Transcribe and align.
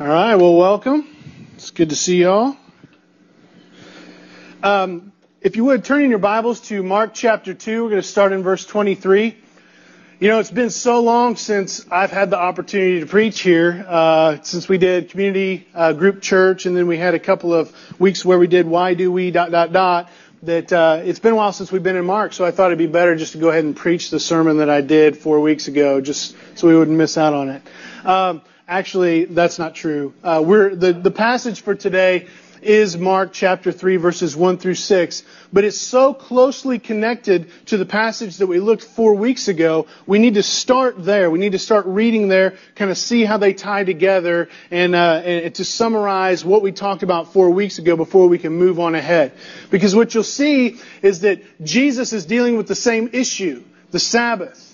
All 0.00 0.06
right, 0.06 0.36
well, 0.36 0.54
welcome. 0.54 1.08
It's 1.56 1.72
good 1.72 1.90
to 1.90 1.96
see 1.96 2.18
y'all. 2.22 2.56
Um, 4.62 5.12
if 5.40 5.56
you 5.56 5.64
would, 5.64 5.84
turn 5.84 6.04
in 6.04 6.10
your 6.10 6.20
Bibles 6.20 6.60
to 6.68 6.84
Mark 6.84 7.14
chapter 7.14 7.52
2. 7.52 7.82
We're 7.82 7.90
going 7.90 8.00
to 8.02 8.06
start 8.06 8.30
in 8.30 8.44
verse 8.44 8.64
23. 8.64 9.36
You 10.20 10.28
know, 10.28 10.38
it's 10.38 10.52
been 10.52 10.70
so 10.70 11.00
long 11.00 11.34
since 11.34 11.84
I've 11.90 12.12
had 12.12 12.30
the 12.30 12.38
opportunity 12.38 13.00
to 13.00 13.06
preach 13.06 13.40
here, 13.40 13.84
uh, 13.88 14.36
since 14.42 14.68
we 14.68 14.78
did 14.78 15.10
community 15.10 15.66
uh, 15.74 15.94
group 15.94 16.22
church, 16.22 16.64
and 16.66 16.76
then 16.76 16.86
we 16.86 16.96
had 16.96 17.14
a 17.14 17.18
couple 17.18 17.52
of 17.52 17.74
weeks 17.98 18.24
where 18.24 18.38
we 18.38 18.46
did 18.46 18.68
why 18.68 18.94
do 18.94 19.10
we 19.10 19.32
dot 19.32 19.50
dot 19.50 19.72
dot. 19.72 20.10
That 20.44 20.72
uh, 20.72 21.00
it's 21.04 21.18
been 21.18 21.32
a 21.32 21.36
while 21.36 21.52
since 21.52 21.72
we've 21.72 21.82
been 21.82 21.96
in 21.96 22.06
Mark, 22.06 22.34
so 22.34 22.44
I 22.44 22.52
thought 22.52 22.66
it'd 22.66 22.78
be 22.78 22.86
better 22.86 23.16
just 23.16 23.32
to 23.32 23.38
go 23.38 23.48
ahead 23.48 23.64
and 23.64 23.74
preach 23.74 24.10
the 24.10 24.20
sermon 24.20 24.58
that 24.58 24.70
I 24.70 24.80
did 24.80 25.16
four 25.18 25.40
weeks 25.40 25.66
ago, 25.66 26.00
just 26.00 26.36
so 26.54 26.68
we 26.68 26.76
wouldn't 26.76 26.96
miss 26.96 27.18
out 27.18 27.34
on 27.34 27.48
it. 27.48 27.62
Um, 28.06 28.42
Actually, 28.68 29.24
that's 29.24 29.58
not 29.58 29.74
true. 29.74 30.12
Uh, 30.22 30.42
we're, 30.44 30.74
the, 30.74 30.92
the 30.92 31.10
passage 31.10 31.62
for 31.62 31.74
today 31.74 32.26
is 32.60 32.98
Mark 32.98 33.32
chapter 33.32 33.72
3 33.72 33.96
verses 33.96 34.36
1 34.36 34.58
through 34.58 34.74
6, 34.74 35.22
but 35.50 35.64
it's 35.64 35.78
so 35.78 36.12
closely 36.12 36.78
connected 36.78 37.50
to 37.64 37.78
the 37.78 37.86
passage 37.86 38.36
that 38.36 38.46
we 38.46 38.60
looked 38.60 38.82
four 38.84 39.14
weeks 39.14 39.48
ago, 39.48 39.86
we 40.06 40.18
need 40.18 40.34
to 40.34 40.42
start 40.42 41.02
there. 41.02 41.30
We 41.30 41.38
need 41.38 41.52
to 41.52 41.58
start 41.58 41.86
reading 41.86 42.28
there, 42.28 42.56
kind 42.74 42.90
of 42.90 42.98
see 42.98 43.24
how 43.24 43.38
they 43.38 43.54
tie 43.54 43.84
together, 43.84 44.50
and, 44.70 44.94
uh, 44.94 45.22
and 45.24 45.54
to 45.54 45.64
summarize 45.64 46.44
what 46.44 46.60
we 46.60 46.70
talked 46.70 47.02
about 47.02 47.32
four 47.32 47.48
weeks 47.48 47.78
ago 47.78 47.96
before 47.96 48.28
we 48.28 48.36
can 48.36 48.52
move 48.52 48.78
on 48.78 48.94
ahead. 48.94 49.32
Because 49.70 49.96
what 49.96 50.12
you'll 50.12 50.24
see 50.24 50.78
is 51.00 51.20
that 51.20 51.64
Jesus 51.64 52.12
is 52.12 52.26
dealing 52.26 52.58
with 52.58 52.68
the 52.68 52.74
same 52.74 53.08
issue, 53.14 53.64
the 53.92 53.98
Sabbath. 53.98 54.67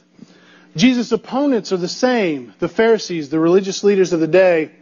Jesus' 0.77 1.13
opponents 1.13 1.73
are 1.73 1.77
the 1.77 1.89
same 1.89 2.53
the 2.59 2.69
Pharisees, 2.69 3.31
the 3.31 3.39
religious 3.39 3.85
leaders 3.85 4.13
of 4.13 4.21
the 4.21 4.27
day, 4.27 4.73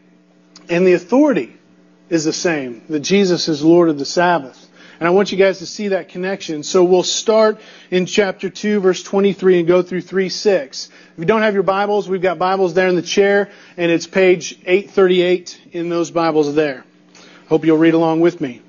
and 0.69 0.87
the 0.87 0.95
authority 0.95 1.55
is 2.09 2.25
the 2.25 2.33
same 2.33 2.83
that 2.89 3.01
Jesus 3.01 3.49
is 3.49 3.63
Lord 3.63 3.89
of 3.89 3.99
the 3.99 4.05
Sabbath. 4.05 4.69
And 5.01 5.09
I 5.09 5.11
want 5.11 5.33
you 5.33 5.39
guys 5.39 5.59
to 5.59 5.67
see 5.67 5.89
that 5.89 6.11
connection. 6.11 6.63
So 6.63 6.85
we'll 6.85 7.03
start 7.03 7.61
in 7.91 8.07
chapter 8.07 8.49
2, 8.49 8.81
verse 8.81 9.03
23, 9.03 9.59
and 9.59 9.67
go 9.67 9.83
through 9.83 10.03
3 10.03 10.29
6. 10.29 10.89
If 11.15 11.19
you 11.19 11.25
don't 11.25 11.43
have 11.43 11.55
your 11.55 11.65
Bibles, 11.65 12.09
we've 12.09 12.23
got 12.23 12.39
Bibles 12.39 12.75
there 12.75 12.89
in 12.89 12.95
the 12.95 13.03
chair, 13.03 13.51
and 13.77 13.91
it's 13.91 14.07
page 14.07 14.53
838 14.65 15.61
in 15.73 15.89
those 15.89 16.11
Bibles 16.11 16.55
there. 16.55 16.85
Hope 17.49 17.65
you'll 17.65 17.79
read 17.79 17.95
along 17.95 18.21
with 18.21 18.41
me. 18.41 18.63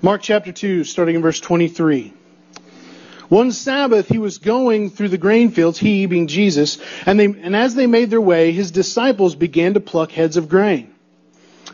Mark 0.00 0.22
chapter 0.22 0.50
2, 0.50 0.84
starting 0.84 1.16
in 1.16 1.22
verse 1.22 1.40
23. 1.40 2.14
One 3.34 3.50
Sabbath, 3.50 4.06
he 4.06 4.18
was 4.18 4.38
going 4.38 4.90
through 4.90 5.08
the 5.08 5.18
grain 5.18 5.50
fields, 5.50 5.76
he 5.76 6.06
being 6.06 6.28
Jesus, 6.28 6.78
and, 7.04 7.18
they, 7.18 7.24
and 7.24 7.56
as 7.56 7.74
they 7.74 7.88
made 7.88 8.08
their 8.08 8.20
way, 8.20 8.52
his 8.52 8.70
disciples 8.70 9.34
began 9.34 9.74
to 9.74 9.80
pluck 9.80 10.12
heads 10.12 10.36
of 10.36 10.48
grain. 10.48 10.94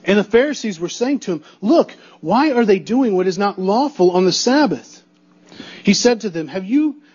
And 0.03 0.19
the 0.19 0.25
Pharisees 0.25 0.81
were 0.81 0.89
saying 0.89 1.19
to 1.21 1.33
him, 1.33 1.45
Look, 1.61 1.95
why 2.23 2.53
are 2.53 2.65
they 2.65 2.79
doing 2.79 3.15
what 3.15 3.27
is 3.27 3.37
not 3.37 3.59
lawful 3.59 4.13
on 4.13 4.25
the 4.25 4.33
Sabbath? 4.33 5.03
He 5.85 5.93
said 5.93 6.23
to 6.23 6.31
them, 6.31 6.49
Have 6.49 6.65
you 6.65 7.03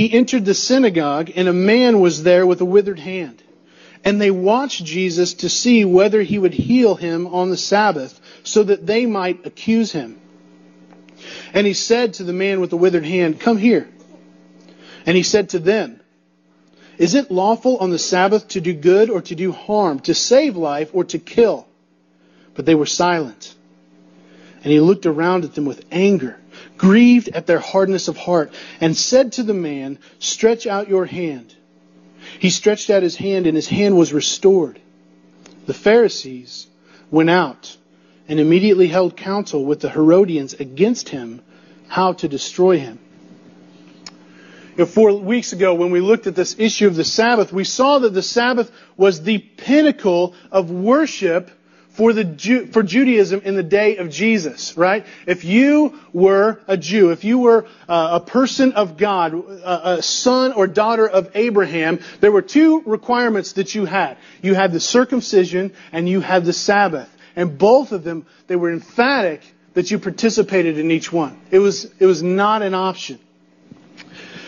he 0.00 0.10
entered 0.14 0.46
the 0.46 0.54
synagogue, 0.54 1.30
and 1.36 1.46
a 1.46 1.52
man 1.52 2.00
was 2.00 2.22
there 2.22 2.46
with 2.46 2.62
a 2.62 2.64
withered 2.64 2.98
hand. 2.98 3.42
And 4.02 4.18
they 4.18 4.30
watched 4.30 4.82
Jesus 4.82 5.34
to 5.34 5.50
see 5.50 5.84
whether 5.84 6.22
he 6.22 6.38
would 6.38 6.54
heal 6.54 6.94
him 6.94 7.26
on 7.26 7.50
the 7.50 7.58
Sabbath, 7.58 8.18
so 8.42 8.62
that 8.62 8.86
they 8.86 9.04
might 9.04 9.44
accuse 9.44 9.92
him. 9.92 10.18
And 11.52 11.66
he 11.66 11.74
said 11.74 12.14
to 12.14 12.24
the 12.24 12.32
man 12.32 12.62
with 12.62 12.70
the 12.70 12.78
withered 12.78 13.04
hand, 13.04 13.40
Come 13.40 13.58
here. 13.58 13.90
And 15.04 15.18
he 15.18 15.22
said 15.22 15.50
to 15.50 15.58
them, 15.58 16.00
Is 16.96 17.14
it 17.14 17.30
lawful 17.30 17.76
on 17.76 17.90
the 17.90 17.98
Sabbath 17.98 18.48
to 18.48 18.62
do 18.62 18.72
good 18.72 19.10
or 19.10 19.20
to 19.20 19.34
do 19.34 19.52
harm, 19.52 20.00
to 20.00 20.14
save 20.14 20.56
life 20.56 20.88
or 20.94 21.04
to 21.04 21.18
kill? 21.18 21.68
But 22.54 22.64
they 22.64 22.74
were 22.74 22.86
silent. 22.86 23.54
And 24.64 24.72
he 24.72 24.80
looked 24.80 25.04
around 25.04 25.44
at 25.44 25.54
them 25.54 25.66
with 25.66 25.84
anger 25.90 26.40
grieved 26.80 27.28
at 27.28 27.46
their 27.46 27.58
hardness 27.58 28.08
of 28.08 28.16
heart, 28.16 28.50
and 28.80 28.96
said 28.96 29.32
to 29.32 29.42
the 29.42 29.52
man, 29.52 29.98
Stretch 30.18 30.66
out 30.66 30.88
your 30.88 31.04
hand. 31.04 31.54
He 32.38 32.48
stretched 32.48 32.88
out 32.88 33.02
his 33.02 33.16
hand, 33.16 33.46
and 33.46 33.54
his 33.54 33.68
hand 33.68 33.98
was 33.98 34.14
restored. 34.14 34.80
The 35.66 35.74
Pharisees 35.74 36.66
went 37.10 37.28
out 37.28 37.76
and 38.28 38.40
immediately 38.40 38.88
held 38.88 39.14
counsel 39.14 39.62
with 39.62 39.80
the 39.80 39.90
Herodians 39.90 40.54
against 40.54 41.10
him, 41.10 41.42
how 41.86 42.14
to 42.14 42.28
destroy 42.28 42.78
him. 42.78 42.98
You 44.70 44.78
know, 44.78 44.86
four 44.86 45.12
weeks 45.18 45.52
ago, 45.52 45.74
when 45.74 45.90
we 45.90 46.00
looked 46.00 46.28
at 46.28 46.34
this 46.34 46.56
issue 46.58 46.86
of 46.86 46.96
the 46.96 47.04
Sabbath, 47.04 47.52
we 47.52 47.64
saw 47.64 47.98
that 47.98 48.14
the 48.14 48.22
Sabbath 48.22 48.72
was 48.96 49.22
the 49.22 49.36
pinnacle 49.36 50.34
of 50.50 50.70
worship 50.70 51.50
for 52.00 52.14
the 52.14 52.70
for 52.72 52.82
Judaism 52.82 53.42
in 53.44 53.56
the 53.56 53.62
day 53.62 53.98
of 53.98 54.08
Jesus, 54.08 54.74
right? 54.74 55.04
If 55.26 55.44
you 55.44 56.00
were 56.14 56.58
a 56.66 56.78
Jew, 56.78 57.10
if 57.10 57.24
you 57.24 57.40
were 57.40 57.66
uh, 57.86 58.20
a 58.22 58.24
person 58.24 58.72
of 58.72 58.96
God, 58.96 59.34
a, 59.34 59.98
a 59.98 60.02
son 60.02 60.54
or 60.54 60.66
daughter 60.66 61.06
of 61.06 61.30
Abraham, 61.34 62.00
there 62.20 62.32
were 62.32 62.40
two 62.40 62.80
requirements 62.86 63.52
that 63.52 63.74
you 63.74 63.84
had. 63.84 64.16
You 64.40 64.54
had 64.54 64.72
the 64.72 64.80
circumcision 64.80 65.74
and 65.92 66.08
you 66.08 66.22
had 66.22 66.46
the 66.46 66.54
Sabbath. 66.54 67.14
And 67.36 67.58
both 67.58 67.92
of 67.92 68.02
them, 68.02 68.24
they 68.46 68.56
were 68.56 68.72
emphatic 68.72 69.42
that 69.74 69.90
you 69.90 69.98
participated 69.98 70.78
in 70.78 70.90
each 70.90 71.12
one. 71.12 71.38
It 71.50 71.58
was, 71.58 71.84
it 71.98 72.06
was 72.06 72.22
not 72.22 72.62
an 72.62 72.72
option. 72.72 73.18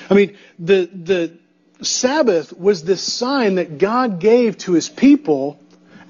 I 0.09 0.15
mean, 0.15 0.39
the, 0.59 0.87
the 0.87 1.37
Sabbath 1.83 2.59
was 2.59 2.83
this 2.83 3.03
sign 3.03 3.57
that 3.57 3.77
God 3.77 4.21
gave 4.21 4.57
to 4.59 4.73
his 4.73 4.89
people 4.89 5.59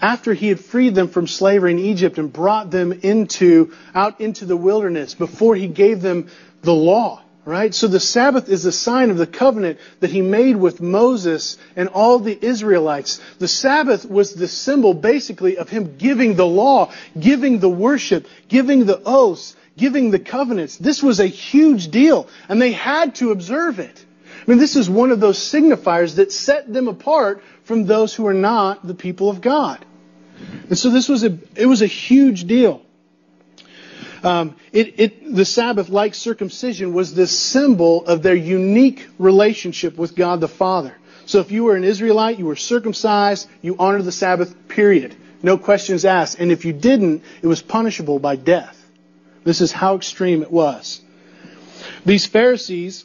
after 0.03 0.35
he 0.35 0.49
had 0.49 0.59
freed 0.59 0.97
them 0.97 1.07
from 1.07 1.29
slavery 1.29 1.71
in 1.71 1.79
Egypt 1.79 2.19
and 2.19 2.33
brought 2.33 2.73
them 2.73 2.93
into, 2.93 3.73
out 3.95 4.21
into 4.21 4.45
the 4.45 4.57
wilderness 4.57 5.15
before 5.15 5.55
he 5.55 5.69
gave 5.69 6.03
them 6.03 6.29
the 6.63 6.75
law, 6.75 7.23
right? 7.45 7.73
So 7.73 7.87
the 7.87 8.01
Sabbath 8.01 8.49
is 8.49 8.65
a 8.65 8.73
sign 8.73 9.11
of 9.11 9.17
the 9.17 9.29
covenant 9.29 9.79
that 10.01 10.11
he 10.11 10.21
made 10.21 10.57
with 10.57 10.81
Moses 10.81 11.57
and 11.77 11.89
all 11.89 12.19
the 12.19 12.37
Israelites. 12.45 13.21
The 13.39 13.47
Sabbath 13.47 14.05
was 14.05 14.35
the 14.35 14.49
symbol 14.49 14.93
basically 14.93 15.57
of 15.57 15.69
him 15.69 15.97
giving 15.99 16.35
the 16.35 16.47
law, 16.47 16.93
giving 17.19 17.61
the 17.61 17.71
worship, 17.71 18.27
giving 18.49 18.87
the 18.87 19.01
oaths, 19.07 19.55
giving 19.77 20.11
the 20.11 20.19
covenants. 20.19 20.77
This 20.77 21.01
was 21.01 21.21
a 21.21 21.27
huge 21.27 21.93
deal 21.93 22.29
and 22.49 22.61
they 22.61 22.73
had 22.73 23.15
to 23.17 23.31
observe 23.31 23.79
it. 23.79 24.05
I 24.27 24.51
mean, 24.51 24.59
this 24.59 24.75
is 24.75 24.91
one 24.91 25.13
of 25.13 25.21
those 25.21 25.39
signifiers 25.39 26.17
that 26.17 26.33
set 26.33 26.73
them 26.73 26.89
apart 26.89 27.41
from 27.63 27.87
those 27.87 28.13
who 28.13 28.27
are 28.27 28.35
not 28.35 28.85
the 28.85 28.95
people 28.95 29.31
of 29.31 29.41
God. 29.41 29.85
And 30.69 30.79
so 30.79 30.91
this 30.91 31.09
was 31.09 31.25
a, 31.25 31.39
it 31.57 31.67
was 31.67 31.83
a 31.83 31.87
huge 31.87 32.45
deal. 32.45 32.83
Um, 34.23 34.57
it, 34.73 35.01
it, 35.01 35.35
the 35.35 35.45
Sabbath, 35.45 35.89
like 35.89 36.15
circumcision, 36.15 36.95
was 36.95 37.15
this 37.15 37.37
symbol 37.37 38.07
of 38.07 38.23
their 38.23 38.37
unique 38.37 39.09
relationship 39.19 39.97
with 39.97 40.15
God 40.15 40.41
the 40.41 40.49
Father. 40.49 40.95
So 41.27 41.41
if 41.41 41.51
you 41.51 41.65
were 41.65 41.77
an 41.77 41.85
Israelite, 41.85 42.39
you 42.39 42.47
were 42.47 42.57
circumcised, 42.57 43.49
you 43.63 43.77
honored 43.79 44.05
the 44.05 44.13
Sabbath, 44.13 44.69
period. 44.69 45.17
No 45.43 45.59
questions 45.59 46.05
asked. 46.05 46.39
And 46.39 46.53
if 46.53 46.65
you 46.65 46.73
didn't, 46.73 47.25
it 47.43 47.47
was 47.47 47.63
punishable 47.63 48.19
by 48.19 48.37
death. 48.37 48.79
This 49.45 49.61
is 49.61 49.73
how 49.73 49.97
extreme 49.97 50.43
it 50.43 50.53
was. 50.53 51.01
These 52.05 52.27
Pharisees, 52.27 53.05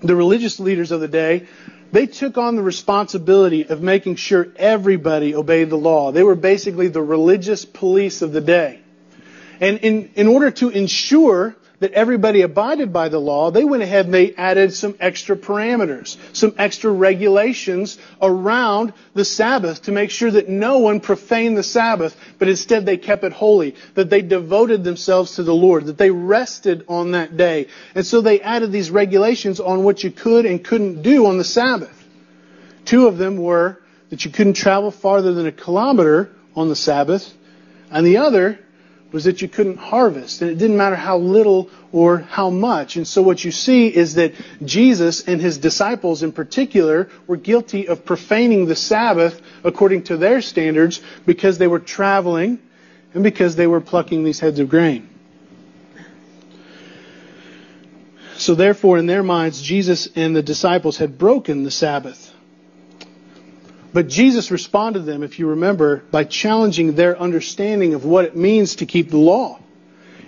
the 0.00 0.14
religious 0.14 0.60
leaders 0.60 0.92
of 0.92 1.00
the 1.00 1.08
day, 1.08 1.48
they 1.92 2.06
took 2.06 2.38
on 2.38 2.56
the 2.56 2.62
responsibility 2.62 3.66
of 3.66 3.82
making 3.82 4.16
sure 4.16 4.48
everybody 4.56 5.34
obeyed 5.34 5.70
the 5.70 5.76
law. 5.76 6.12
They 6.12 6.22
were 6.22 6.34
basically 6.34 6.88
the 6.88 7.02
religious 7.02 7.64
police 7.64 8.22
of 8.22 8.32
the 8.32 8.40
day. 8.40 8.80
And 9.60 9.78
in, 9.78 10.10
in 10.14 10.26
order 10.26 10.50
to 10.52 10.70
ensure 10.70 11.56
that 11.80 11.92
everybody 11.92 12.42
abided 12.42 12.92
by 12.92 13.08
the 13.08 13.18
law, 13.18 13.50
they 13.50 13.64
went 13.64 13.82
ahead 13.82 14.04
and 14.04 14.14
they 14.14 14.34
added 14.34 14.72
some 14.72 14.94
extra 15.00 15.34
parameters, 15.34 16.16
some 16.34 16.54
extra 16.58 16.90
regulations 16.90 17.98
around 18.20 18.92
the 19.14 19.24
Sabbath 19.24 19.82
to 19.82 19.92
make 19.92 20.10
sure 20.10 20.30
that 20.30 20.48
no 20.48 20.78
one 20.78 21.00
profaned 21.00 21.56
the 21.56 21.62
Sabbath, 21.62 22.16
but 22.38 22.48
instead 22.48 22.84
they 22.84 22.98
kept 22.98 23.24
it 23.24 23.32
holy, 23.32 23.74
that 23.94 24.10
they 24.10 24.20
devoted 24.20 24.84
themselves 24.84 25.36
to 25.36 25.42
the 25.42 25.54
Lord, 25.54 25.86
that 25.86 25.98
they 25.98 26.10
rested 26.10 26.84
on 26.86 27.12
that 27.12 27.36
day. 27.36 27.66
And 27.94 28.04
so 28.04 28.20
they 28.20 28.40
added 28.40 28.72
these 28.72 28.90
regulations 28.90 29.58
on 29.58 29.82
what 29.82 30.04
you 30.04 30.10
could 30.10 30.44
and 30.44 30.62
couldn't 30.62 31.02
do 31.02 31.26
on 31.26 31.38
the 31.38 31.44
Sabbath. 31.44 31.96
Two 32.84 33.06
of 33.06 33.16
them 33.16 33.38
were 33.38 33.80
that 34.10 34.24
you 34.24 34.30
couldn't 34.30 34.54
travel 34.54 34.90
farther 34.90 35.32
than 35.32 35.46
a 35.46 35.52
kilometer 35.52 36.30
on 36.54 36.68
the 36.68 36.76
Sabbath, 36.76 37.32
and 37.90 38.06
the 38.06 38.18
other 38.18 38.58
was 39.12 39.24
that 39.24 39.42
you 39.42 39.48
couldn't 39.48 39.76
harvest, 39.76 40.40
and 40.40 40.50
it 40.50 40.58
didn't 40.58 40.76
matter 40.76 40.96
how 40.96 41.18
little 41.18 41.68
or 41.92 42.18
how 42.18 42.50
much. 42.50 42.96
And 42.96 43.06
so 43.06 43.22
what 43.22 43.44
you 43.44 43.50
see 43.50 43.88
is 43.88 44.14
that 44.14 44.34
Jesus 44.64 45.26
and 45.26 45.40
his 45.40 45.58
disciples 45.58 46.22
in 46.22 46.32
particular 46.32 47.08
were 47.26 47.36
guilty 47.36 47.88
of 47.88 48.04
profaning 48.04 48.66
the 48.66 48.76
Sabbath 48.76 49.40
according 49.64 50.04
to 50.04 50.16
their 50.16 50.40
standards 50.40 51.00
because 51.26 51.58
they 51.58 51.66
were 51.66 51.80
traveling 51.80 52.60
and 53.12 53.24
because 53.24 53.56
they 53.56 53.66
were 53.66 53.80
plucking 53.80 54.22
these 54.22 54.38
heads 54.38 54.60
of 54.60 54.68
grain. 54.68 55.08
So 58.36 58.54
therefore, 58.54 58.96
in 58.96 59.06
their 59.06 59.22
minds, 59.22 59.60
Jesus 59.60 60.08
and 60.16 60.34
the 60.34 60.42
disciples 60.42 60.96
had 60.96 61.18
broken 61.18 61.64
the 61.64 61.70
Sabbath. 61.70 62.29
But 63.92 64.08
Jesus 64.08 64.50
responded 64.50 65.00
to 65.00 65.04
them, 65.04 65.22
if 65.22 65.38
you 65.38 65.48
remember, 65.48 66.04
by 66.10 66.24
challenging 66.24 66.94
their 66.94 67.18
understanding 67.18 67.94
of 67.94 68.04
what 68.04 68.24
it 68.24 68.36
means 68.36 68.76
to 68.76 68.86
keep 68.86 69.10
the 69.10 69.18
law. 69.18 69.58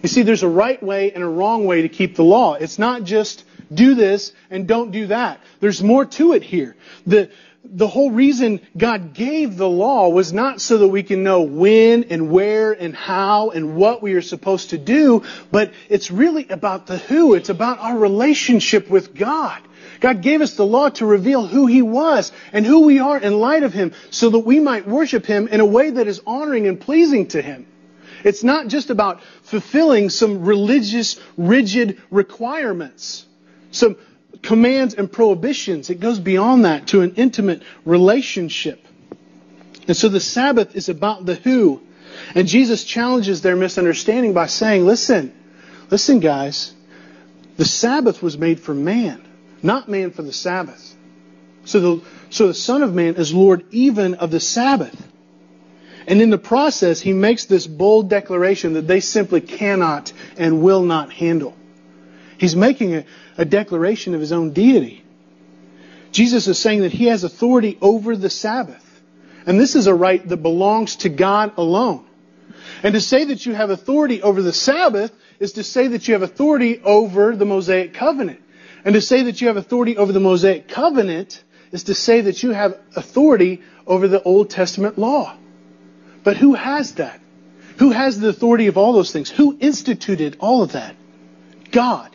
You 0.03 0.09
see, 0.09 0.23
there's 0.23 0.43
a 0.43 0.49
right 0.49 0.83
way 0.83 1.13
and 1.13 1.23
a 1.23 1.29
wrong 1.29 1.65
way 1.65 1.83
to 1.83 1.89
keep 1.89 2.17
the 2.17 2.25
law. 2.25 2.55
It's 2.55 2.79
not 2.79 3.05
just 3.05 3.45
do 3.73 3.95
this 3.95 4.33
and 4.51 4.67
don't 4.67 4.91
do 4.91 5.07
that. 5.07 5.41
There's 5.61 5.83
more 5.83 6.05
to 6.05 6.33
it 6.33 6.43
here. 6.43 6.75
The, 7.07 7.31
the 7.65 7.87
whole 7.87 8.11
reason 8.11 8.61
God 8.77 9.15
gave 9.15 9.57
the 9.57 9.69
law 9.69 10.09
was 10.09 10.33
not 10.33 10.61
so 10.61 10.79
that 10.79 10.89
we 10.89 11.03
can 11.03 11.23
know 11.23 11.43
when 11.43 12.05
and 12.05 12.31
where 12.31 12.73
and 12.73 12.95
how 12.95 13.51
and 13.51 13.77
what 13.77 14.03
we 14.03 14.15
are 14.15 14.23
supposed 14.23 14.71
to 14.71 14.79
do, 14.79 15.23
but 15.51 15.73
it's 15.89 16.11
really 16.11 16.49
about 16.49 16.87
the 16.87 16.99
who. 16.99 17.35
It's 17.35 17.49
about 17.49 17.79
our 17.79 17.97
relationship 17.97 18.91
with 18.91 19.15
God. 19.15 19.63
God 20.01 20.21
gave 20.21 20.41
us 20.41 20.55
the 20.55 20.67
law 20.67 20.89
to 20.91 21.07
reveal 21.07 21.47
who 21.47 21.67
He 21.67 21.83
was 21.83 22.33
and 22.53 22.67
who 22.67 22.81
we 22.81 22.99
are 22.99 23.19
in 23.19 23.39
light 23.39 23.63
of 23.63 23.73
Him 23.73 23.93
so 24.11 24.31
that 24.31 24.41
we 24.41 24.59
might 24.59 24.87
worship 24.87 25.25
Him 25.25 25.47
in 25.47 25.61
a 25.61 25.67
way 25.67 25.91
that 25.91 26.09
is 26.09 26.21
honoring 26.27 26.67
and 26.67 26.81
pleasing 26.81 27.29
to 27.29 27.41
Him. 27.41 27.67
It's 28.25 28.45
not 28.45 28.69
just 28.69 28.91
about 28.91 29.23
fulfilling 29.43 30.11
some 30.11 30.45
religious, 30.45 31.19
rigid 31.37 32.03
requirements, 32.11 33.25
some 33.71 33.97
commands 34.41 34.95
and 34.95 35.11
prohibitions. 35.11 35.91
It 35.91 36.01
goes 36.01 36.19
beyond 36.19 36.65
that 36.65 36.89
to 36.89 37.03
an 37.03 37.15
intimate 37.17 37.63
relationship. 37.85 38.85
And 39.87 39.97
so 39.97 40.09
the 40.09 40.21
Sabbath 40.21 40.77
is 40.77 40.89
about 40.89 41.27
the 41.27 41.35
who. 41.35 41.83
And 42.35 42.47
Jesus 42.47 42.85
challenges 42.85 43.43
their 43.43 43.57
misunderstanding 43.57 44.33
by 44.33 44.47
saying, 44.47 44.87
listen, 44.87 45.35
listen, 45.91 46.21
guys, 46.21 46.73
the 47.57 47.65
Sabbath 47.65 48.23
was 48.23 48.39
made 48.39 48.61
for 48.61 48.75
man 48.75 49.23
not 49.63 49.89
man 49.89 50.11
for 50.11 50.23
the 50.23 50.33
Sabbath. 50.33 50.97
So 51.65 51.81
the, 51.81 52.05
so 52.31 52.49
the 52.49 52.55
Son 52.55 52.83
of 52.83 52.95
Man 52.95 53.15
is 53.15 53.33
Lord 53.33 53.65
even 53.71 54.15
of 54.15 54.31
the 54.31 54.41
Sabbath. 54.41 55.09
And 56.07 56.21
in 56.21 56.31
the 56.31 56.39
process, 56.39 57.01
he 57.01 57.13
makes 57.13 57.45
this 57.45 57.67
bold 57.67 58.11
declaration 58.11 58.73
that 58.73 58.89
they 58.89 58.99
simply 58.99 59.41
cannot 59.41 60.13
and 60.37 60.63
will 60.63 60.83
not 60.83 61.13
handle. 61.13 61.57
He's 62.43 62.57
making 62.57 62.97
a, 62.97 63.05
a 63.39 63.45
declaration 63.45 64.15
of 64.15 64.21
his 64.21 64.33
own 64.33 64.53
deity. 64.53 65.05
Jesus 66.11 66.49
is 66.49 66.59
saying 66.59 66.81
that 66.81 66.91
he 66.91 67.05
has 67.05 67.23
authority 67.23 67.79
over 67.81 68.17
the 68.17 68.29
Sabbath. 68.29 68.85
And 69.47 69.61
this 69.61 69.77
is 69.77 69.87
a 69.87 69.95
right 69.95 70.27
that 70.29 70.39
belongs 70.39 70.97
to 70.97 71.09
God 71.09 71.53
alone. 71.57 72.05
And 72.83 72.95
to 72.95 73.01
say 73.01 73.27
that 73.27 73.47
you 73.47 73.55
have 73.55 73.71
authority 73.71 74.23
over 74.23 74.43
the 74.43 74.53
Sabbath 74.53 75.13
is 75.39 75.53
to 75.53 75.63
say 75.63 75.87
that 75.87 76.09
you 76.09 76.15
have 76.15 76.23
authority 76.23 76.83
over 76.83 77.37
the 77.37 77.45
Mosaic 77.45 77.95
covenant. 77.95 78.41
And 78.85 78.95
to 78.95 79.01
say 79.01 79.23
that 79.23 79.41
you 79.41 79.47
have 79.47 79.57
authority 79.57 79.97
over 79.97 80.13
the 80.13 80.19
Mosaic 80.19 80.67
covenant 80.67 81.45
is 81.71 81.85
to 81.85 81.95
say 81.95 82.23
that 82.23 82.43
you 82.43 82.51
have 82.51 82.77
authority 82.97 83.63
over 83.87 84.09
the 84.09 84.21
Old 84.21 84.51
Testament 84.51 84.99
law. 84.99 85.37
But 86.25 86.39
who 86.39 86.55
has 86.55 86.95
that? 86.95 87.21
Who 87.79 87.93
has 87.93 88.19
the 88.19 88.31
authority 88.31 88.67
of 88.67 88.77
all 88.77 88.95
those 88.95 89.13
things? 89.13 89.31
Who 89.31 89.57
instituted 89.61 90.39
all 90.41 90.65
of 90.65 90.73
that? 90.73 90.97
God. 91.71 92.12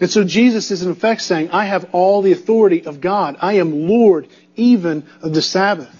And 0.00 0.10
so 0.10 0.24
Jesus 0.24 0.70
is 0.70 0.82
in 0.82 0.90
effect 0.90 1.20
saying, 1.20 1.50
I 1.50 1.66
have 1.66 1.90
all 1.92 2.22
the 2.22 2.32
authority 2.32 2.86
of 2.86 3.00
God. 3.00 3.36
I 3.40 3.54
am 3.54 3.86
Lord 3.86 4.28
even 4.56 5.06
of 5.20 5.34
the 5.34 5.42
Sabbath. 5.42 5.96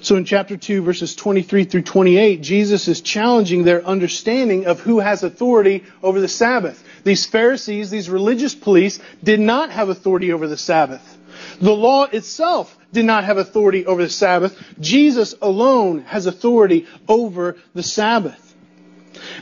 So 0.00 0.16
in 0.16 0.24
chapter 0.24 0.56
2, 0.56 0.82
verses 0.82 1.16
23 1.16 1.64
through 1.64 1.82
28, 1.82 2.40
Jesus 2.40 2.86
is 2.86 3.00
challenging 3.00 3.64
their 3.64 3.84
understanding 3.84 4.66
of 4.66 4.80
who 4.80 5.00
has 5.00 5.24
authority 5.24 5.84
over 6.02 6.20
the 6.20 6.28
Sabbath. 6.28 6.82
These 7.02 7.26
Pharisees, 7.26 7.90
these 7.90 8.08
religious 8.08 8.54
police, 8.54 9.00
did 9.22 9.40
not 9.40 9.70
have 9.70 9.88
authority 9.88 10.32
over 10.32 10.46
the 10.46 10.56
Sabbath. 10.56 11.18
The 11.60 11.74
law 11.74 12.04
itself 12.04 12.76
did 12.92 13.04
not 13.04 13.24
have 13.24 13.36
authority 13.36 13.84
over 13.84 14.02
the 14.02 14.08
Sabbath. 14.08 14.56
Jesus 14.80 15.34
alone 15.42 16.02
has 16.02 16.26
authority 16.26 16.86
over 17.08 17.56
the 17.74 17.82
Sabbath. 17.82 18.47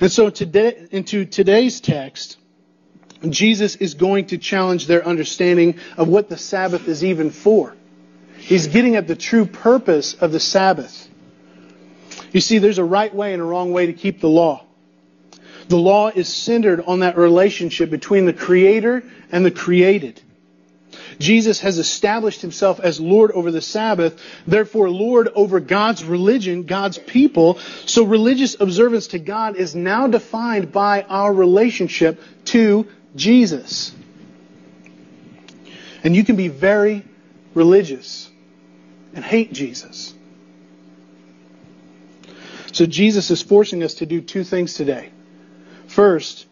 And 0.01 0.13
so 0.13 0.31
today, 0.31 0.89
into 0.91 1.25
today's 1.25 1.81
text, 1.81 2.37
Jesus 3.29 3.77
is 3.77 3.95
going 3.95 4.27
to 4.27 4.39
challenge 4.39 4.87
their 4.87 5.07
understanding 5.07 5.79
of 5.97 6.09
what 6.09 6.29
the 6.29 6.37
Sabbath 6.37 6.87
is 6.87 7.03
even 7.03 7.31
for. 7.31 7.75
He's 8.39 8.67
getting 8.67 8.97
at 8.97 9.07
the 9.07 9.17
true 9.17 9.47
purpose 9.47 10.15
of 10.15 10.33
the 10.33 10.41
Sabbath. 10.41 11.09
You 12.33 12.41
see, 12.41 12.59
there's 12.59 12.79
a 12.79 12.85
right 12.85 13.15
way 13.15 13.33
and 13.33 13.41
a 13.41 13.45
wrong 13.45 13.73
way 13.73 13.87
to 13.87 13.93
keep 13.93 14.21
the 14.21 14.29
law. 14.29 14.65
The 15.69 15.79
law 15.79 16.09
is 16.09 16.33
centered 16.33 16.83
on 16.87 17.01
that 17.01 17.17
relationship 17.17 17.91
between 17.91 18.27
the 18.27 18.33
Creator 18.33 19.03
and 19.33 19.45
the 19.45 19.51
created. 19.51 20.21
Jesus 21.19 21.61
has 21.61 21.79
established 21.79 22.43
himself 22.43 22.81
as 22.81 23.01
Lord 23.01 23.31
over 23.33 23.51
the 23.51 23.61
Sabbath, 23.61 24.21
therefore 24.47 24.91
Lord 24.91 25.29
over 25.35 25.61
God's 25.61 26.05
religion, 26.05 26.65
God's 26.65 26.99
people. 26.99 27.59
So 27.87 28.05
religious 28.05 28.61
observance 28.61 29.09
to 29.09 29.19
God 29.19 29.57
is 29.57 29.75
now 29.75 30.07
defined 30.07 30.73
by 30.73 31.03
our 31.03 31.33
relationship 31.33 32.21
to 32.47 32.87
Jesus. 33.15 33.95
And 36.05 36.15
you 36.15 36.25
can 36.25 36.37
be 36.37 36.49
very 36.49 37.05
religious 37.55 38.31
and 39.15 39.25
hate 39.25 39.53
Jesus. 39.53 40.15
So 42.73 42.85
Jesus 42.85 43.31
is 43.31 43.41
forcing 43.41 43.83
us 43.83 43.95
to 43.95 44.07
do 44.07 44.21
two 44.21 44.45
things 44.45 44.75
today. 44.75 45.11
First, 45.87 46.47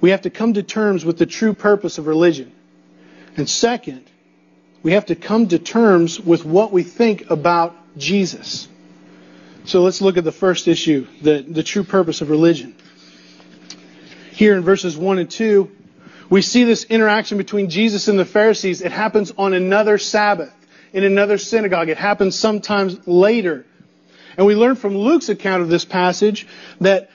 we 0.00 0.10
have 0.10 0.22
to 0.22 0.30
come 0.30 0.54
to 0.54 0.64
terms 0.64 1.04
with 1.04 1.18
the 1.18 1.26
true 1.26 1.54
purpose 1.54 1.98
of 1.98 2.08
religion. 2.08 2.52
And 3.38 3.48
second, 3.48 4.04
we 4.82 4.92
have 4.92 5.06
to 5.06 5.14
come 5.14 5.46
to 5.48 5.60
terms 5.60 6.18
with 6.18 6.44
what 6.44 6.72
we 6.72 6.82
think 6.82 7.30
about 7.30 7.74
Jesus. 7.96 8.66
So 9.64 9.82
let's 9.82 10.00
look 10.00 10.16
at 10.16 10.24
the 10.24 10.32
first 10.32 10.66
issue, 10.66 11.06
the, 11.22 11.42
the 11.42 11.62
true 11.62 11.84
purpose 11.84 12.20
of 12.20 12.30
religion. 12.30 12.74
Here 14.32 14.56
in 14.56 14.62
verses 14.64 14.96
1 14.96 15.18
and 15.20 15.30
2, 15.30 15.70
we 16.28 16.42
see 16.42 16.64
this 16.64 16.82
interaction 16.84 17.38
between 17.38 17.70
Jesus 17.70 18.08
and 18.08 18.18
the 18.18 18.24
Pharisees. 18.24 18.82
It 18.82 18.90
happens 18.90 19.32
on 19.38 19.54
another 19.54 19.98
Sabbath, 19.98 20.52
in 20.92 21.04
another 21.04 21.38
synagogue. 21.38 21.90
It 21.90 21.96
happens 21.96 22.36
sometimes 22.36 23.06
later. 23.06 23.66
And 24.36 24.46
we 24.48 24.56
learn 24.56 24.74
from 24.74 24.96
Luke's 24.96 25.28
account 25.28 25.62
of 25.62 25.68
this 25.68 25.84
passage 25.84 26.48
that 26.80 27.08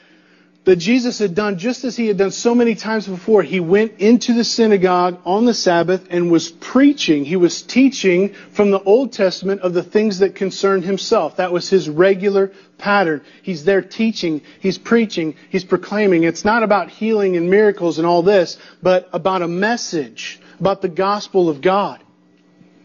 that 0.66 0.78
Jesus 0.78 1.20
had 1.20 1.36
done 1.36 1.58
just 1.58 1.84
as 1.84 1.98
he 1.98 2.08
had 2.08 2.18
done 2.18 2.32
so 2.32 2.56
many 2.56 2.74
times 2.76 3.06
before. 3.08 3.44
He 3.44 3.60
went 3.60 4.00
into 4.00 4.34
the 4.34 4.46
synagogue 4.46 5.20
on 5.26 5.44
the 5.46 5.54
Sabbath 5.54 6.08
and 6.10 6.32
was 6.32 6.50
preaching. 6.50 7.26
He 7.26 7.36
was 7.36 7.62
teaching 7.62 8.34
from 8.52 8.72
the 8.72 8.82
Old 8.82 9.12
Testament 9.12 9.62
of 9.62 9.74
the 9.74 9.84
things 9.84 10.20
that 10.20 10.36
concerned 10.36 10.86
himself. 10.86 11.36
That 11.38 11.52
was 11.52 11.70
his 11.70 11.90
regular 11.90 12.54
pattern. 12.78 13.22
He's 13.42 13.66
there 13.66 13.82
teaching, 13.82 14.42
he's 14.62 14.78
preaching, 14.78 15.36
he's 15.50 15.66
proclaiming. 15.66 16.24
It's 16.24 16.46
not 16.46 16.64
about 16.64 16.90
healing 16.90 17.36
and 17.36 17.50
miracles 17.50 17.98
and 17.98 18.08
all 18.08 18.24
this, 18.24 18.58
but 18.82 19.10
about 19.12 19.42
a 19.42 19.48
message, 19.48 20.40
about 20.60 20.82
the 20.82 20.90
gospel 20.90 21.50
of 21.50 21.60
God. 21.60 22.02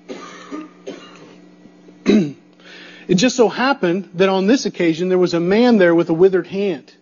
it 2.05 3.15
just 3.15 3.37
so 3.37 3.49
happened 3.49 4.11
that 4.15 4.29
on 4.29 4.49
this 4.49 4.67
occasion 4.67 5.09
there 5.09 5.19
was 5.19 5.35
a 5.35 5.41
man 5.41 5.79
there 5.79 5.95
with 5.95 6.09
a 6.11 6.15
withered 6.15 6.49
hand. 6.49 6.93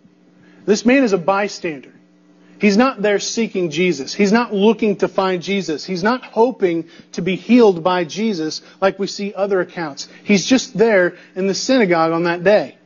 This 0.67 0.85
man 0.85 1.05
is 1.05 1.13
a 1.13 1.19
bystander. 1.19 1.93
He's 2.59 2.77
not 2.77 3.03
there 3.03 3.19
seeking 3.19 3.71
Jesus. 3.71 4.15
He's 4.15 4.33
not 4.33 4.53
looking 4.53 4.97
to 4.97 5.09
find 5.09 5.43
Jesus. 5.43 5.85
He's 5.85 6.03
not 6.03 6.25
hoping 6.25 6.89
to 7.13 7.23
be 7.23 7.37
healed 7.37 7.85
by 7.85 8.05
Jesus 8.05 8.63
like 8.81 8.99
we 8.99 9.07
see 9.07 9.35
other 9.35 9.61
accounts. 9.61 10.09
He's 10.25 10.47
just 10.47 10.77
there 10.77 11.17
in 11.35 11.47
the 11.47 11.55
synagogue 11.55 12.13
on 12.13 12.25
that 12.25 12.43
day. 12.45 12.77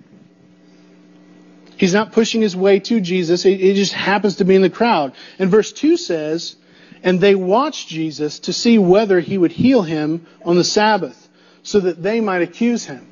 He's 1.77 1.95
not 1.95 2.13
pushing 2.13 2.43
his 2.43 2.55
way 2.55 2.81
to 2.81 3.01
Jesus. 3.01 3.43
He 3.43 3.73
just 3.75 3.95
happens 3.95 4.37
to 4.37 4.45
be 4.45 4.55
in 4.55 4.63
the 4.63 4.71
crowd. 4.71 5.15
And 5.39 5.51
verse 5.51 5.73
2 5.73 5.97
says, 5.97 6.57
And 7.03 7.21
they 7.21 7.35
watched 7.35 7.89
Jesus 7.89 8.41
to 8.41 8.53
see 8.53 8.77
whether 8.77 9.21
he 9.21 9.39
would 9.39 9.53
heal 9.53 9.83
him 9.83 10.27
on 10.45 10.57
the 10.57 10.65
Sabbath, 10.65 11.29
so 11.63 11.81
that 11.81 12.03
they 12.03 12.21
might 12.21 12.43
accuse 12.43 12.85
him 12.85 13.10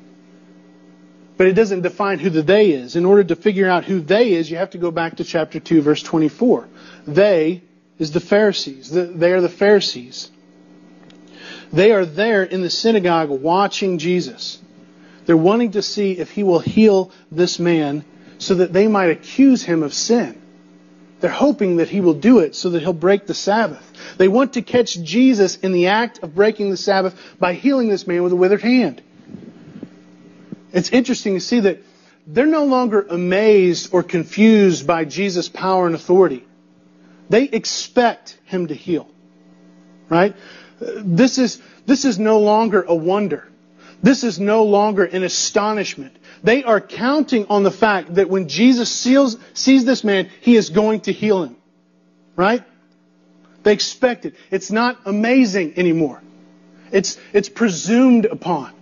but 1.39 1.47
it 1.47 1.53
doesn't 1.53 1.83
define 1.83 2.19
who 2.19 2.29
the 2.29 2.41
they 2.41 2.71
is. 2.71 2.97
In 2.97 3.05
order 3.05 3.23
to 3.23 3.33
figure 3.33 3.69
out 3.69 3.85
who 3.85 4.01
they 4.01 4.33
is, 4.33 4.51
you 4.51 4.57
have 4.57 4.71
to 4.71 4.77
go 4.77 4.91
back 4.91 5.15
to 5.15 5.23
chapter 5.23 5.57
2, 5.57 5.81
verse 5.81 6.03
24. 6.03 6.67
They 7.07 7.63
is 7.97 8.11
the 8.11 8.19
Pharisees. 8.19 8.91
They 8.91 9.31
are 9.31 9.39
the 9.39 9.47
Pharisees. 9.47 10.31
They 11.71 11.93
are 11.93 12.05
there 12.05 12.43
in 12.43 12.61
the 12.61 12.69
synagogue 12.69 13.29
watching 13.29 13.99
Jesus. 13.99 14.59
They're 15.27 15.37
wanting 15.37 15.71
to 15.71 15.81
see 15.81 16.11
if 16.11 16.29
he 16.29 16.43
will 16.43 16.59
heal 16.59 17.09
this 17.31 17.57
man 17.57 18.03
so 18.37 18.55
that 18.55 18.73
they 18.73 18.89
might 18.89 19.11
accuse 19.11 19.63
him 19.63 19.81
of 19.81 19.93
sin. 19.93 20.41
They're 21.21 21.29
hoping 21.29 21.77
that 21.77 21.87
he 21.87 22.01
will 22.01 22.15
do 22.15 22.39
it 22.39 22.53
so 22.53 22.71
that 22.71 22.81
he'll 22.81 22.91
break 22.91 23.27
the 23.27 23.33
Sabbath. 23.33 24.17
They 24.17 24.27
want 24.27 24.55
to 24.55 24.61
catch 24.61 25.01
Jesus 25.01 25.55
in 25.55 25.71
the 25.71 25.87
act 25.87 26.19
of 26.21 26.35
breaking 26.35 26.69
the 26.69 26.75
Sabbath 26.75 27.17
by 27.39 27.53
healing 27.53 27.87
this 27.87 28.05
man 28.05 28.23
with 28.23 28.33
a 28.33 28.35
withered 28.35 28.61
hand. 28.61 29.01
It's 30.71 30.89
interesting 30.89 31.33
to 31.35 31.39
see 31.39 31.61
that 31.61 31.83
they're 32.27 32.45
no 32.45 32.65
longer 32.65 33.01
amazed 33.09 33.89
or 33.91 34.03
confused 34.03 34.85
by 34.85 35.05
Jesus' 35.05 35.49
power 35.49 35.87
and 35.87 35.95
authority. 35.95 36.45
They 37.29 37.43
expect 37.43 38.37
him 38.45 38.67
to 38.67 38.75
heal. 38.75 39.07
Right? 40.09 40.35
This 40.79 41.37
is, 41.37 41.61
this 41.85 42.05
is 42.05 42.19
no 42.19 42.39
longer 42.39 42.81
a 42.81 42.95
wonder. 42.95 43.47
This 44.01 44.23
is 44.23 44.39
no 44.39 44.63
longer 44.63 45.03
an 45.03 45.23
astonishment. 45.23 46.15
They 46.43 46.63
are 46.63 46.79
counting 46.79 47.47
on 47.47 47.63
the 47.63 47.71
fact 47.71 48.15
that 48.15 48.29
when 48.29 48.47
Jesus 48.47 48.91
seals, 48.91 49.37
sees 49.53 49.85
this 49.85 50.03
man, 50.03 50.29
he 50.41 50.55
is 50.55 50.69
going 50.69 51.01
to 51.01 51.11
heal 51.11 51.43
him. 51.43 51.57
Right? 52.35 52.63
They 53.63 53.73
expect 53.73 54.25
it. 54.25 54.35
It's 54.51 54.71
not 54.71 54.97
amazing 55.05 55.77
anymore. 55.77 56.21
It's, 56.91 57.17
it's 57.33 57.49
presumed 57.49 58.25
upon. 58.25 58.73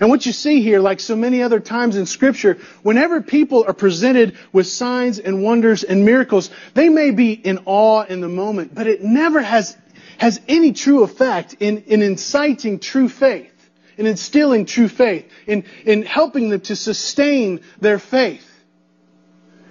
And 0.00 0.10
what 0.10 0.26
you 0.26 0.32
see 0.32 0.60
here, 0.60 0.80
like 0.80 1.00
so 1.00 1.16
many 1.16 1.42
other 1.42 1.60
times 1.60 1.96
in 1.96 2.06
Scripture, 2.06 2.58
whenever 2.82 3.22
people 3.22 3.64
are 3.66 3.72
presented 3.72 4.36
with 4.52 4.66
signs 4.66 5.18
and 5.18 5.42
wonders 5.42 5.84
and 5.84 6.04
miracles, 6.04 6.50
they 6.74 6.88
may 6.88 7.10
be 7.10 7.32
in 7.32 7.60
awe 7.64 8.04
in 8.04 8.20
the 8.20 8.28
moment, 8.28 8.74
but 8.74 8.86
it 8.86 9.02
never 9.02 9.40
has, 9.40 9.76
has 10.18 10.40
any 10.48 10.72
true 10.72 11.02
effect 11.02 11.56
in, 11.60 11.84
in 11.84 12.02
inciting 12.02 12.78
true 12.78 13.08
faith, 13.08 13.52
in 13.96 14.06
instilling 14.06 14.66
true 14.66 14.88
faith, 14.88 15.30
in, 15.46 15.64
in 15.84 16.02
helping 16.02 16.50
them 16.50 16.60
to 16.62 16.76
sustain 16.76 17.60
their 17.80 17.98
faith. 17.98 18.42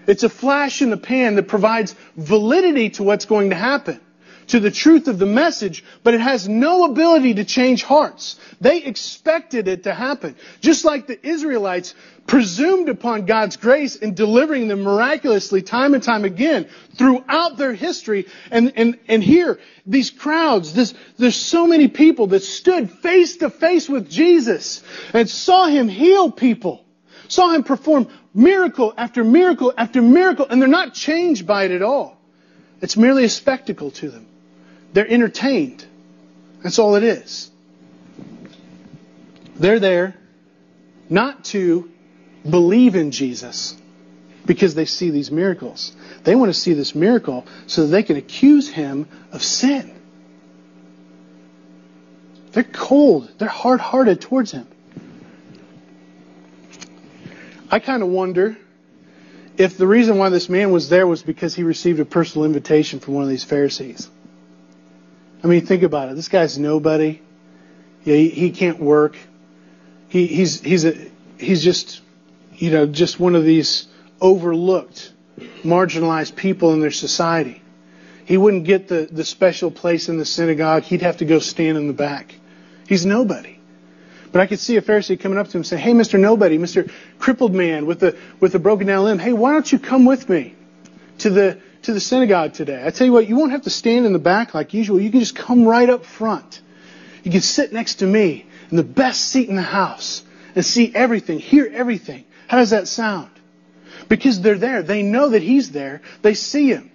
It's 0.08 0.24
a 0.24 0.30
flash 0.30 0.82
in 0.82 0.90
the 0.90 0.98
pan 0.98 1.36
that 1.36 1.48
provides 1.48 1.96
validity 2.16 2.92
to 2.92 3.04
what's 3.04 3.26
going 3.26 3.52
to 3.52 3.56
happen 3.56 4.00
to 4.48 4.60
the 4.60 4.72
truth 4.72 5.08
of 5.08 5.20
the 5.20 5.26
message, 5.26 5.84
but 6.04 6.14
it 6.14 6.22
has 6.22 6.48
no 6.48 6.86
ability 6.86 7.36
to 7.36 7.46
change 7.46 7.84
hearts. 7.84 8.40
They 8.62 8.84
expected 8.84 9.68
it 9.68 9.84
to 9.84 9.94
happen. 9.94 10.36
Just 10.62 10.86
like 10.86 11.08
the 11.08 11.28
Israelites 11.28 11.94
presumed 12.28 12.90
upon 12.90 13.26
God's 13.26 13.58
grace 13.58 13.96
in 13.96 14.14
delivering 14.14 14.68
them 14.68 14.82
miraculously 14.82 15.62
time 15.62 15.94
and 15.94 16.02
time 16.02 16.26
again 16.26 16.68
throughout 16.96 17.58
their 17.58 17.74
history. 17.74 18.28
And, 18.50 18.74
and, 18.76 19.00
and 19.08 19.24
here, 19.24 19.60
these 19.86 20.10
crowds, 20.10 20.74
this, 20.74 20.94
there's 21.18 21.36
so 21.36 21.68
many 21.68 21.88
people 21.88 22.28
that 22.28 22.44
stood 22.44 22.90
face 22.90 23.38
to 23.38 23.50
face 23.50 23.88
with 23.88 24.10
Jesus 24.10 24.84
and 25.14 25.30
saw 25.30 25.68
him 25.68 25.88
heal 25.88 26.32
people, 26.32 26.84
saw 27.28 27.52
him 27.52 27.64
perform 27.64 28.08
miracle 28.34 28.94
after 28.98 29.24
miracle 29.24 29.74
after 29.78 30.02
miracle, 30.02 30.48
and 30.50 30.62
they're 30.62 30.68
not 30.68 30.94
changed 30.94 31.46
by 31.46 31.66
it 31.66 31.72
at 31.72 31.82
all. 31.82 32.18
It's 32.82 32.98
merely 32.98 33.24
a 33.24 33.30
spectacle 33.30 33.92
to 33.92 34.10
them. 34.10 34.28
They're 34.96 35.12
entertained. 35.12 35.86
That's 36.64 36.80
all 36.80 36.96
it 36.96 37.04
is. 37.04 37.52
They're 39.58 39.82
there 39.82 40.16
not 41.10 41.44
to 41.46 41.92
believe 42.50 42.96
in 42.96 43.12
Jesus 43.12 43.76
because 44.46 44.74
they 44.74 44.86
see 44.86 45.10
these 45.10 45.30
miracles. 45.32 45.94
They 46.24 46.34
want 46.34 46.48
to 46.48 46.58
see 46.58 46.72
this 46.72 46.96
miracle 46.96 47.46
so 47.68 47.82
that 47.82 47.88
they 47.88 48.04
can 48.04 48.16
accuse 48.16 48.70
him 48.70 49.10
of 49.34 49.44
sin. 49.44 49.94
They're 52.54 52.64
cold. 52.64 53.30
They're 53.38 53.50
hard 53.50 53.82
hearted 53.82 54.22
towards 54.22 54.52
him. 54.52 54.66
I 57.70 57.80
kind 57.80 58.02
of 58.02 58.08
wonder 58.08 58.56
if 59.58 59.78
the 59.78 59.88
reason 59.88 60.18
why 60.18 60.30
this 60.30 60.48
man 60.48 60.72
was 60.72 60.88
there 60.88 61.06
was 61.06 61.22
because 61.22 61.54
he 61.54 61.64
received 61.64 62.00
a 62.00 62.06
personal 62.06 62.46
invitation 62.46 63.02
from 63.02 63.16
one 63.16 63.24
of 63.26 63.30
these 63.30 63.44
Pharisees. 63.44 64.10
I 65.46 65.48
mean, 65.48 65.64
think 65.64 65.84
about 65.84 66.10
it. 66.10 66.16
This 66.16 66.28
guy's 66.28 66.58
nobody. 66.58 67.22
Yeah, 68.04 68.16
he, 68.16 68.30
he 68.30 68.50
can't 68.50 68.80
work. 68.80 69.16
He, 70.08 70.26
he's 70.26 70.60
he's 70.60 70.86
a 70.86 70.96
he's 71.38 71.64
just 71.64 72.02
you 72.56 72.72
know 72.72 72.88
just 72.88 73.20
one 73.20 73.36
of 73.36 73.44
these 73.44 73.88
overlooked, 74.20 75.14
marginalized 75.62 76.36
people 76.36 76.74
in 76.74 76.80
their 76.82 76.90
society. 76.90 77.62
He 78.26 78.38
wouldn't 78.38 78.64
get 78.64 78.88
the, 78.88 79.08
the 79.12 79.24
special 79.24 79.70
place 79.70 80.10
in 80.10 80.18
the 80.18 80.26
synagogue. 80.26 80.82
He'd 80.82 81.04
have 81.04 81.18
to 81.18 81.26
go 81.26 81.38
stand 81.38 81.78
in 81.78 81.86
the 81.86 81.94
back. 81.94 82.34
He's 82.88 83.06
nobody. 83.06 83.60
But 84.32 84.42
I 84.42 84.48
could 84.48 84.60
see 84.60 84.78
a 84.78 84.82
Pharisee 84.82 85.20
coming 85.20 85.38
up 85.38 85.46
to 85.50 85.52
him 85.52 85.60
and 85.60 85.68
say, 85.68 85.78
Hey, 85.78 85.92
Mr. 85.92 86.20
Nobody, 86.20 86.58
Mr. 86.58 86.90
Crippled 87.20 87.54
Man 87.54 87.86
with 87.86 88.00
the 88.00 88.18
with 88.40 88.52
the 88.52 88.60
broken 88.60 88.88
down 88.88 89.04
limb, 89.04 89.20
hey, 89.20 89.34
why 89.34 89.52
don't 89.52 89.72
you 89.72 89.78
come 89.78 90.06
with 90.06 90.28
me 90.28 90.56
to 91.20 91.30
the 91.30 91.60
to 91.86 91.94
the 91.94 92.00
synagogue 92.00 92.54
today. 92.54 92.84
I 92.86 92.90
tell 92.90 93.06
you 93.06 93.14
what, 93.14 93.28
you 93.28 93.36
won't 93.36 93.52
have 93.52 93.64
to 93.64 93.70
stand 93.70 94.06
in 94.06 94.14
the 94.14 94.20
back 94.20 94.54
like 94.54 94.74
usual. 94.74 95.00
You 95.00 95.12
can 95.12 95.20
just 95.20 95.36
come 95.36 95.66
right 95.66 95.90
up 95.90 96.06
front. 96.06 96.62
You 97.24 97.32
can 97.32 97.42
sit 97.42 97.74
next 97.74 97.96
to 97.96 98.08
me 98.08 98.46
in 98.70 98.78
the 98.78 98.84
best 98.84 99.22
seat 99.22 99.50
in 99.50 99.56
the 99.56 99.62
house 99.62 100.24
and 100.56 100.66
see 100.66 100.94
everything, 100.94 101.40
hear 101.40 101.70
everything. 101.74 102.26
How 102.48 102.58
does 102.58 102.72
that 102.72 102.88
sound? 102.88 103.30
Because 104.08 104.42
they're 104.42 104.58
there. 104.58 104.84
They 104.84 105.04
know 105.04 105.30
that 105.30 105.42
He's 105.42 105.72
there. 105.72 106.02
They 106.22 106.34
see 106.34 106.70
Him. 106.70 106.92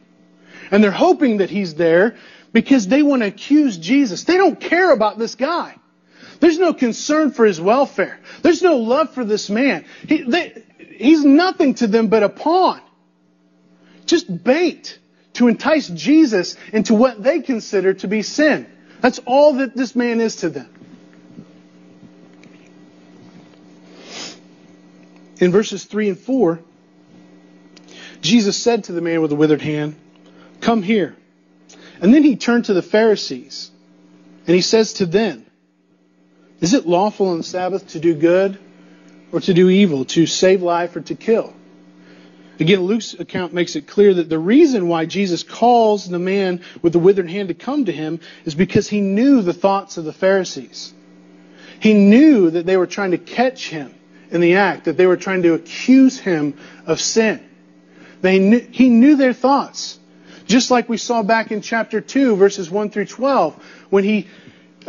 And 0.70 0.82
they're 0.82 0.90
hoping 0.90 1.38
that 1.38 1.50
He's 1.50 1.74
there 1.74 2.16
because 2.52 2.86
they 2.86 3.02
want 3.02 3.22
to 3.22 3.28
accuse 3.28 3.78
Jesus. 3.78 4.24
They 4.24 4.36
don't 4.36 4.60
care 4.60 4.92
about 4.92 5.18
this 5.18 5.34
guy. 5.34 5.76
There's 6.40 6.58
no 6.58 6.72
concern 6.72 7.32
for 7.32 7.44
his 7.44 7.60
welfare. 7.60 8.18
There's 8.42 8.62
no 8.62 8.76
love 8.76 9.12
for 9.12 9.24
this 9.24 9.50
man. 9.50 9.84
He, 10.08 10.22
they, 10.22 10.64
he's 10.96 11.22
nothing 11.22 11.74
to 11.74 11.86
them 11.86 12.08
but 12.08 12.22
a 12.22 12.30
pawn 12.30 12.80
just 14.10 14.44
bait 14.44 14.98
to 15.34 15.48
entice 15.48 15.88
Jesus 15.88 16.56
into 16.72 16.94
what 16.94 17.22
they 17.22 17.40
consider 17.40 17.94
to 17.94 18.08
be 18.08 18.22
sin. 18.22 18.66
That's 19.00 19.20
all 19.20 19.54
that 19.54 19.74
this 19.74 19.96
man 19.96 20.20
is 20.20 20.36
to 20.36 20.50
them. 20.50 20.68
In 25.38 25.52
verses 25.52 25.84
3 25.84 26.10
and 26.10 26.18
4, 26.18 26.60
Jesus 28.20 28.56
said 28.56 28.84
to 28.84 28.92
the 28.92 29.00
man 29.00 29.22
with 29.22 29.30
the 29.30 29.36
withered 29.36 29.62
hand, 29.62 29.96
Come 30.60 30.82
here. 30.82 31.16
And 32.02 32.12
then 32.12 32.22
he 32.22 32.36
turned 32.36 32.66
to 32.66 32.74
the 32.74 32.82
Pharisees, 32.82 33.70
and 34.46 34.54
he 34.54 34.60
says 34.60 34.94
to 34.94 35.06
them, 35.06 35.46
Is 36.60 36.74
it 36.74 36.86
lawful 36.86 37.28
on 37.28 37.38
the 37.38 37.44
Sabbath 37.44 37.88
to 37.88 38.00
do 38.00 38.14
good 38.14 38.58
or 39.32 39.40
to 39.40 39.54
do 39.54 39.70
evil, 39.70 40.04
to 40.06 40.26
save 40.26 40.60
life 40.60 40.96
or 40.96 41.00
to 41.02 41.14
kill? 41.14 41.54
Again, 42.60 42.82
Luke's 42.82 43.14
account 43.14 43.54
makes 43.54 43.74
it 43.74 43.86
clear 43.86 44.12
that 44.12 44.28
the 44.28 44.38
reason 44.38 44.86
why 44.86 45.06
Jesus 45.06 45.42
calls 45.42 46.06
the 46.06 46.18
man 46.18 46.62
with 46.82 46.92
the 46.92 46.98
withered 46.98 47.30
hand 47.30 47.48
to 47.48 47.54
come 47.54 47.86
to 47.86 47.92
him 47.92 48.20
is 48.44 48.54
because 48.54 48.86
he 48.86 49.00
knew 49.00 49.40
the 49.40 49.54
thoughts 49.54 49.96
of 49.96 50.04
the 50.04 50.12
Pharisees. 50.12 50.92
He 51.80 51.94
knew 51.94 52.50
that 52.50 52.66
they 52.66 52.76
were 52.76 52.86
trying 52.86 53.12
to 53.12 53.18
catch 53.18 53.70
him 53.70 53.94
in 54.30 54.42
the 54.42 54.56
act, 54.56 54.84
that 54.84 54.98
they 54.98 55.06
were 55.06 55.16
trying 55.16 55.42
to 55.44 55.54
accuse 55.54 56.18
him 56.18 56.58
of 56.86 57.00
sin. 57.00 57.42
They 58.20 58.38
knew, 58.38 58.60
he 58.70 58.90
knew 58.90 59.16
their 59.16 59.32
thoughts. 59.32 59.98
Just 60.46 60.70
like 60.70 60.86
we 60.86 60.98
saw 60.98 61.22
back 61.22 61.52
in 61.52 61.62
chapter 61.62 62.02
2, 62.02 62.36
verses 62.36 62.70
1 62.70 62.90
through 62.90 63.06
12, 63.06 63.54
when 63.88 64.04
he 64.04 64.28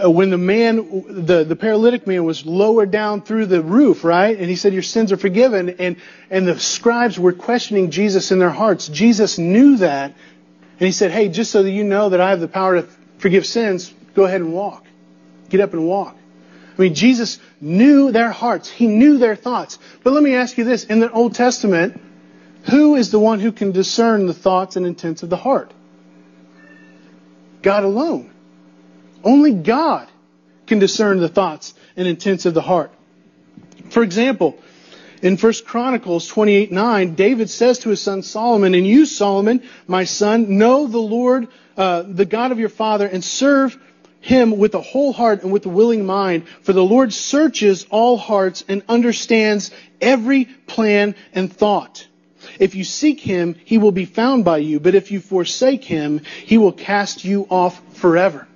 Uh, 0.01 0.09
when 0.09 0.29
the 0.29 0.37
man, 0.37 1.25
the, 1.25 1.43
the 1.43 1.55
paralytic 1.55 2.07
man 2.07 2.23
was 2.23 2.45
lowered 2.45 2.91
down 2.91 3.21
through 3.21 3.45
the 3.45 3.61
roof, 3.61 4.05
right? 4.05 4.37
And 4.37 4.49
he 4.49 4.55
said, 4.55 4.73
your 4.73 4.83
sins 4.83 5.11
are 5.11 5.17
forgiven. 5.17 5.69
And, 5.79 5.97
and 6.29 6.47
the 6.47 6.57
scribes 6.59 7.19
were 7.19 7.33
questioning 7.33 7.91
Jesus 7.91 8.31
in 8.31 8.39
their 8.39 8.49
hearts. 8.51 8.87
Jesus 8.87 9.37
knew 9.37 9.77
that. 9.77 10.13
And 10.79 10.85
he 10.85 10.93
said, 10.93 11.11
hey, 11.11 11.27
just 11.27 11.51
so 11.51 11.61
that 11.61 11.69
you 11.69 11.83
know 11.83 12.09
that 12.09 12.21
I 12.21 12.29
have 12.29 12.39
the 12.39 12.47
power 12.47 12.81
to 12.81 12.87
forgive 13.17 13.45
sins, 13.45 13.93
go 14.15 14.23
ahead 14.23 14.39
and 14.39 14.53
walk. 14.53 14.85
Get 15.49 15.59
up 15.59 15.73
and 15.73 15.85
walk. 15.85 16.15
I 16.77 16.81
mean, 16.81 16.95
Jesus 16.95 17.37
knew 17.59 18.13
their 18.13 18.31
hearts. 18.31 18.69
He 18.69 18.87
knew 18.87 19.17
their 19.17 19.35
thoughts. 19.35 19.77
But 20.03 20.13
let 20.13 20.23
me 20.23 20.35
ask 20.35 20.57
you 20.57 20.63
this. 20.63 20.85
In 20.85 21.01
the 21.01 21.11
Old 21.11 21.35
Testament, 21.35 22.01
who 22.69 22.95
is 22.95 23.11
the 23.11 23.19
one 23.19 23.41
who 23.41 23.51
can 23.51 23.73
discern 23.73 24.25
the 24.25 24.33
thoughts 24.33 24.77
and 24.77 24.85
intents 24.85 25.21
of 25.21 25.29
the 25.29 25.37
heart? 25.37 25.73
God 27.61 27.83
alone. 27.83 28.30
Only 29.23 29.53
God 29.53 30.07
can 30.67 30.79
discern 30.79 31.19
the 31.19 31.29
thoughts 31.29 31.73
and 31.95 32.07
intents 32.07 32.45
of 32.45 32.53
the 32.53 32.61
heart. 32.61 32.91
For 33.89 34.03
example, 34.03 34.57
in 35.21 35.37
1 35.37 35.53
Chronicles 35.65 36.27
28 36.27 36.71
9, 36.71 37.15
David 37.15 37.49
says 37.49 37.79
to 37.79 37.89
his 37.89 38.01
son 38.01 38.23
Solomon, 38.23 38.73
And 38.73 38.87
you, 38.87 39.05
Solomon, 39.05 39.63
my 39.87 40.05
son, 40.05 40.57
know 40.57 40.87
the 40.87 40.97
Lord, 40.97 41.47
uh, 41.77 42.03
the 42.03 42.25
God 42.25 42.51
of 42.51 42.59
your 42.59 42.69
father, 42.69 43.05
and 43.05 43.23
serve 43.23 43.77
him 44.21 44.57
with 44.57 44.75
a 44.75 44.81
whole 44.81 45.13
heart 45.13 45.43
and 45.43 45.51
with 45.51 45.65
a 45.65 45.69
willing 45.69 46.05
mind. 46.05 46.47
For 46.61 46.73
the 46.73 46.83
Lord 46.83 47.11
searches 47.13 47.85
all 47.89 48.17
hearts 48.17 48.63
and 48.67 48.83
understands 48.87 49.71
every 49.99 50.45
plan 50.45 51.15
and 51.33 51.51
thought. 51.51 52.07
If 52.59 52.75
you 52.75 52.83
seek 52.83 53.19
him, 53.19 53.55
he 53.65 53.77
will 53.77 53.91
be 53.91 54.05
found 54.05 54.45
by 54.45 54.57
you. 54.57 54.79
But 54.79 54.95
if 54.95 55.11
you 55.11 55.19
forsake 55.19 55.83
him, 55.83 56.21
he 56.45 56.57
will 56.57 56.71
cast 56.71 57.23
you 57.25 57.45
off 57.49 57.81
forever. 57.97 58.47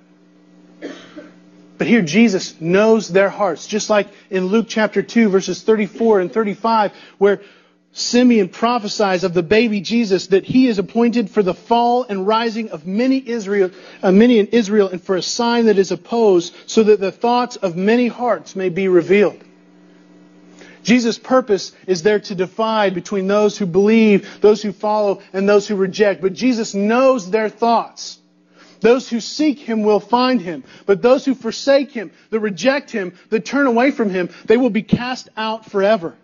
But 1.78 1.86
here 1.86 2.02
Jesus 2.02 2.58
knows 2.60 3.08
their 3.08 3.28
hearts, 3.28 3.66
just 3.66 3.90
like 3.90 4.08
in 4.30 4.46
Luke 4.46 4.66
chapter 4.68 5.02
2 5.02 5.28
verses 5.28 5.62
34 5.62 6.20
and 6.20 6.32
35 6.32 6.92
where 7.18 7.40
Simeon 7.92 8.50
prophesies 8.50 9.24
of 9.24 9.32
the 9.32 9.42
baby 9.42 9.80
Jesus 9.80 10.26
that 10.28 10.44
he 10.44 10.68
is 10.68 10.78
appointed 10.78 11.30
for 11.30 11.42
the 11.42 11.54
fall 11.54 12.04
and 12.04 12.26
rising 12.26 12.68
of 12.68 12.86
many 12.86 13.26
Israel, 13.26 13.70
uh, 14.02 14.12
many 14.12 14.38
in 14.38 14.48
Israel 14.48 14.88
and 14.88 15.02
for 15.02 15.16
a 15.16 15.22
sign 15.22 15.66
that 15.66 15.78
is 15.78 15.90
opposed 15.90 16.54
so 16.66 16.82
that 16.82 17.00
the 17.00 17.10
thoughts 17.10 17.56
of 17.56 17.74
many 17.74 18.08
hearts 18.08 18.54
may 18.54 18.68
be 18.68 18.88
revealed. 18.88 19.42
Jesus' 20.82 21.18
purpose 21.18 21.72
is 21.86 22.02
there 22.02 22.20
to 22.20 22.34
divide 22.34 22.94
between 22.94 23.26
those 23.26 23.58
who 23.58 23.66
believe, 23.66 24.40
those 24.40 24.62
who 24.62 24.72
follow, 24.72 25.20
and 25.32 25.48
those 25.48 25.66
who 25.66 25.74
reject. 25.74 26.20
But 26.20 26.34
Jesus 26.34 26.74
knows 26.74 27.30
their 27.30 27.48
thoughts. 27.48 28.18
Those 28.86 29.08
who 29.08 29.18
seek 29.18 29.58
him 29.58 29.82
will 29.82 29.98
find 29.98 30.40
him. 30.40 30.62
But 30.86 31.02
those 31.02 31.24
who 31.24 31.34
forsake 31.34 31.90
him, 31.90 32.12
that 32.30 32.38
reject 32.38 32.92
him, 32.92 33.14
that 33.30 33.44
turn 33.44 33.66
away 33.66 33.90
from 33.90 34.10
him, 34.10 34.28
they 34.44 34.56
will 34.56 34.70
be 34.70 34.84
cast 34.84 35.28
out 35.36 35.68
forever. 35.68 36.14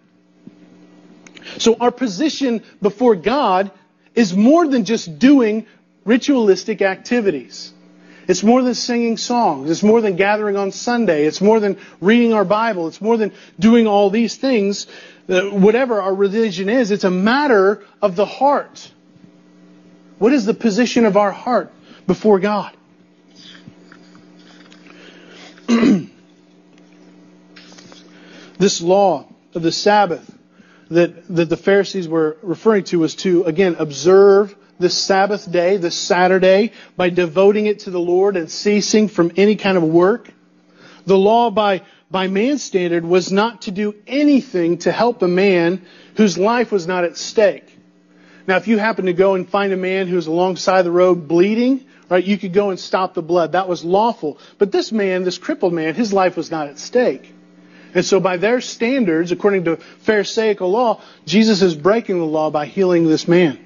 So 1.58 1.74
our 1.80 1.90
position 1.90 2.62
before 2.80 3.16
God 3.16 3.72
is 4.14 4.36
more 4.36 4.68
than 4.68 4.84
just 4.84 5.18
doing 5.18 5.66
ritualistic 6.04 6.82
activities. 6.82 7.72
It's 8.28 8.44
more 8.44 8.62
than 8.62 8.76
singing 8.76 9.16
songs. 9.16 9.68
It's 9.68 9.82
more 9.82 10.00
than 10.00 10.14
gathering 10.14 10.56
on 10.56 10.70
Sunday. 10.70 11.26
It's 11.26 11.40
more 11.40 11.58
than 11.58 11.78
reading 12.00 12.32
our 12.32 12.44
Bible. 12.44 12.86
It's 12.86 13.00
more 13.00 13.16
than 13.16 13.32
doing 13.58 13.88
all 13.88 14.08
these 14.08 14.36
things. 14.36 14.86
Uh, 15.28 15.46
whatever 15.46 16.00
our 16.00 16.14
religion 16.14 16.68
is, 16.68 16.92
it's 16.92 17.02
a 17.02 17.10
matter 17.10 17.82
of 18.00 18.14
the 18.14 18.24
heart. 18.24 18.88
What 20.20 20.32
is 20.32 20.46
the 20.46 20.54
position 20.54 21.06
of 21.06 21.16
our 21.16 21.32
heart 21.32 21.72
before 22.06 22.38
God? 22.40 22.76
this 28.58 28.80
law 28.80 29.26
of 29.54 29.62
the 29.62 29.72
Sabbath 29.72 30.38
that, 30.90 31.26
that 31.34 31.48
the 31.48 31.56
Pharisees 31.56 32.06
were 32.08 32.36
referring 32.42 32.84
to 32.84 32.98
was 32.98 33.14
to, 33.16 33.44
again, 33.44 33.76
observe 33.78 34.54
the 34.78 34.90
Sabbath 34.90 35.50
day, 35.50 35.76
the 35.78 35.90
Saturday, 35.90 36.72
by 36.96 37.08
devoting 37.08 37.66
it 37.66 37.80
to 37.80 37.90
the 37.90 38.00
Lord 38.00 38.36
and 38.36 38.50
ceasing 38.50 39.08
from 39.08 39.32
any 39.36 39.56
kind 39.56 39.76
of 39.76 39.82
work. 39.82 40.30
The 41.06 41.16
law 41.16 41.50
by, 41.50 41.82
by 42.10 42.28
man's 42.28 42.62
standard 42.62 43.04
was 43.04 43.32
not 43.32 43.62
to 43.62 43.70
do 43.70 43.94
anything 44.06 44.78
to 44.78 44.92
help 44.92 45.22
a 45.22 45.28
man 45.28 45.84
whose 46.16 46.36
life 46.36 46.70
was 46.70 46.86
not 46.86 47.04
at 47.04 47.16
stake. 47.16 47.78
Now, 48.46 48.56
if 48.56 48.66
you 48.66 48.78
happen 48.78 49.06
to 49.06 49.12
go 49.12 49.34
and 49.34 49.48
find 49.48 49.72
a 49.72 49.76
man 49.76 50.08
who's 50.08 50.26
alongside 50.26 50.82
the 50.82 50.90
road 50.90 51.28
bleeding, 51.28 51.86
right, 52.08 52.24
you 52.24 52.38
could 52.38 52.52
go 52.52 52.70
and 52.70 52.78
stop 52.78 53.14
the 53.14 53.22
blood. 53.22 53.52
That 53.52 53.68
was 53.68 53.84
lawful. 53.84 54.38
But 54.58 54.72
this 54.72 54.92
man, 54.92 55.24
this 55.24 55.38
crippled 55.38 55.72
man, 55.72 55.94
his 55.94 56.12
life 56.12 56.36
was 56.36 56.50
not 56.50 56.68
at 56.68 56.78
stake. 56.78 57.32
And 57.94 58.04
so 58.04 58.20
by 58.20 58.38
their 58.38 58.60
standards, 58.60 59.32
according 59.32 59.64
to 59.64 59.76
Pharisaical 59.76 60.70
law, 60.70 61.00
Jesus 61.26 61.62
is 61.62 61.74
breaking 61.74 62.18
the 62.18 62.24
law 62.24 62.50
by 62.50 62.66
healing 62.66 63.06
this 63.06 63.28
man. 63.28 63.58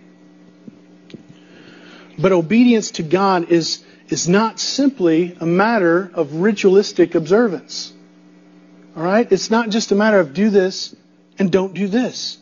But 2.19 2.33
obedience 2.33 2.93
to 2.93 3.03
God 3.03 3.51
is, 3.51 3.85
is 4.09 4.29
not 4.29 4.59
simply 4.59 5.37
a 5.39 5.47
matter 5.47 6.11
of 6.15 6.37
ritualistic 6.37 7.15
observance. 7.15 7.93
All 8.97 9.03
right? 9.03 9.31
It's 9.31 9.51
not 9.51 9.69
just 9.71 9.93
a 9.93 9.95
matter 9.95 10.19
of 10.19 10.35
do 10.35 10.51
this 10.51 10.95
and 11.39 11.53
don't 11.53 11.75
do 11.75 11.87
this. 11.87 12.39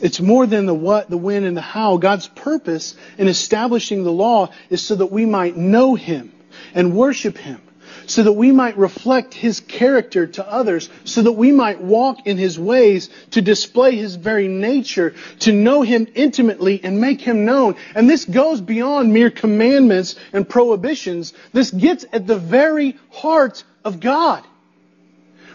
It's 0.00 0.20
more 0.20 0.46
than 0.46 0.66
the 0.66 0.74
what, 0.74 1.08
the 1.08 1.16
when, 1.16 1.44
and 1.44 1.56
the 1.56 1.62
how. 1.62 1.96
God's 1.96 2.28
purpose 2.28 2.94
in 3.18 3.28
establishing 3.28 4.04
the 4.04 4.12
law 4.12 4.50
is 4.70 4.82
so 4.82 4.94
that 4.96 5.06
we 5.06 5.26
might 5.26 5.56
know 5.56 5.94
Him 5.94 6.32
and 6.74 6.94
worship 6.94 7.38
Him 7.38 7.60
so 8.06 8.22
that 8.22 8.32
we 8.32 8.52
might 8.52 8.76
reflect 8.78 9.34
His 9.34 9.60
character 9.60 10.26
to 10.26 10.48
others, 10.48 10.88
so 11.04 11.22
that 11.22 11.32
we 11.32 11.52
might 11.52 11.80
walk 11.80 12.26
in 12.26 12.38
His 12.38 12.58
ways 12.58 13.10
to 13.32 13.42
display 13.42 13.96
His 13.96 14.14
very 14.14 14.48
nature, 14.48 15.14
to 15.40 15.52
know 15.52 15.82
Him 15.82 16.06
intimately 16.14 16.80
and 16.82 17.00
make 17.00 17.20
Him 17.20 17.44
known. 17.44 17.76
And 17.94 18.08
this 18.08 18.24
goes 18.24 18.60
beyond 18.60 19.12
mere 19.12 19.30
commandments 19.30 20.16
and 20.32 20.48
prohibitions. 20.48 21.34
This 21.52 21.70
gets 21.70 22.04
at 22.12 22.26
the 22.26 22.38
very 22.38 22.96
heart 23.10 23.64
of 23.84 24.00
God. 24.00 24.44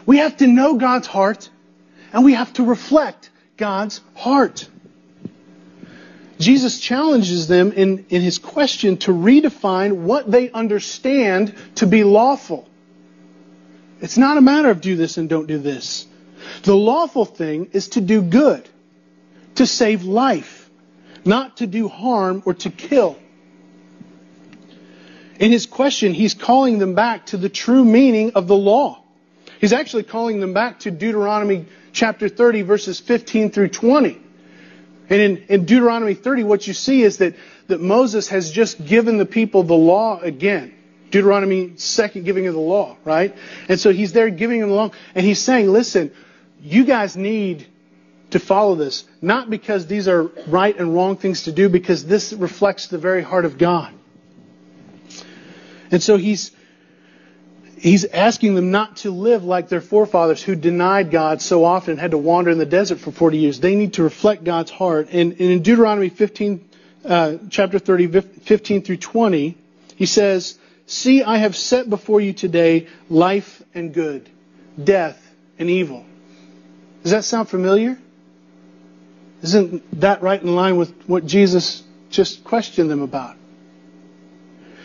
We 0.05 0.17
have 0.17 0.37
to 0.37 0.47
know 0.47 0.75
God's 0.75 1.07
heart 1.07 1.49
and 2.13 2.25
we 2.25 2.33
have 2.33 2.51
to 2.53 2.65
reflect 2.65 3.29
God's 3.61 4.01
heart. 4.15 4.67
Jesus 6.39 6.79
challenges 6.79 7.47
them 7.47 7.71
in, 7.73 8.07
in 8.09 8.23
his 8.23 8.39
question 8.39 8.97
to 8.97 9.11
redefine 9.11 9.97
what 9.97 10.29
they 10.29 10.49
understand 10.49 11.53
to 11.75 11.85
be 11.85 12.03
lawful. 12.03 12.67
It's 13.99 14.17
not 14.17 14.37
a 14.37 14.41
matter 14.41 14.71
of 14.71 14.81
do 14.81 14.95
this 14.95 15.17
and 15.17 15.29
don't 15.29 15.45
do 15.45 15.59
this. 15.59 16.07
The 16.63 16.75
lawful 16.75 17.23
thing 17.23 17.69
is 17.71 17.89
to 17.89 18.01
do 18.01 18.23
good, 18.23 18.67
to 19.55 19.67
save 19.67 20.05
life, 20.05 20.67
not 21.23 21.57
to 21.57 21.67
do 21.67 21.87
harm 21.87 22.41
or 22.47 22.55
to 22.55 22.71
kill. 22.71 23.15
In 25.39 25.51
his 25.51 25.67
question, 25.67 26.15
he's 26.15 26.33
calling 26.33 26.79
them 26.79 26.95
back 26.95 27.27
to 27.27 27.37
the 27.37 27.49
true 27.49 27.85
meaning 27.85 28.31
of 28.33 28.47
the 28.47 28.57
law. 28.57 29.03
He's 29.59 29.71
actually 29.71 30.03
calling 30.03 30.39
them 30.39 30.55
back 30.55 30.79
to 30.79 30.89
Deuteronomy 30.89 31.67
chapter 31.93 32.29
30, 32.29 32.61
verses 32.63 32.99
15 32.99 33.51
through 33.51 33.69
20. 33.69 34.21
And 35.09 35.21
in, 35.21 35.37
in 35.49 35.65
Deuteronomy 35.65 36.13
30, 36.13 36.43
what 36.43 36.65
you 36.65 36.73
see 36.73 37.03
is 37.03 37.17
that, 37.17 37.35
that 37.67 37.81
Moses 37.81 38.29
has 38.29 38.49
just 38.51 38.85
given 38.85 39.17
the 39.17 39.25
people 39.25 39.63
the 39.63 39.73
law 39.73 40.19
again. 40.19 40.73
Deuteronomy 41.09 41.73
second 41.75 42.23
giving 42.23 42.47
of 42.47 42.53
the 42.53 42.59
law, 42.59 42.95
right? 43.03 43.35
And 43.67 43.79
so 43.79 43.91
he's 43.91 44.13
there 44.13 44.29
giving 44.29 44.61
them 44.61 44.69
the 44.69 44.75
law, 44.75 44.91
and 45.13 45.25
he's 45.25 45.41
saying, 45.41 45.67
listen, 45.69 46.13
you 46.61 46.85
guys 46.85 47.17
need 47.17 47.67
to 48.29 48.39
follow 48.39 48.75
this, 48.75 49.03
not 49.21 49.49
because 49.49 49.87
these 49.87 50.07
are 50.07 50.23
right 50.47 50.77
and 50.77 50.95
wrong 50.95 51.17
things 51.17 51.43
to 51.43 51.51
do, 51.51 51.67
because 51.67 52.05
this 52.05 52.31
reflects 52.31 52.87
the 52.87 52.97
very 52.97 53.21
heart 53.21 53.43
of 53.43 53.57
God. 53.57 53.93
And 55.91 56.01
so 56.01 56.15
he's 56.15 56.51
he's 57.81 58.05
asking 58.05 58.53
them 58.53 58.69
not 58.69 58.97
to 58.97 59.11
live 59.11 59.43
like 59.43 59.67
their 59.67 59.81
forefathers 59.81 60.41
who 60.43 60.55
denied 60.55 61.09
God 61.09 61.41
so 61.41 61.65
often 61.65 61.93
and 61.93 61.99
had 61.99 62.11
to 62.11 62.17
wander 62.17 62.51
in 62.51 62.59
the 62.59 62.65
desert 62.65 62.99
for 62.99 63.11
40 63.11 63.39
years. 63.39 63.59
They 63.59 63.75
need 63.75 63.93
to 63.93 64.03
reflect 64.03 64.43
God's 64.43 64.69
heart. 64.69 65.07
And, 65.11 65.31
and 65.33 65.41
in 65.41 65.61
Deuteronomy 65.63 66.09
15, 66.09 66.69
uh, 67.03 67.37
chapter 67.49 67.79
30, 67.79 68.21
15 68.21 68.83
through 68.83 68.97
20, 68.97 69.57
he 69.95 70.05
says, 70.05 70.57
See, 70.85 71.23
I 71.23 71.37
have 71.37 71.55
set 71.55 71.89
before 71.89 72.21
you 72.21 72.33
today 72.33 72.87
life 73.09 73.63
and 73.73 73.93
good, 73.93 74.29
death 74.81 75.19
and 75.57 75.69
evil. 75.69 76.05
Does 77.01 77.11
that 77.11 77.23
sound 77.23 77.49
familiar? 77.49 77.97
Isn't 79.41 80.01
that 80.01 80.21
right 80.21 80.39
in 80.41 80.55
line 80.55 80.77
with 80.77 80.93
what 81.07 81.25
Jesus 81.25 81.81
just 82.11 82.43
questioned 82.43 82.91
them 82.91 83.01
about? 83.01 83.37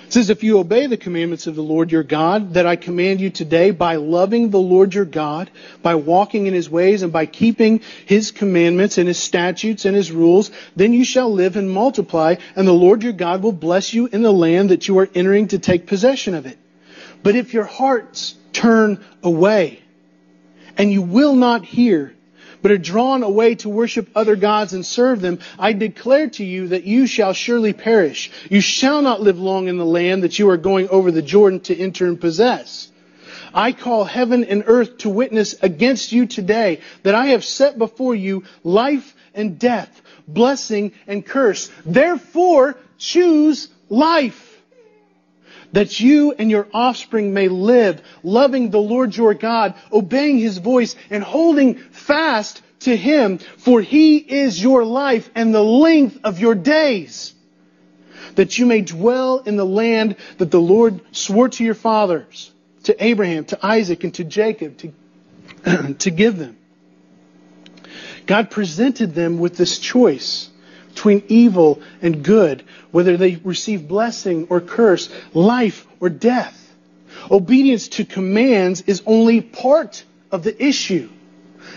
It 0.07 0.13
says, 0.13 0.31
If 0.31 0.45
you 0.45 0.61
obey 0.61 0.87
the 0.87 0.97
commandments 0.97 1.49
of 1.49 1.57
the 1.57 1.65
Lord 1.65 1.91
your 1.91 2.05
God 2.05 2.55
that 2.55 2.65
I 2.65 2.77
command 2.77 3.21
you 3.21 3.29
today 3.29 3.73
by 3.73 3.97
loving 3.97 4.51
the 4.51 4.61
Lord 4.61 4.95
your 4.95 5.05
God, 5.05 5.51
by 5.83 5.97
walking 5.97 6.47
in 6.47 6.55
his 6.55 6.71
ways, 6.71 7.03
and 7.03 7.13
by 7.13 7.27
keeping 7.27 7.81
his 8.07 8.31
commandments 8.31 8.99
and 8.99 9.09
his 9.09 9.19
statutes 9.19 9.85
and 9.85 9.97
his 9.97 10.13
rules, 10.13 10.53
then 10.77 10.93
you 10.93 11.05
shall 11.05 11.33
live 11.33 11.57
and 11.57 11.69
multiply, 11.69 12.37
and 12.55 12.69
the 12.69 12.73
Lord 12.73 13.03
your 13.03 13.15
God 13.15 13.43
will 13.43 13.51
bless 13.51 13.93
you 13.93 14.07
in 14.07 14.23
the 14.23 14.33
land 14.33 14.71
that 14.71 14.87
you 14.87 14.97
are 15.01 15.09
entering 15.13 15.49
to 15.49 15.59
take 15.59 15.89
possession 15.89 16.37
of 16.37 16.47
it. 16.47 16.57
But 17.25 17.35
if 17.35 17.53
your 17.53 17.65
hearts 17.65 18.37
turn 18.53 19.05
away, 19.25 19.83
and 20.79 20.93
you 20.93 21.03
will 21.03 21.35
not 21.35 21.65
hear, 21.65 22.15
but 22.63 22.71
are 22.71 22.79
drawn 22.79 23.23
away 23.23 23.55
to 23.57 23.69
worship 23.69 24.09
other 24.15 24.37
gods 24.37 24.73
and 24.73 24.85
serve 24.85 25.21
them, 25.21 25.39
I 25.59 25.73
declare 25.73 26.29
to 26.31 26.45
you 26.45 26.69
that 26.69 26.85
you 26.85 27.07
shall 27.07 27.33
surely 27.33 27.73
perish. 27.73 28.31
You 28.51 28.61
shall 28.61 29.03
not 29.03 29.21
live 29.21 29.39
long 29.39 29.69
in 29.69 29.79
the 29.79 29.85
land 29.85 30.23
that 30.23 30.39
you 30.39 30.49
are 30.51 30.57
going 30.57 30.89
over 30.89 31.11
the 31.11 31.23
Jordan 31.23 31.61
to 31.61 31.77
enter 31.77 32.07
and 32.07 32.21
possess. 32.21 32.91
I 33.55 33.73
call 33.73 34.05
heaven 34.05 34.45
and 34.45 34.65
earth 34.67 34.99
to 34.99 35.09
witness 35.09 35.55
against 35.63 36.13
you 36.13 36.27
today 36.27 36.81
that 37.03 37.15
I 37.15 37.27
have 37.29 37.45
set 37.45 37.79
before 37.79 38.15
you 38.15 38.45
life 38.63 39.15
and 39.35 39.59
death, 39.59 40.03
blessing 40.29 40.93
and 41.07 41.25
curse. 41.25 41.71
Therefore, 41.85 42.77
choose 42.99 43.69
life 43.89 44.56
that 45.77 46.01
you 46.01 46.33
and 46.33 46.51
your 46.51 46.67
offspring 46.73 47.35
may 47.35 47.49
live, 47.49 48.01
loving 48.23 48.71
the 48.71 48.81
Lord 48.81 49.15
your 49.15 49.35
God, 49.35 49.75
obeying 49.93 50.39
his 50.39 50.57
voice, 50.57 50.97
and 51.11 51.23
holding 51.23 51.75
fast 51.75 52.63
to 52.81 52.97
him, 52.97 53.37
for 53.37 53.83
he 53.83 54.17
is 54.17 54.63
your 54.63 54.87
life 54.87 55.29
and 55.35 55.55
the 55.55 55.63
length 55.63 56.19
of 56.25 56.41
your 56.41 56.55
days, 56.55 57.35
that 58.37 58.59
you 58.59 58.65
may 58.65 58.81
dwell 58.81 59.41
in 59.41 59.57
the 59.57 59.67
land 59.67 60.17
that 60.39 60.51
the 60.51 60.59
Lord 60.59 61.03
swore 61.15 61.51
to 61.51 61.63
your 61.63 61.75
fathers, 61.75 62.51
to 62.85 63.05
Abraham, 63.05 63.45
to 63.45 63.59
Isaac, 63.61 64.03
and 64.03 64.15
to 64.15 64.25
Jacob, 64.25 64.79
to, 64.79 65.95
to 65.99 66.11
give 66.11 66.39
them. 66.39 66.57
God 68.25 68.51
presented 68.51 69.15
them 69.15 69.39
with 69.41 69.59
this 69.59 69.79
choice 69.79 70.49
between 70.97 71.23
evil 71.29 71.83
and 72.01 72.25
good, 72.25 72.65
whether 72.91 73.19
they 73.19 73.37
receive 73.37 73.87
blessing 73.87 74.47
or 74.49 74.63
curse, 74.63 75.11
life 75.35 75.87
or 76.01 76.09
death. 76.09 76.75
Obedience 77.31 77.89
to 77.89 78.05
commands 78.07 78.81
is 78.87 79.03
only 79.05 79.43
part 79.43 80.05
of 80.33 80.43
the 80.43 80.65
issue. 80.65 81.11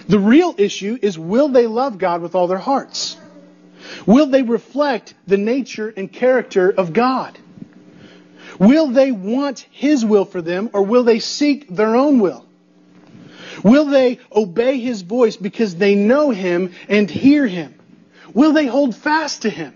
The 0.07 0.19
real 0.19 0.55
issue 0.57 0.97
is 1.01 1.19
will 1.19 1.49
they 1.49 1.67
love 1.67 1.97
God 1.97 2.21
with 2.21 2.33
all 2.33 2.47
their 2.47 2.57
hearts? 2.57 3.17
Will 4.05 4.27
they 4.27 4.41
reflect 4.41 5.13
the 5.27 5.37
nature 5.37 5.93
and 5.95 6.11
character 6.11 6.69
of 6.69 6.93
God? 6.93 7.37
Will 8.57 8.87
they 8.87 9.11
want 9.11 9.67
His 9.69 10.05
will 10.05 10.25
for 10.25 10.41
them 10.41 10.69
or 10.71 10.83
will 10.83 11.03
they 11.03 11.19
seek 11.19 11.67
their 11.67 11.97
own 11.97 12.19
will? 12.19 12.45
Will 13.65 13.85
they 13.85 14.19
obey 14.33 14.79
His 14.79 15.01
voice 15.01 15.35
because 15.35 15.75
they 15.75 15.95
know 15.95 16.29
Him 16.29 16.73
and 16.87 17.09
hear 17.09 17.45
Him? 17.45 17.78
Will 18.33 18.53
they 18.53 18.67
hold 18.67 18.95
fast 18.95 19.43
to 19.43 19.49
Him? 19.49 19.73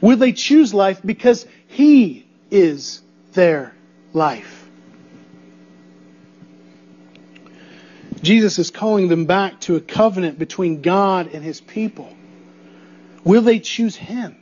Will 0.00 0.16
they 0.16 0.32
choose 0.32 0.72
life 0.72 1.00
because 1.04 1.46
He 1.68 2.26
is 2.50 3.00
their 3.32 3.74
life? 4.12 4.68
Jesus 8.22 8.58
is 8.58 8.70
calling 8.70 9.08
them 9.08 9.26
back 9.26 9.60
to 9.60 9.76
a 9.76 9.80
covenant 9.80 10.38
between 10.38 10.82
God 10.82 11.30
and 11.32 11.42
His 11.42 11.60
people. 11.60 12.14
Will 13.24 13.42
they 13.42 13.60
choose 13.60 13.96
Him? 13.96 14.36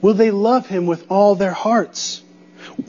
Will 0.00 0.14
they 0.14 0.30
love 0.30 0.66
Him 0.66 0.86
with 0.86 1.06
all 1.10 1.34
their 1.34 1.52
hearts? 1.52 2.22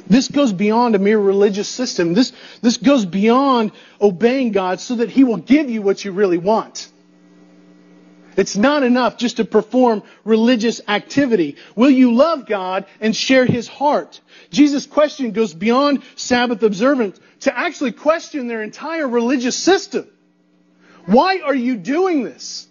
This 0.07 0.27
goes 0.27 0.51
beyond 0.51 0.95
a 0.95 0.99
mere 0.99 1.19
religious 1.19 1.67
system. 1.67 2.13
This, 2.13 2.33
this 2.61 2.77
goes 2.77 3.05
beyond 3.05 3.71
obeying 4.01 4.51
God 4.51 4.79
so 4.79 4.95
that 4.95 5.09
He 5.09 5.23
will 5.23 5.37
give 5.37 5.69
you 5.69 5.81
what 5.81 6.03
you 6.03 6.11
really 6.11 6.37
want. 6.37 6.89
It's 8.39 8.55
not 8.55 8.83
enough 8.83 9.17
just 9.17 9.37
to 9.37 9.43
perform 9.43 10.01
religious 10.23 10.79
activity. 10.87 11.57
Will 11.75 11.89
you 11.89 12.13
love 12.13 12.45
God 12.45 12.85
and 13.01 13.13
share 13.13 13.43
His 13.43 13.67
heart? 13.67 14.21
Jesus' 14.49 14.85
question 14.85 15.33
goes 15.33 15.53
beyond 15.53 16.03
Sabbath 16.15 16.63
observance 16.63 17.19
to 17.41 17.57
actually 17.57 17.91
question 17.91 18.47
their 18.47 18.63
entire 18.63 19.09
religious 19.09 19.57
system. 19.57 20.07
Why 21.05 21.41
are 21.43 21.53
you 21.53 21.75
doing 21.75 22.23
this? 22.23 22.65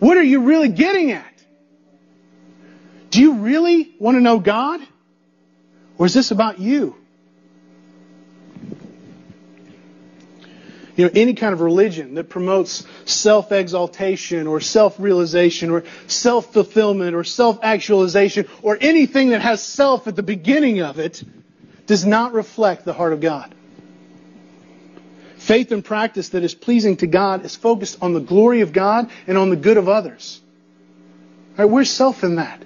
What 0.00 0.16
are 0.16 0.24
you 0.24 0.40
really 0.40 0.70
getting 0.70 1.12
at? 1.12 1.44
Do 3.10 3.20
you 3.20 3.34
really 3.34 3.94
want 4.00 4.16
to 4.16 4.20
know 4.20 4.40
God? 4.40 4.80
Or 5.98 6.06
is 6.06 6.14
this 6.14 6.32
about 6.32 6.58
you? 6.58 6.96
You 10.96 11.06
know, 11.06 11.10
any 11.14 11.34
kind 11.34 11.54
of 11.54 11.60
religion 11.60 12.14
that 12.14 12.28
promotes 12.28 12.86
self 13.06 13.50
exaltation 13.50 14.46
or 14.46 14.60
self 14.60 15.00
realization 15.00 15.70
or 15.70 15.84
self 16.06 16.52
fulfillment 16.52 17.14
or 17.14 17.24
self 17.24 17.60
actualization 17.62 18.46
or 18.62 18.76
anything 18.80 19.30
that 19.30 19.40
has 19.40 19.62
self 19.62 20.06
at 20.06 20.16
the 20.16 20.22
beginning 20.22 20.82
of 20.82 20.98
it 20.98 21.22
does 21.86 22.04
not 22.04 22.34
reflect 22.34 22.84
the 22.84 22.92
heart 22.92 23.12
of 23.12 23.20
God. 23.20 23.54
Faith 25.36 25.72
and 25.72 25.84
practice 25.84 26.30
that 26.30 26.44
is 26.44 26.54
pleasing 26.54 26.96
to 26.98 27.06
God 27.06 27.44
is 27.44 27.56
focused 27.56 27.98
on 28.00 28.12
the 28.12 28.20
glory 28.20 28.60
of 28.60 28.72
God 28.72 29.10
and 29.26 29.36
on 29.36 29.50
the 29.50 29.56
good 29.56 29.76
of 29.76 29.88
others. 29.88 30.40
All 31.58 31.64
right, 31.64 31.72
where's 31.72 31.90
self 31.90 32.22
in 32.22 32.36
that? 32.36 32.62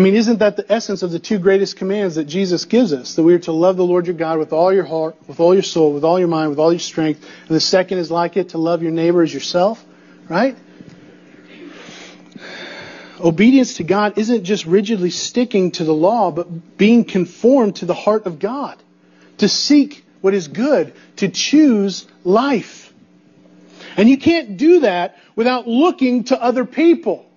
I 0.00 0.02
mean, 0.02 0.14
isn't 0.14 0.38
that 0.38 0.56
the 0.56 0.64
essence 0.72 1.02
of 1.02 1.10
the 1.10 1.18
two 1.18 1.38
greatest 1.38 1.76
commands 1.76 2.14
that 2.14 2.24
Jesus 2.24 2.64
gives 2.64 2.94
us? 2.94 3.16
That 3.16 3.22
we 3.22 3.34
are 3.34 3.38
to 3.40 3.52
love 3.52 3.76
the 3.76 3.84
Lord 3.84 4.06
your 4.06 4.16
God 4.16 4.38
with 4.38 4.50
all 4.50 4.72
your 4.72 4.86
heart, 4.86 5.14
with 5.28 5.40
all 5.40 5.52
your 5.52 5.62
soul, 5.62 5.92
with 5.92 6.04
all 6.04 6.18
your 6.18 6.26
mind, 6.26 6.48
with 6.48 6.58
all 6.58 6.72
your 6.72 6.80
strength. 6.80 7.22
And 7.22 7.54
the 7.54 7.60
second 7.60 7.98
is 7.98 8.10
like 8.10 8.38
it, 8.38 8.48
to 8.50 8.58
love 8.58 8.82
your 8.82 8.92
neighbor 8.92 9.20
as 9.20 9.34
yourself, 9.34 9.84
right? 10.26 10.56
Obedience 13.20 13.74
to 13.74 13.84
God 13.84 14.16
isn't 14.16 14.44
just 14.44 14.64
rigidly 14.64 15.10
sticking 15.10 15.72
to 15.72 15.84
the 15.84 15.92
law, 15.92 16.30
but 16.30 16.78
being 16.78 17.04
conformed 17.04 17.76
to 17.76 17.84
the 17.84 17.92
heart 17.92 18.24
of 18.24 18.38
God. 18.38 18.82
To 19.36 19.50
seek 19.50 20.02
what 20.22 20.32
is 20.32 20.48
good, 20.48 20.94
to 21.16 21.28
choose 21.28 22.06
life. 22.24 22.90
And 23.98 24.08
you 24.08 24.16
can't 24.16 24.56
do 24.56 24.80
that 24.80 25.18
without 25.36 25.68
looking 25.68 26.24
to 26.24 26.42
other 26.42 26.64
people. 26.64 27.29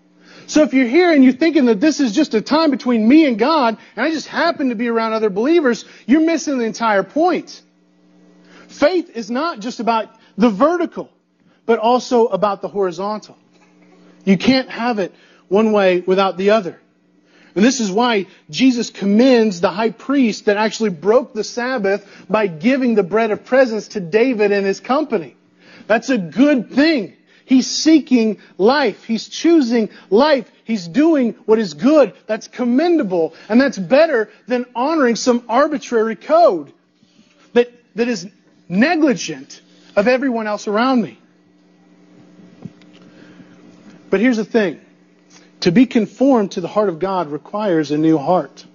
So 0.48 0.64
if 0.64 0.74
you're 0.74 0.88
here 0.88 1.12
and 1.12 1.24
you're 1.24 1.34
thinking 1.34 1.66
that 1.66 1.80
this 1.80 2.00
is 2.00 2.14
just 2.14 2.34
a 2.34 2.42
time 2.42 2.72
between 2.72 3.08
me 3.08 3.26
and 3.26 3.40
God, 3.40 3.78
and 3.96 4.06
I 4.06 4.12
just 4.12 4.28
happen 4.28 4.70
to 4.70 4.76
be 4.76 4.88
around 4.88 5.14
other 5.14 5.30
believers, 5.30 5.86
you're 6.06 6.26
missing 6.26 6.58
the 6.58 6.66
entire 6.66 7.04
point. 7.04 7.62
Faith 8.68 9.10
is 9.16 9.30
not 9.30 9.60
just 9.60 9.80
about 9.80 10.10
the 10.38 10.50
vertical, 10.50 11.10
but 11.66 11.80
also 11.80 12.28
about 12.28 12.62
the 12.62 12.68
horizontal. 12.68 13.38
You 14.26 14.38
can't 14.38 14.70
have 14.70 15.00
it 15.00 15.14
one 15.48 15.72
way 15.72 16.02
without 16.02 16.38
the 16.38 16.52
other. 16.52 16.80
And 17.56 17.64
this 17.64 17.80
is 17.80 17.92
why 17.92 18.28
Jesus 18.50 18.90
commends 18.90 19.62
the 19.62 19.70
high 19.70 19.92
priest 19.92 20.46
that 20.46 20.58
actually 20.58 20.90
broke 20.90 21.34
the 21.34 21.44
Sabbath 21.44 22.26
by 22.28 22.48
giving 22.48 22.96
the 22.96 23.04
bread 23.04 23.32
of 23.32 23.46
presence 23.46 23.90
to 23.90 24.00
David 24.00 24.52
and 24.52 24.66
his 24.66 24.80
company. 24.80 25.36
That's 25.86 26.10
a 26.10 26.18
good 26.18 26.72
thing. 26.72 27.16
He's 27.46 27.68
seeking 27.68 28.40
life. 28.58 29.04
He's 29.04 29.28
choosing 29.28 29.90
life. 30.10 30.50
He's 30.64 30.88
doing 30.88 31.34
what 31.46 31.60
is 31.60 31.74
good. 31.74 32.14
That's 32.26 32.48
commendable. 32.48 33.34
And 33.50 33.60
that's 33.60 33.78
better 33.78 34.30
than 34.48 34.66
honoring 34.76 35.16
some 35.16 35.44
arbitrary 35.50 36.16
code 36.16 36.72
that, 37.54 37.72
that 37.96 38.08
is 38.08 38.30
negligent 38.70 39.62
of 39.96 40.08
everyone 40.08 40.48
else 40.48 40.68
around 40.68 41.02
me. 41.02 41.20
But 44.10 44.20
here's 44.20 44.38
the 44.38 44.46
thing. 44.46 44.80
To 45.62 45.72
be 45.72 45.86
conformed 45.86 46.52
to 46.52 46.62
the 46.62 46.68
heart 46.68 46.90
of 46.90 47.00
God 47.00 47.30
requires 47.30 47.92
a 47.92 47.98
new 47.98 48.18
heart. 48.18 48.66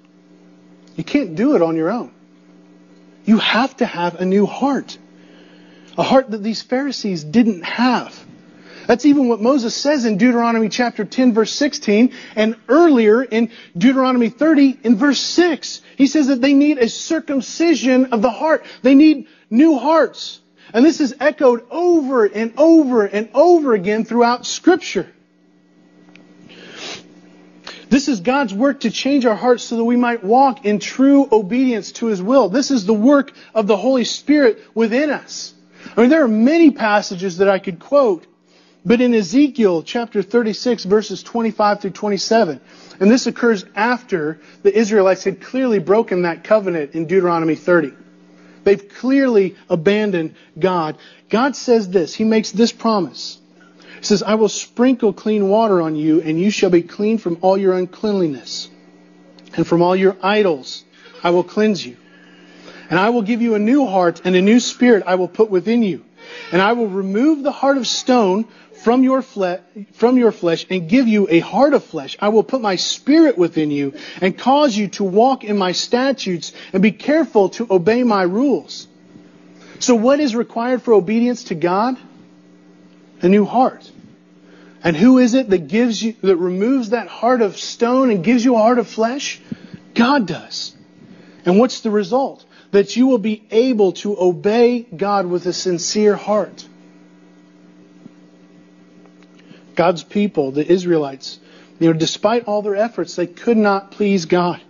You 0.96 1.04
can't 1.04 1.36
do 1.36 1.54
it 1.54 1.62
on 1.62 1.76
your 1.76 1.90
own. 1.90 2.12
You 3.24 3.38
have 3.38 3.76
to 3.76 3.86
have 3.86 4.16
a 4.16 4.24
new 4.24 4.46
heart. 4.46 4.98
A 5.96 6.02
heart 6.02 6.30
that 6.30 6.42
these 6.42 6.62
Pharisees 6.62 7.24
didn't 7.24 7.62
have. 7.62 8.18
That's 8.88 9.04
even 9.04 9.28
what 9.28 9.42
Moses 9.42 9.74
says 9.74 10.06
in 10.06 10.16
Deuteronomy 10.16 10.70
chapter 10.70 11.04
10 11.04 11.34
verse 11.34 11.52
16 11.52 12.14
and 12.34 12.56
earlier 12.70 13.22
in 13.22 13.50
Deuteronomy 13.76 14.30
30 14.30 14.78
in 14.82 14.96
verse 14.96 15.20
6. 15.20 15.82
He 15.96 16.06
says 16.06 16.28
that 16.28 16.40
they 16.40 16.54
need 16.54 16.78
a 16.78 16.88
circumcision 16.88 18.14
of 18.14 18.22
the 18.22 18.30
heart. 18.30 18.64
They 18.80 18.94
need 18.94 19.26
new 19.50 19.78
hearts. 19.78 20.40
And 20.72 20.86
this 20.86 21.02
is 21.02 21.14
echoed 21.20 21.66
over 21.70 22.24
and 22.24 22.54
over 22.56 23.04
and 23.04 23.28
over 23.34 23.74
again 23.74 24.06
throughout 24.06 24.46
scripture. 24.46 25.06
This 27.90 28.08
is 28.08 28.20
God's 28.20 28.54
work 28.54 28.80
to 28.80 28.90
change 28.90 29.26
our 29.26 29.36
hearts 29.36 29.64
so 29.64 29.76
that 29.76 29.84
we 29.84 29.96
might 29.96 30.24
walk 30.24 30.64
in 30.64 30.78
true 30.78 31.28
obedience 31.30 31.92
to 31.92 32.06
His 32.06 32.22
will. 32.22 32.48
This 32.48 32.70
is 32.70 32.86
the 32.86 32.94
work 32.94 33.32
of 33.54 33.66
the 33.66 33.76
Holy 33.76 34.04
Spirit 34.04 34.62
within 34.74 35.10
us. 35.10 35.52
I 35.94 36.00
mean, 36.00 36.08
there 36.08 36.24
are 36.24 36.28
many 36.28 36.70
passages 36.70 37.36
that 37.38 37.50
I 37.50 37.58
could 37.58 37.80
quote, 37.80 38.26
but 38.88 39.02
in 39.02 39.12
Ezekiel 39.12 39.82
chapter 39.82 40.22
36 40.22 40.84
verses 40.84 41.22
25 41.22 41.82
through 41.82 41.90
27, 41.90 42.58
and 42.98 43.10
this 43.10 43.26
occurs 43.26 43.66
after 43.76 44.40
the 44.62 44.74
Israelites 44.74 45.24
had 45.24 45.42
clearly 45.42 45.78
broken 45.78 46.22
that 46.22 46.42
covenant 46.42 46.94
in 46.94 47.04
Deuteronomy 47.06 47.54
30. 47.54 47.92
They've 48.64 48.88
clearly 48.88 49.56
abandoned 49.68 50.36
God. 50.58 50.96
God 51.28 51.54
says 51.54 51.90
this. 51.90 52.14
He 52.14 52.24
makes 52.24 52.50
this 52.50 52.72
promise. 52.72 53.38
He 53.98 54.04
says, 54.04 54.22
I 54.22 54.36
will 54.36 54.48
sprinkle 54.48 55.12
clean 55.12 55.50
water 55.50 55.82
on 55.82 55.94
you, 55.94 56.22
and 56.22 56.40
you 56.40 56.50
shall 56.50 56.70
be 56.70 56.82
clean 56.82 57.18
from 57.18 57.38
all 57.42 57.58
your 57.58 57.74
uncleanliness. 57.74 58.70
And 59.54 59.66
from 59.66 59.82
all 59.82 59.96
your 59.96 60.16
idols 60.22 60.84
I 61.22 61.30
will 61.30 61.44
cleanse 61.44 61.84
you. 61.84 61.98
And 62.88 62.98
I 62.98 63.10
will 63.10 63.22
give 63.22 63.42
you 63.42 63.54
a 63.54 63.58
new 63.58 63.86
heart, 63.86 64.22
and 64.24 64.34
a 64.34 64.40
new 64.40 64.60
spirit 64.60 65.02
I 65.06 65.16
will 65.16 65.28
put 65.28 65.50
within 65.50 65.82
you. 65.82 66.06
And 66.52 66.62
I 66.62 66.72
will 66.72 66.88
remove 66.88 67.42
the 67.42 67.52
heart 67.52 67.76
of 67.76 67.86
stone 67.86 68.46
from 68.82 69.04
your, 69.04 69.22
fle- 69.22 69.62
from 69.92 70.18
your 70.18 70.32
flesh 70.32 70.66
and 70.70 70.88
give 70.88 71.08
you 71.08 71.28
a 71.30 71.40
heart 71.40 71.74
of 71.74 71.84
flesh. 71.84 72.16
I 72.20 72.28
will 72.28 72.42
put 72.42 72.60
my 72.60 72.76
spirit 72.76 73.36
within 73.38 73.70
you 73.70 73.94
and 74.20 74.36
cause 74.36 74.76
you 74.76 74.88
to 74.88 75.04
walk 75.04 75.44
in 75.44 75.58
my 75.58 75.72
statutes 75.72 76.52
and 76.72 76.82
be 76.82 76.92
careful 76.92 77.50
to 77.50 77.66
obey 77.70 78.02
my 78.02 78.22
rules. 78.22 78.88
So 79.80 79.94
what 79.94 80.20
is 80.20 80.34
required 80.34 80.82
for 80.82 80.92
obedience 80.94 81.44
to 81.44 81.54
God? 81.54 81.96
a 83.22 83.28
new 83.28 83.44
heart. 83.44 83.90
And 84.82 84.96
who 84.96 85.18
is 85.18 85.34
it 85.34 85.50
that 85.50 85.68
gives 85.68 86.02
you, 86.02 86.14
that 86.22 86.36
removes 86.36 86.90
that 86.90 87.08
heart 87.08 87.42
of 87.42 87.56
stone 87.56 88.10
and 88.10 88.22
gives 88.22 88.44
you 88.44 88.54
a 88.54 88.58
heart 88.58 88.78
of 88.78 88.86
flesh? 88.86 89.40
God 89.94 90.26
does. 90.26 90.74
And 91.44 91.58
what's 91.58 91.80
the 91.80 91.90
result? 91.90 92.44
That 92.70 92.96
you 92.96 93.06
will 93.06 93.18
be 93.18 93.44
able 93.50 93.92
to 93.92 94.16
obey 94.18 94.82
God 94.82 95.26
with 95.26 95.46
a 95.46 95.52
sincere 95.52 96.14
heart. 96.14 96.66
God's 99.78 100.02
people, 100.02 100.50
the 100.50 100.66
Israelites, 100.66 101.38
you 101.78 101.86
know, 101.86 101.92
despite 101.92 102.46
all 102.46 102.62
their 102.62 102.74
efforts, 102.74 103.14
they 103.14 103.28
could 103.28 103.56
not 103.56 103.92
please 103.92 104.24
God. 104.24 104.60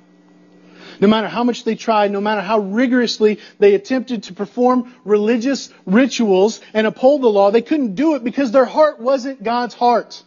No 1.01 1.09
matter 1.09 1.29
how 1.29 1.45
much 1.45 1.65
they 1.65 1.77
tried, 1.77 2.11
no 2.11 2.21
matter 2.21 2.43
how 2.43 2.59
rigorously 2.59 3.39
they 3.59 3.73
attempted 3.73 4.25
to 4.25 4.35
perform 4.35 4.95
religious 5.07 5.73
rituals 5.87 6.61
and 6.75 6.87
uphold 6.87 7.23
the 7.23 7.29
law, 7.29 7.51
they 7.51 7.63
couldn't 7.63 7.95
do 7.95 8.17
it 8.17 8.23
because 8.23 8.53
their 8.53 8.67
heart 8.67 9.01
wasn't 9.01 9.43
God's 9.43 9.73
heart. 9.73 10.23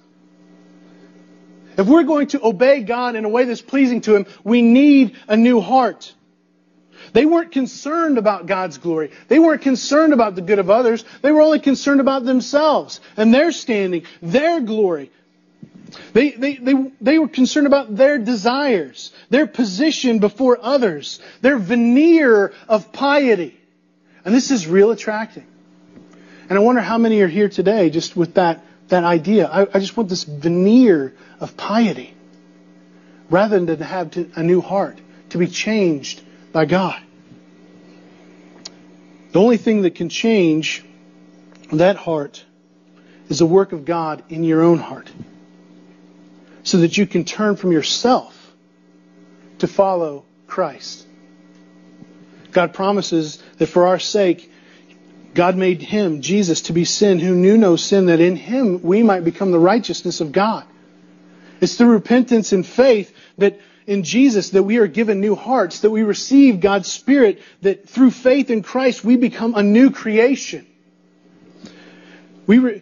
If 1.77 1.85
we're 1.85 2.01
going 2.01 2.29
to 2.29 2.43
obey 2.43 2.81
God 2.81 3.15
in 3.15 3.23
a 3.23 3.29
way 3.29 3.45
that's 3.45 3.61
pleasing 3.61 4.01
to 4.01 4.15
Him, 4.15 4.25
we 4.43 4.63
need 4.63 5.15
a 5.27 5.37
new 5.37 5.61
heart. 5.61 6.11
They 7.13 7.25
weren't 7.25 7.51
concerned 7.51 8.17
about 8.17 8.45
God's 8.45 8.77
glory. 8.77 9.11
They 9.27 9.39
weren't 9.39 9.61
concerned 9.61 10.13
about 10.13 10.35
the 10.35 10.41
good 10.41 10.59
of 10.59 10.69
others. 10.69 11.03
They 11.21 11.31
were 11.31 11.41
only 11.41 11.59
concerned 11.59 11.99
about 11.99 12.23
themselves 12.23 13.01
and 13.17 13.33
their 13.33 13.51
standing, 13.51 14.05
their 14.21 14.61
glory. 14.61 15.11
They, 16.13 16.31
they, 16.31 16.55
they, 16.55 16.73
they 17.01 17.19
were 17.19 17.27
concerned 17.27 17.67
about 17.67 17.95
their 17.95 18.17
desires, 18.17 19.11
their 19.29 19.45
position 19.45 20.19
before 20.19 20.57
others, 20.61 21.19
their 21.41 21.57
veneer 21.57 22.53
of 22.69 22.93
piety. 22.93 23.59
And 24.23 24.33
this 24.33 24.51
is 24.51 24.67
real 24.67 24.91
attracting. 24.91 25.45
And 26.49 26.57
I 26.57 26.61
wonder 26.61 26.81
how 26.81 26.97
many 26.97 27.19
are 27.21 27.27
here 27.27 27.49
today 27.49 27.89
just 27.89 28.15
with 28.15 28.35
that, 28.35 28.63
that 28.87 29.03
idea. 29.03 29.47
I, 29.47 29.61
I 29.63 29.79
just 29.79 29.97
want 29.97 30.07
this 30.07 30.23
veneer 30.23 31.13
of 31.41 31.57
piety 31.57 32.13
rather 33.29 33.59
than 33.59 33.77
to 33.77 33.83
have 33.83 34.11
to, 34.11 34.29
a 34.35 34.43
new 34.43 34.61
heart, 34.61 34.97
to 35.29 35.37
be 35.37 35.47
changed 35.47 36.21
by 36.51 36.65
God. 36.65 37.01
The 39.31 39.39
only 39.39 39.57
thing 39.57 39.83
that 39.83 39.95
can 39.95 40.09
change 40.09 40.83
that 41.71 41.95
heart 41.95 42.43
is 43.29 43.39
the 43.39 43.45
work 43.45 43.71
of 43.71 43.85
God 43.85 44.23
in 44.29 44.43
your 44.43 44.61
own 44.61 44.77
heart. 44.77 45.09
So 46.63 46.79
that 46.79 46.97
you 46.97 47.07
can 47.07 47.23
turn 47.23 47.55
from 47.55 47.71
yourself 47.71 48.37
to 49.59 49.67
follow 49.67 50.25
Christ. 50.47 51.07
God 52.51 52.73
promises 52.73 53.41
that 53.57 53.67
for 53.67 53.87
our 53.87 53.99
sake, 53.99 54.51
God 55.33 55.55
made 55.55 55.81
him, 55.81 56.21
Jesus, 56.21 56.63
to 56.63 56.73
be 56.73 56.83
sin 56.83 57.19
who 57.19 57.33
knew 57.33 57.57
no 57.57 57.77
sin, 57.77 58.07
that 58.07 58.19
in 58.19 58.35
him 58.35 58.81
we 58.83 59.01
might 59.01 59.23
become 59.23 59.51
the 59.51 59.59
righteousness 59.59 60.19
of 60.19 60.31
God. 60.31 60.65
It's 61.61 61.75
through 61.75 61.91
repentance 61.91 62.51
and 62.51 62.65
faith 62.65 63.15
that 63.37 63.59
in 63.87 64.03
Jesus 64.03 64.51
that 64.51 64.63
we 64.63 64.77
are 64.77 64.87
given 64.87 65.21
new 65.21 65.35
hearts, 65.35 65.81
that 65.81 65.89
we 65.89 66.03
receive 66.03 66.59
God's 66.59 66.91
Spirit, 66.91 67.41
that 67.61 67.89
through 67.89 68.11
faith 68.11 68.49
in 68.49 68.63
Christ 68.63 69.03
we 69.03 69.17
become 69.17 69.55
a 69.55 69.63
new 69.63 69.91
creation. 69.91 70.67
We 72.47 72.59
re- 72.59 72.81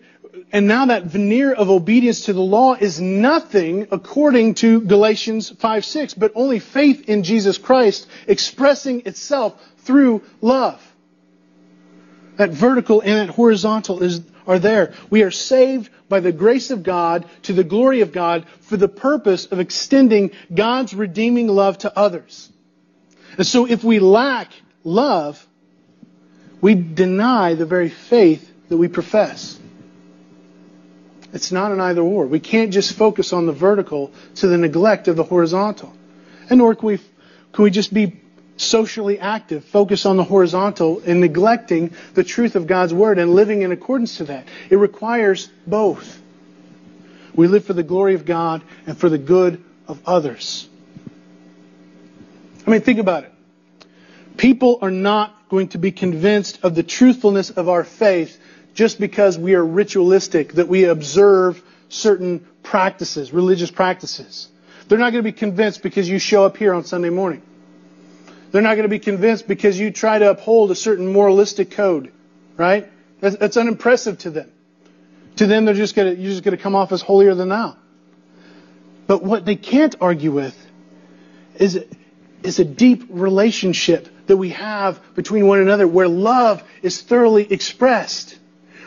and 0.51 0.67
now 0.67 0.87
that 0.87 1.03
veneer 1.05 1.53
of 1.53 1.69
obedience 1.69 2.25
to 2.25 2.33
the 2.33 2.41
law 2.41 2.73
is 2.73 2.99
nothing 2.99 3.87
according 3.91 4.55
to 4.55 4.81
Galatians 4.81 5.49
5 5.49 5.85
6, 5.85 6.13
but 6.15 6.31
only 6.35 6.59
faith 6.59 7.07
in 7.07 7.23
Jesus 7.23 7.57
Christ 7.57 8.07
expressing 8.27 9.03
itself 9.05 9.61
through 9.79 10.23
love. 10.41 10.83
That 12.37 12.49
vertical 12.49 13.01
and 13.01 13.27
that 13.29 13.35
horizontal 13.35 14.01
is, 14.01 14.21
are 14.49 14.59
there. 14.59 14.93
We 15.11 15.21
are 15.21 15.31
saved 15.31 15.89
by 16.09 16.19
the 16.19 16.31
grace 16.31 16.71
of 16.71 16.81
God 16.81 17.29
to 17.43 17.53
the 17.53 17.63
glory 17.63 18.01
of 18.01 18.11
God 18.11 18.45
for 18.61 18.77
the 18.77 18.87
purpose 18.87 19.45
of 19.45 19.59
extending 19.59 20.31
God's 20.53 20.93
redeeming 20.95 21.47
love 21.47 21.77
to 21.79 21.97
others. 21.97 22.51
And 23.37 23.45
so 23.45 23.67
if 23.67 23.83
we 23.83 23.99
lack 23.99 24.51
love, 24.83 25.45
we 26.61 26.73
deny 26.73 27.53
the 27.53 27.67
very 27.67 27.89
faith 27.89 28.51
that 28.69 28.77
we 28.77 28.87
profess. 28.87 29.57
It's 31.31 31.51
not 31.51 31.71
an 31.71 31.79
either 31.79 32.01
or. 32.01 32.25
We 32.25 32.39
can't 32.39 32.73
just 32.73 32.93
focus 32.93 33.33
on 33.33 33.45
the 33.45 33.53
vertical 33.53 34.11
to 34.35 34.47
the 34.47 34.57
neglect 34.57 35.07
of 35.07 35.15
the 35.15 35.23
horizontal. 35.23 35.93
And 36.49 36.57
nor 36.57 36.73
can 36.73 36.87
we, 36.87 36.97
can 37.53 37.63
we 37.63 37.69
just 37.69 37.93
be 37.93 38.19
socially 38.59 39.19
active, 39.19 39.63
focus 39.65 40.05
on 40.05 40.17
the 40.17 40.23
horizontal, 40.23 41.01
and 41.05 41.21
neglecting 41.21 41.93
the 42.13 42.23
truth 42.23 42.55
of 42.55 42.67
God's 42.67 42.93
Word 42.93 43.17
and 43.17 43.33
living 43.33 43.61
in 43.61 43.71
accordance 43.71 44.17
to 44.17 44.25
that. 44.25 44.47
It 44.69 44.75
requires 44.75 45.49
both. 45.65 46.21
We 47.33 47.47
live 47.47 47.65
for 47.65 47.73
the 47.73 47.83
glory 47.83 48.15
of 48.15 48.25
God 48.25 48.61
and 48.85 48.97
for 48.97 49.09
the 49.09 49.17
good 49.17 49.63
of 49.87 50.01
others. 50.05 50.67
I 52.67 52.71
mean, 52.71 52.81
think 52.81 52.99
about 52.99 53.23
it. 53.23 53.33
People 54.37 54.79
are 54.81 54.91
not 54.91 55.49
going 55.49 55.69
to 55.69 55.77
be 55.77 55.91
convinced 55.91 56.59
of 56.63 56.75
the 56.75 56.83
truthfulness 56.83 57.49
of 57.49 57.69
our 57.69 57.83
faith 57.83 58.39
just 58.73 58.99
because 58.99 59.37
we 59.37 59.55
are 59.55 59.65
ritualistic, 59.65 60.53
that 60.53 60.67
we 60.67 60.85
observe 60.85 61.61
certain 61.89 62.45
practices, 62.61 63.33
religious 63.33 63.71
practices. 63.71 64.47
They're 64.87 64.99
not 64.99 65.11
going 65.11 65.23
to 65.23 65.31
be 65.31 65.37
convinced 65.37 65.81
because 65.81 66.07
you 66.07 66.19
show 66.19 66.45
up 66.45 66.57
here 66.57 66.73
on 66.73 66.83
Sunday 66.83 67.09
morning. 67.09 67.41
They're 68.51 68.61
not 68.61 68.75
going 68.75 68.83
to 68.83 68.89
be 68.89 68.99
convinced 68.99 69.47
because 69.47 69.79
you 69.79 69.91
try 69.91 70.17
to 70.17 70.31
uphold 70.31 70.71
a 70.71 70.75
certain 70.75 71.07
moralistic 71.07 71.71
code, 71.71 72.11
right? 72.57 72.89
That's, 73.19 73.37
that's 73.37 73.57
unimpressive 73.57 74.17
to 74.19 74.31
them. 74.31 74.51
To 75.37 75.47
them, 75.47 75.65
they're 75.65 75.73
just 75.73 75.95
going 75.95 76.15
to, 76.15 76.21
you're 76.21 76.31
just 76.31 76.43
going 76.43 76.57
to 76.57 76.61
come 76.61 76.75
off 76.75 76.91
as 76.91 77.01
holier 77.01 77.35
than 77.35 77.49
thou. 77.49 77.77
But 79.07 79.23
what 79.23 79.45
they 79.45 79.55
can't 79.55 79.95
argue 80.01 80.31
with 80.31 80.55
is, 81.55 81.83
is 82.43 82.59
a 82.59 82.65
deep 82.65 83.05
relationship 83.09 84.07
that 84.27 84.37
we 84.37 84.49
have 84.49 84.99
between 85.15 85.47
one 85.47 85.59
another 85.59 85.87
where 85.87 86.07
love 86.07 86.63
is 86.81 87.01
thoroughly 87.01 87.51
expressed, 87.51 88.37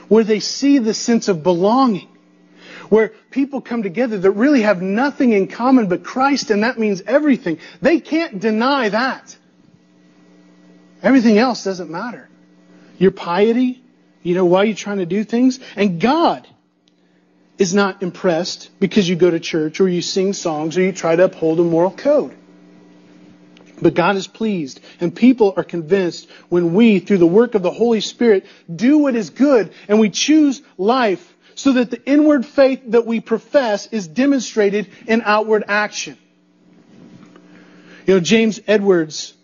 where 0.09 0.25
they 0.25 0.40
see 0.40 0.79
the 0.79 0.94
sense 0.94 1.29
of 1.29 1.42
belonging, 1.42 2.09
where 2.88 3.09
people 3.31 3.61
come 3.61 3.83
together 3.83 4.18
that 4.18 4.31
really 4.33 4.62
have 4.62 4.83
nothing 4.83 5.33
in 5.33 5.48
common 5.48 5.88
but 5.88 6.05
Christ, 6.05 6.51
and 6.51 6.62
that 6.62 6.79
means 6.79 7.01
everything. 7.03 7.59
They 7.81 8.01
can't 8.01 8.38
deny 8.40 8.88
that. 8.88 9.37
Everything 11.02 11.38
else 11.38 11.64
doesn't 11.64 11.90
matter. 11.90 12.28
Your 12.98 13.10
piety, 13.10 13.82
you 14.22 14.34
know, 14.34 14.44
why 14.44 14.64
you're 14.64 14.76
trying 14.76 14.98
to 14.98 15.06
do 15.06 15.24
things, 15.24 15.58
and 15.74 16.00
God 16.00 16.46
is 17.58 17.74
not 17.74 18.02
impressed 18.02 18.70
because 18.78 19.08
you 19.08 19.16
go 19.16 19.30
to 19.30 19.40
church 19.40 19.80
or 19.80 19.88
you 19.88 20.02
sing 20.02 20.32
songs 20.32 20.76
or 20.76 20.82
you 20.82 20.92
try 20.92 21.16
to 21.16 21.24
uphold 21.24 21.58
a 21.60 21.64
moral 21.64 21.90
code. 21.90 22.36
But 23.80 23.94
God 23.94 24.14
is 24.14 24.28
pleased, 24.28 24.80
and 25.00 25.14
people 25.14 25.54
are 25.56 25.64
convinced 25.64 26.28
when 26.48 26.72
we, 26.72 27.00
through 27.00 27.18
the 27.18 27.26
work 27.26 27.56
of 27.56 27.62
the 27.62 27.70
Holy 27.72 28.00
Spirit, 28.00 28.46
do 28.74 28.98
what 28.98 29.16
is 29.16 29.30
good 29.30 29.72
and 29.88 29.98
we 29.98 30.08
choose 30.08 30.62
life 30.78 31.34
so 31.56 31.72
that 31.72 31.90
the 31.90 32.04
inward 32.08 32.46
faith 32.46 32.82
that 32.86 33.06
we 33.06 33.20
profess 33.20 33.88
is 33.88 34.06
demonstrated 34.06 34.88
in 35.06 35.22
outward 35.24 35.64
action. 35.66 36.16
You 38.06 38.14
know, 38.14 38.20
James 38.20 38.60
Edwards 38.66 39.34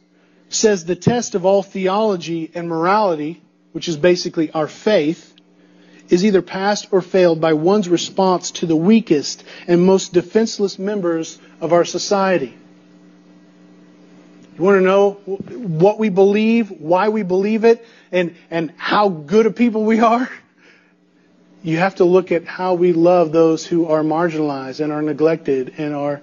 says 0.48 0.84
the 0.84 0.96
test 0.96 1.34
of 1.34 1.44
all 1.44 1.62
theology 1.62 2.50
and 2.54 2.68
morality, 2.68 3.42
which 3.72 3.88
is 3.88 3.96
basically 3.96 4.50
our 4.52 4.68
faith, 4.68 5.34
is 6.08 6.24
either 6.24 6.42
passed 6.42 6.88
or 6.90 7.02
failed 7.02 7.40
by 7.40 7.52
one's 7.52 7.88
response 7.88 8.50
to 8.52 8.66
the 8.66 8.76
weakest 8.76 9.44
and 9.66 9.82
most 9.82 10.12
defenseless 10.12 10.78
members 10.78 11.38
of 11.61 11.72
our 11.72 11.84
society. 11.84 12.56
You 14.56 14.64
want 14.64 14.78
to 14.78 14.84
know 14.84 15.12
what 15.12 15.98
we 15.98 16.08
believe, 16.08 16.70
why 16.70 17.11
we 17.11 17.22
believe 17.22 17.64
it, 17.64 17.87
and, 18.11 18.34
and 18.50 18.72
how 18.76 19.08
good 19.08 19.46
of 19.46 19.54
people 19.54 19.84
we 19.84 20.00
are? 20.00 20.28
You 21.62 21.78
have 21.78 21.96
to 21.96 22.04
look 22.04 22.32
at 22.32 22.44
how 22.44 22.74
we 22.74 22.92
love 22.92 23.30
those 23.30 23.66
who 23.66 23.87
are 23.87 24.02
marginalized 24.02 24.80
and 24.80 24.92
are 24.92 25.02
neglected 25.02 25.74
and 25.78 25.94
are, 25.94 26.20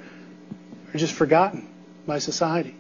are 0.93 0.97
just 0.97 1.13
forgotten 1.13 1.67
by 2.07 2.19
society. 2.19 2.75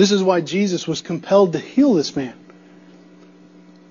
This 0.00 0.12
is 0.12 0.22
why 0.22 0.40
Jesus 0.40 0.88
was 0.88 1.02
compelled 1.02 1.52
to 1.52 1.58
heal 1.58 1.92
this 1.92 2.16
man. 2.16 2.32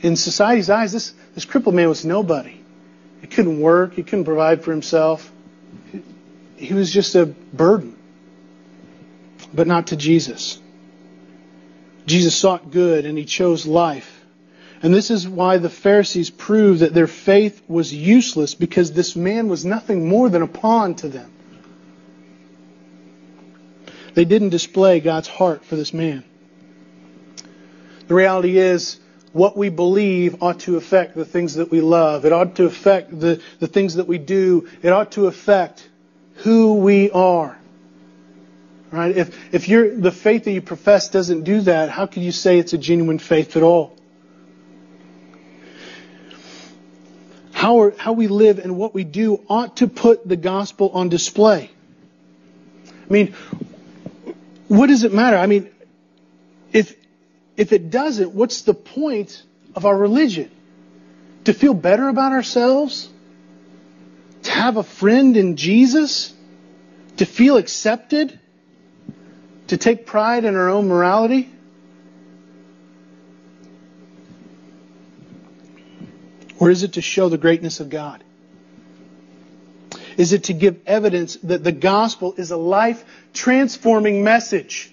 In 0.02 0.16
society's 0.16 0.68
eyes, 0.68 0.92
this, 0.92 1.14
this 1.36 1.46
crippled 1.46 1.76
man 1.76 1.88
was 1.88 2.04
nobody. 2.04 2.60
He 3.22 3.28
couldn't 3.28 3.60
work, 3.60 3.94
he 3.94 4.02
couldn't 4.02 4.26
provide 4.26 4.64
for 4.64 4.72
himself. 4.72 5.32
He 6.56 6.74
was 6.74 6.92
just 6.92 7.14
a 7.14 7.28
burden. 7.28 7.96
But 9.54 9.68
not 9.68 9.86
to 9.88 9.96
Jesus. 9.96 10.58
Jesus 12.08 12.36
sought 12.36 12.72
good 12.72 13.06
and 13.06 13.16
he 13.16 13.26
chose 13.26 13.68
life. 13.68 14.26
And 14.82 14.92
this 14.92 15.12
is 15.12 15.28
why 15.28 15.60
the 15.60 15.70
Pharisees 15.70 16.32
proved 16.32 16.80
that 16.80 16.96
their 16.96 17.06
faith 17.06 17.62
was 17.68 17.94
useless 17.94 18.56
because 18.56 18.94
this 18.94 19.16
man 19.16 19.48
was 19.48 19.64
nothing 19.64 20.10
more 20.10 20.28
than 20.28 20.42
a 20.42 20.48
pawn 20.48 20.96
to 20.96 21.08
them. 21.08 21.32
They 24.14 24.26
didn't 24.26 24.50
display 24.50 25.00
God's 25.00 25.28
heart 25.28 25.66
for 25.66 25.76
this 25.76 25.94
man. 25.94 26.24
The 28.08 28.16
reality 28.16 28.58
is, 28.58 29.00
what 29.32 29.56
we 29.56 29.70
believe 29.70 30.42
ought 30.42 30.62
to 30.62 30.78
affect 30.78 31.16
the 31.16 31.26
things 31.26 31.56
that 31.56 31.70
we 31.70 31.82
love. 31.82 32.26
It 32.26 32.34
ought 32.34 32.56
to 32.56 32.66
affect 32.66 33.18
the, 33.18 33.42
the 33.60 33.68
things 33.68 33.96
that 33.96 34.08
we 34.08 34.18
do. 34.18 34.68
It 34.82 34.90
ought 34.90 35.12
to 35.14 35.28
affect 35.28 35.88
who 36.38 36.76
we 36.76 37.12
are. 37.12 37.58
Right? 38.92 39.16
If, 39.16 39.54
if 39.54 39.70
you 39.70 40.00
the 40.02 40.12
faith 40.12 40.46
that 40.46 40.52
you 40.52 40.62
profess 40.62 41.10
doesn't 41.10 41.44
do 41.44 41.62
that, 41.62 41.90
how 41.90 42.08
can 42.08 42.24
you 42.24 42.32
say 42.32 42.58
it's 42.58 42.74
a 42.74 42.78
genuine 42.78 43.20
faith 43.20 43.56
at 43.56 43.62
all? 43.62 43.96
How, 47.52 47.82
are, 47.82 47.94
how 47.98 48.14
we 48.14 48.28
live 48.28 48.58
and 48.58 48.78
what 48.78 48.96
we 48.96 49.04
do 49.04 49.44
ought 49.48 49.78
to 49.78 49.88
put 49.88 50.28
the 50.28 50.38
gospel 50.38 50.90
on 50.94 51.10
display. 51.10 51.70
I 52.88 53.14
mean, 53.14 53.36
what 54.70 54.88
does 54.88 55.04
it 55.04 55.12
matter? 55.12 55.36
I 55.36 55.48
mean, 55.48 55.70
if, 56.72 56.96
if 57.58 57.74
it 57.74 57.90
doesn't, 57.90 58.34
what's 58.34 58.62
the 58.62 58.76
point 58.76 59.44
of 59.76 59.86
our 59.86 59.98
religion? 59.98 60.50
To 61.46 61.54
feel 61.54 61.74
better 61.74 62.08
about 62.08 62.32
ourselves? 62.32 63.10
To 64.44 64.52
have 64.52 64.78
a 64.78 64.84
friend 64.84 65.36
in 65.36 65.58
Jesus? 65.58 66.34
To 67.18 67.26
feel 67.26 67.58
accepted? 67.58 68.40
To 69.68 69.78
take 69.78 70.06
pride 70.06 70.46
in 70.46 70.56
our 70.56 70.70
own 70.70 70.88
morality? 70.88 71.50
Or 76.60 76.70
is 76.70 76.84
it 76.84 76.94
to 76.94 77.02
show 77.02 77.28
the 77.30 77.38
greatness 77.40 77.80
of 77.80 77.90
God? 77.90 78.24
Is 80.20 80.34
it 80.34 80.44
to 80.46 80.54
give 80.54 80.82
evidence 80.86 81.38
that 81.44 81.64
the 81.64 81.72
gospel 81.72 82.34
is 82.36 82.52
a 82.52 82.58
life 82.58 83.06
transforming 83.34 84.22
message? 84.22 84.92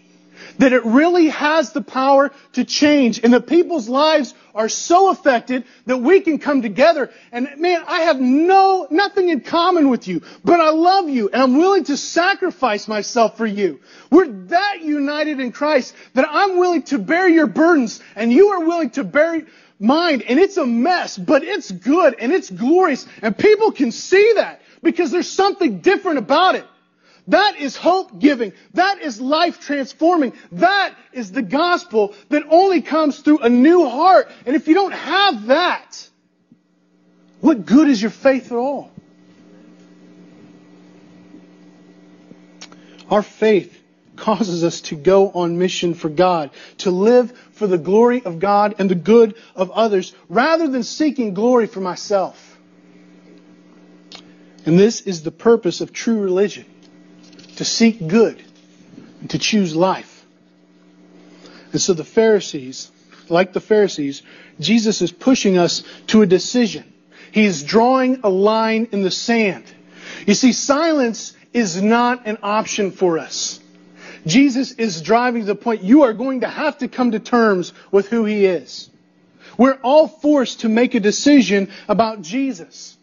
That 0.58 0.72
it 0.72 0.84
really 0.84 1.30
has 1.30 1.72
the 1.72 1.82
power 1.82 2.30
to 2.52 2.64
change. 2.64 3.18
And 3.24 3.34
the 3.34 3.40
people's 3.40 3.88
lives 3.88 4.34
are 4.54 4.68
so 4.68 5.10
affected 5.10 5.64
that 5.86 5.96
we 5.96 6.20
can 6.20 6.38
come 6.38 6.62
together. 6.62 7.10
And 7.32 7.48
man, 7.58 7.82
I 7.88 8.02
have 8.02 8.20
no, 8.20 8.86
nothing 8.88 9.28
in 9.30 9.40
common 9.40 9.88
with 9.88 10.06
you, 10.06 10.22
but 10.44 10.60
I 10.60 10.70
love 10.70 11.08
you 11.08 11.28
and 11.28 11.42
I'm 11.42 11.58
willing 11.58 11.82
to 11.84 11.96
sacrifice 11.96 12.86
myself 12.86 13.36
for 13.36 13.46
you. 13.46 13.80
We're 14.12 14.28
that 14.28 14.82
united 14.82 15.40
in 15.40 15.50
Christ 15.50 15.92
that 16.14 16.28
I'm 16.30 16.56
willing 16.56 16.82
to 16.84 17.00
bear 17.00 17.28
your 17.28 17.48
burdens 17.48 18.00
and 18.14 18.32
you 18.32 18.50
are 18.50 18.64
willing 18.64 18.90
to 18.90 19.02
bear 19.02 19.44
mine. 19.80 20.22
And 20.22 20.38
it's 20.38 20.56
a 20.56 20.66
mess, 20.66 21.18
but 21.18 21.42
it's 21.42 21.72
good 21.72 22.14
and 22.20 22.32
it's 22.32 22.48
glorious. 22.48 23.08
And 23.22 23.36
people 23.36 23.72
can 23.72 23.90
see 23.90 24.34
that 24.36 24.60
because 24.82 25.10
there's 25.10 25.30
something 25.30 25.80
different 25.80 26.18
about 26.18 26.54
it. 26.54 26.64
That 27.28 27.56
is 27.58 27.76
hope 27.76 28.18
giving. 28.20 28.52
That 28.74 29.00
is 29.00 29.20
life 29.20 29.60
transforming. 29.60 30.32
That 30.52 30.94
is 31.12 31.32
the 31.32 31.42
gospel 31.42 32.14
that 32.28 32.44
only 32.48 32.82
comes 32.82 33.18
through 33.18 33.38
a 33.38 33.48
new 33.48 33.88
heart. 33.88 34.30
And 34.46 34.54
if 34.54 34.68
you 34.68 34.74
don't 34.74 34.92
have 34.92 35.46
that, 35.46 36.08
what 37.40 37.66
good 37.66 37.88
is 37.88 38.00
your 38.00 38.12
faith 38.12 38.52
at 38.52 38.56
all? 38.56 38.92
Our 43.10 43.22
faith 43.22 43.82
causes 44.16 44.64
us 44.64 44.80
to 44.82 44.96
go 44.96 45.30
on 45.30 45.58
mission 45.58 45.94
for 45.94 46.08
God, 46.08 46.50
to 46.78 46.90
live 46.90 47.36
for 47.52 47.66
the 47.66 47.78
glory 47.78 48.24
of 48.24 48.38
God 48.38 48.76
and 48.78 48.90
the 48.90 48.94
good 48.94 49.34
of 49.54 49.70
others, 49.70 50.14
rather 50.28 50.68
than 50.68 50.82
seeking 50.82 51.34
glory 51.34 51.66
for 51.66 51.80
myself. 51.80 52.45
And 54.66 54.78
this 54.78 55.00
is 55.00 55.22
the 55.22 55.30
purpose 55.30 55.80
of 55.80 55.92
true 55.92 56.20
religion 56.20 56.66
to 57.56 57.64
seek 57.64 58.06
good 58.06 58.42
and 59.20 59.30
to 59.30 59.38
choose 59.38 59.74
life. 59.74 60.24
And 61.72 61.80
so 61.80 61.94
the 61.94 62.04
Pharisees, 62.04 62.90
like 63.28 63.52
the 63.52 63.60
Pharisees, 63.60 64.22
Jesus 64.58 65.02
is 65.02 65.12
pushing 65.12 65.56
us 65.56 65.82
to 66.08 66.22
a 66.22 66.26
decision. 66.26 66.92
He's 67.30 67.62
drawing 67.62 68.20
a 68.24 68.28
line 68.28 68.88
in 68.92 69.02
the 69.02 69.10
sand. 69.10 69.64
You 70.26 70.34
see, 70.34 70.52
silence 70.52 71.32
is 71.52 71.80
not 71.80 72.26
an 72.26 72.38
option 72.42 72.90
for 72.90 73.18
us. 73.18 73.60
Jesus 74.26 74.72
is 74.72 75.00
driving 75.00 75.44
the 75.44 75.54
point 75.54 75.82
you 75.82 76.02
are 76.02 76.12
going 76.12 76.40
to 76.40 76.48
have 76.48 76.78
to 76.78 76.88
come 76.88 77.12
to 77.12 77.20
terms 77.20 77.72
with 77.92 78.08
who 78.08 78.24
he 78.24 78.44
is. 78.46 78.90
We're 79.56 79.78
all 79.82 80.08
forced 80.08 80.60
to 80.60 80.68
make 80.68 80.94
a 80.94 81.00
decision 81.00 81.70
about 81.88 82.22
Jesus. 82.22 82.95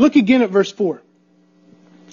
Look 0.00 0.16
again 0.16 0.40
at 0.40 0.48
verse 0.48 0.72
4. 0.72 1.02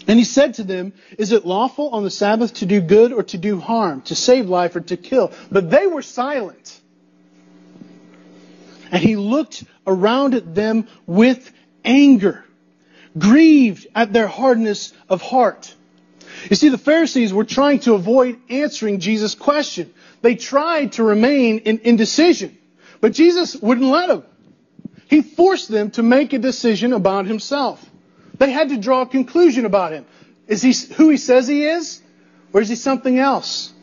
And 0.09 0.19
he 0.19 0.25
said 0.25 0.55
to 0.55 0.63
them, 0.65 0.91
Is 1.17 1.31
it 1.31 1.45
lawful 1.45 1.91
on 1.91 2.03
the 2.03 2.09
Sabbath 2.09 2.55
to 2.55 2.65
do 2.65 2.81
good 2.81 3.13
or 3.13 3.23
to 3.23 3.37
do 3.37 3.61
harm, 3.61 4.01
to 4.03 4.15
save 4.15 4.49
life 4.49 4.75
or 4.75 4.81
to 4.81 4.97
kill? 4.97 5.31
But 5.49 5.69
they 5.69 5.87
were 5.87 6.01
silent. 6.01 6.81
And 8.91 9.01
he 9.01 9.15
looked 9.15 9.63
around 9.85 10.35
at 10.35 10.53
them 10.53 10.89
with 11.05 11.49
anger, 11.85 12.43
grieved 13.17 13.87
at 13.95 14.11
their 14.11 14.27
hardness 14.27 14.91
of 15.07 15.21
heart. 15.21 15.73
You 16.49 16.57
see, 16.57 16.67
the 16.67 16.77
Pharisees 16.77 17.33
were 17.33 17.45
trying 17.45 17.79
to 17.81 17.93
avoid 17.93 18.37
answering 18.49 18.99
Jesus' 18.99 19.33
question. 19.33 19.93
They 20.21 20.35
tried 20.35 20.91
to 20.93 21.03
remain 21.03 21.59
in 21.59 21.79
indecision, 21.85 22.57
but 22.99 23.13
Jesus 23.13 23.55
wouldn't 23.55 23.87
let 23.87 24.09
them. 24.09 24.23
He 25.09 25.21
forced 25.21 25.69
them 25.69 25.91
to 25.91 26.03
make 26.03 26.33
a 26.33 26.39
decision 26.39 26.93
about 26.93 27.25
himself. 27.25 27.83
They 28.37 28.51
had 28.51 28.69
to 28.69 28.77
draw 28.77 29.01
a 29.01 29.05
conclusion 29.05 29.65
about 29.65 29.93
him. 29.93 30.05
Is 30.47 30.61
he 30.61 30.73
who 30.93 31.09
he 31.09 31.17
says 31.17 31.47
he 31.47 31.65
is? 31.65 32.01
Or 32.53 32.61
is 32.61 32.69
he 32.69 32.75
something 32.75 33.17
else? 33.17 33.73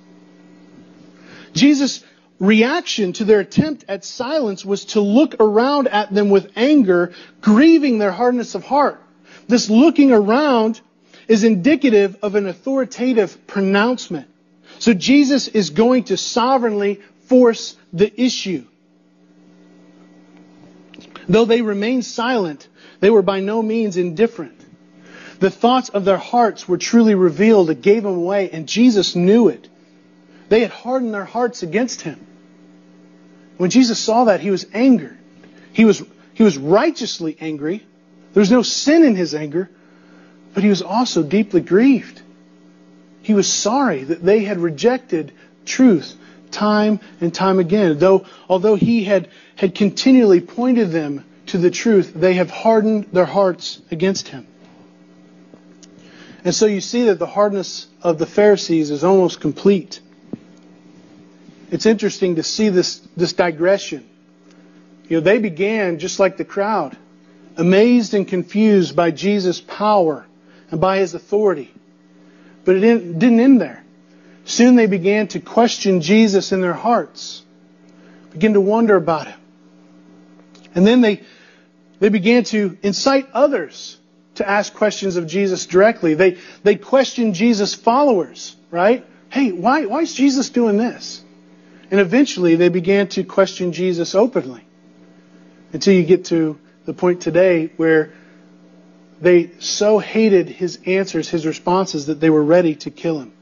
Jesus' 1.52 2.04
reaction 2.38 3.12
to 3.14 3.24
their 3.24 3.40
attempt 3.40 3.84
at 3.88 4.04
silence 4.04 4.64
was 4.64 4.86
to 4.86 5.00
look 5.00 5.36
around 5.40 5.88
at 5.88 6.12
them 6.12 6.30
with 6.30 6.52
anger, 6.56 7.12
grieving 7.40 7.98
their 7.98 8.12
hardness 8.12 8.54
of 8.54 8.64
heart. 8.64 9.00
This 9.46 9.70
looking 9.70 10.12
around 10.12 10.80
is 11.28 11.44
indicative 11.44 12.16
of 12.22 12.34
an 12.34 12.46
authoritative 12.46 13.46
pronouncement. 13.46 14.28
So 14.78 14.92
Jesus 14.92 15.48
is 15.48 15.70
going 15.70 16.04
to 16.04 16.16
sovereignly 16.16 17.00
force 17.28 17.76
the 17.92 18.12
issue. 18.20 18.66
Though 21.28 21.44
they 21.44 21.62
remained 21.62 22.04
silent, 22.04 22.68
they 23.00 23.10
were 23.10 23.22
by 23.22 23.40
no 23.40 23.62
means 23.62 23.96
indifferent. 23.96 24.60
The 25.40 25.50
thoughts 25.50 25.88
of 25.88 26.04
their 26.04 26.18
hearts 26.18 26.68
were 26.68 26.78
truly 26.78 27.14
revealed. 27.14 27.70
It 27.70 27.82
gave 27.82 28.02
them 28.02 28.14
away, 28.14 28.50
and 28.50 28.68
Jesus 28.68 29.14
knew 29.14 29.48
it. 29.48 29.68
They 30.48 30.60
had 30.60 30.70
hardened 30.70 31.14
their 31.14 31.24
hearts 31.24 31.62
against 31.62 32.02
him. 32.02 32.24
When 33.56 33.70
Jesus 33.70 33.98
saw 33.98 34.24
that, 34.24 34.40
he 34.40 34.50
was 34.50 34.66
angered. 34.72 35.16
He 35.72 35.84
was, 35.84 36.02
he 36.34 36.42
was 36.42 36.58
righteously 36.58 37.36
angry. 37.40 37.84
There 38.32 38.40
was 38.40 38.50
no 38.50 38.62
sin 38.62 39.04
in 39.04 39.16
his 39.16 39.34
anger, 39.34 39.70
but 40.52 40.62
he 40.62 40.68
was 40.68 40.82
also 40.82 41.22
deeply 41.22 41.60
grieved. 41.60 42.20
He 43.22 43.34
was 43.34 43.50
sorry 43.50 44.04
that 44.04 44.22
they 44.22 44.40
had 44.40 44.58
rejected 44.58 45.32
truth 45.64 46.16
time 46.54 47.00
and 47.20 47.34
time 47.34 47.58
again. 47.58 47.98
Though, 47.98 48.24
although 48.48 48.76
he 48.76 49.04
had, 49.04 49.28
had 49.56 49.74
continually 49.74 50.40
pointed 50.40 50.90
them 50.90 51.24
to 51.46 51.58
the 51.58 51.70
truth, 51.70 52.12
they 52.14 52.34
have 52.34 52.50
hardened 52.50 53.08
their 53.12 53.26
hearts 53.26 53.82
against 53.90 54.28
him. 54.28 54.46
And 56.44 56.54
so 56.54 56.66
you 56.66 56.80
see 56.80 57.06
that 57.06 57.18
the 57.18 57.26
hardness 57.26 57.86
of 58.02 58.18
the 58.18 58.26
Pharisees 58.26 58.90
is 58.90 59.04
almost 59.04 59.40
complete. 59.40 60.00
It's 61.70 61.86
interesting 61.86 62.36
to 62.36 62.42
see 62.42 62.68
this, 62.68 63.00
this 63.16 63.32
digression. 63.32 64.08
You 65.08 65.18
know, 65.18 65.20
they 65.20 65.38
began 65.38 65.98
just 65.98 66.18
like 66.18 66.36
the 66.36 66.44
crowd, 66.44 66.96
amazed 67.56 68.14
and 68.14 68.26
confused 68.26 68.94
by 68.94 69.10
Jesus' 69.10 69.60
power 69.60 70.24
and 70.70 70.80
by 70.80 70.98
his 70.98 71.14
authority. 71.14 71.72
But 72.64 72.76
it 72.76 73.18
didn't 73.18 73.40
end 73.40 73.60
there. 73.60 73.83
Soon 74.44 74.76
they 74.76 74.86
began 74.86 75.28
to 75.28 75.40
question 75.40 76.00
Jesus 76.00 76.52
in 76.52 76.60
their 76.60 76.74
hearts, 76.74 77.42
begin 78.32 78.54
to 78.54 78.60
wonder 78.60 78.96
about 78.96 79.26
him. 79.26 79.40
And 80.74 80.86
then 80.86 81.00
they, 81.00 81.22
they 82.00 82.08
began 82.08 82.44
to 82.44 82.76
incite 82.82 83.28
others 83.32 83.96
to 84.36 84.48
ask 84.48 84.74
questions 84.74 85.16
of 85.16 85.26
Jesus 85.26 85.66
directly. 85.66 86.14
They, 86.14 86.38
they 86.62 86.74
questioned 86.74 87.34
Jesus' 87.34 87.74
followers, 87.74 88.56
right? 88.70 89.06
Hey, 89.30 89.52
why, 89.52 89.86
why 89.86 90.00
is 90.00 90.12
Jesus 90.12 90.50
doing 90.50 90.76
this? 90.76 91.22
And 91.90 92.00
eventually 92.00 92.56
they 92.56 92.68
began 92.68 93.08
to 93.08 93.24
question 93.24 93.72
Jesus 93.72 94.14
openly 94.14 94.64
until 95.72 95.94
you 95.94 96.04
get 96.04 96.26
to 96.26 96.58
the 96.84 96.92
point 96.92 97.20
today 97.22 97.70
where 97.76 98.12
they 99.20 99.52
so 99.60 99.98
hated 99.98 100.48
his 100.48 100.80
answers, 100.86 101.28
his 101.28 101.46
responses, 101.46 102.06
that 102.06 102.20
they 102.20 102.30
were 102.30 102.42
ready 102.42 102.74
to 102.76 102.90
kill 102.90 103.20
him. 103.20 103.32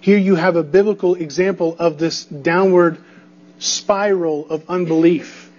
Here 0.00 0.18
you 0.18 0.34
have 0.34 0.56
a 0.56 0.62
biblical 0.62 1.14
example 1.14 1.76
of 1.78 1.98
this 1.98 2.24
downward 2.24 2.98
spiral 3.58 4.48
of 4.48 4.68
unbelief. 4.68 5.50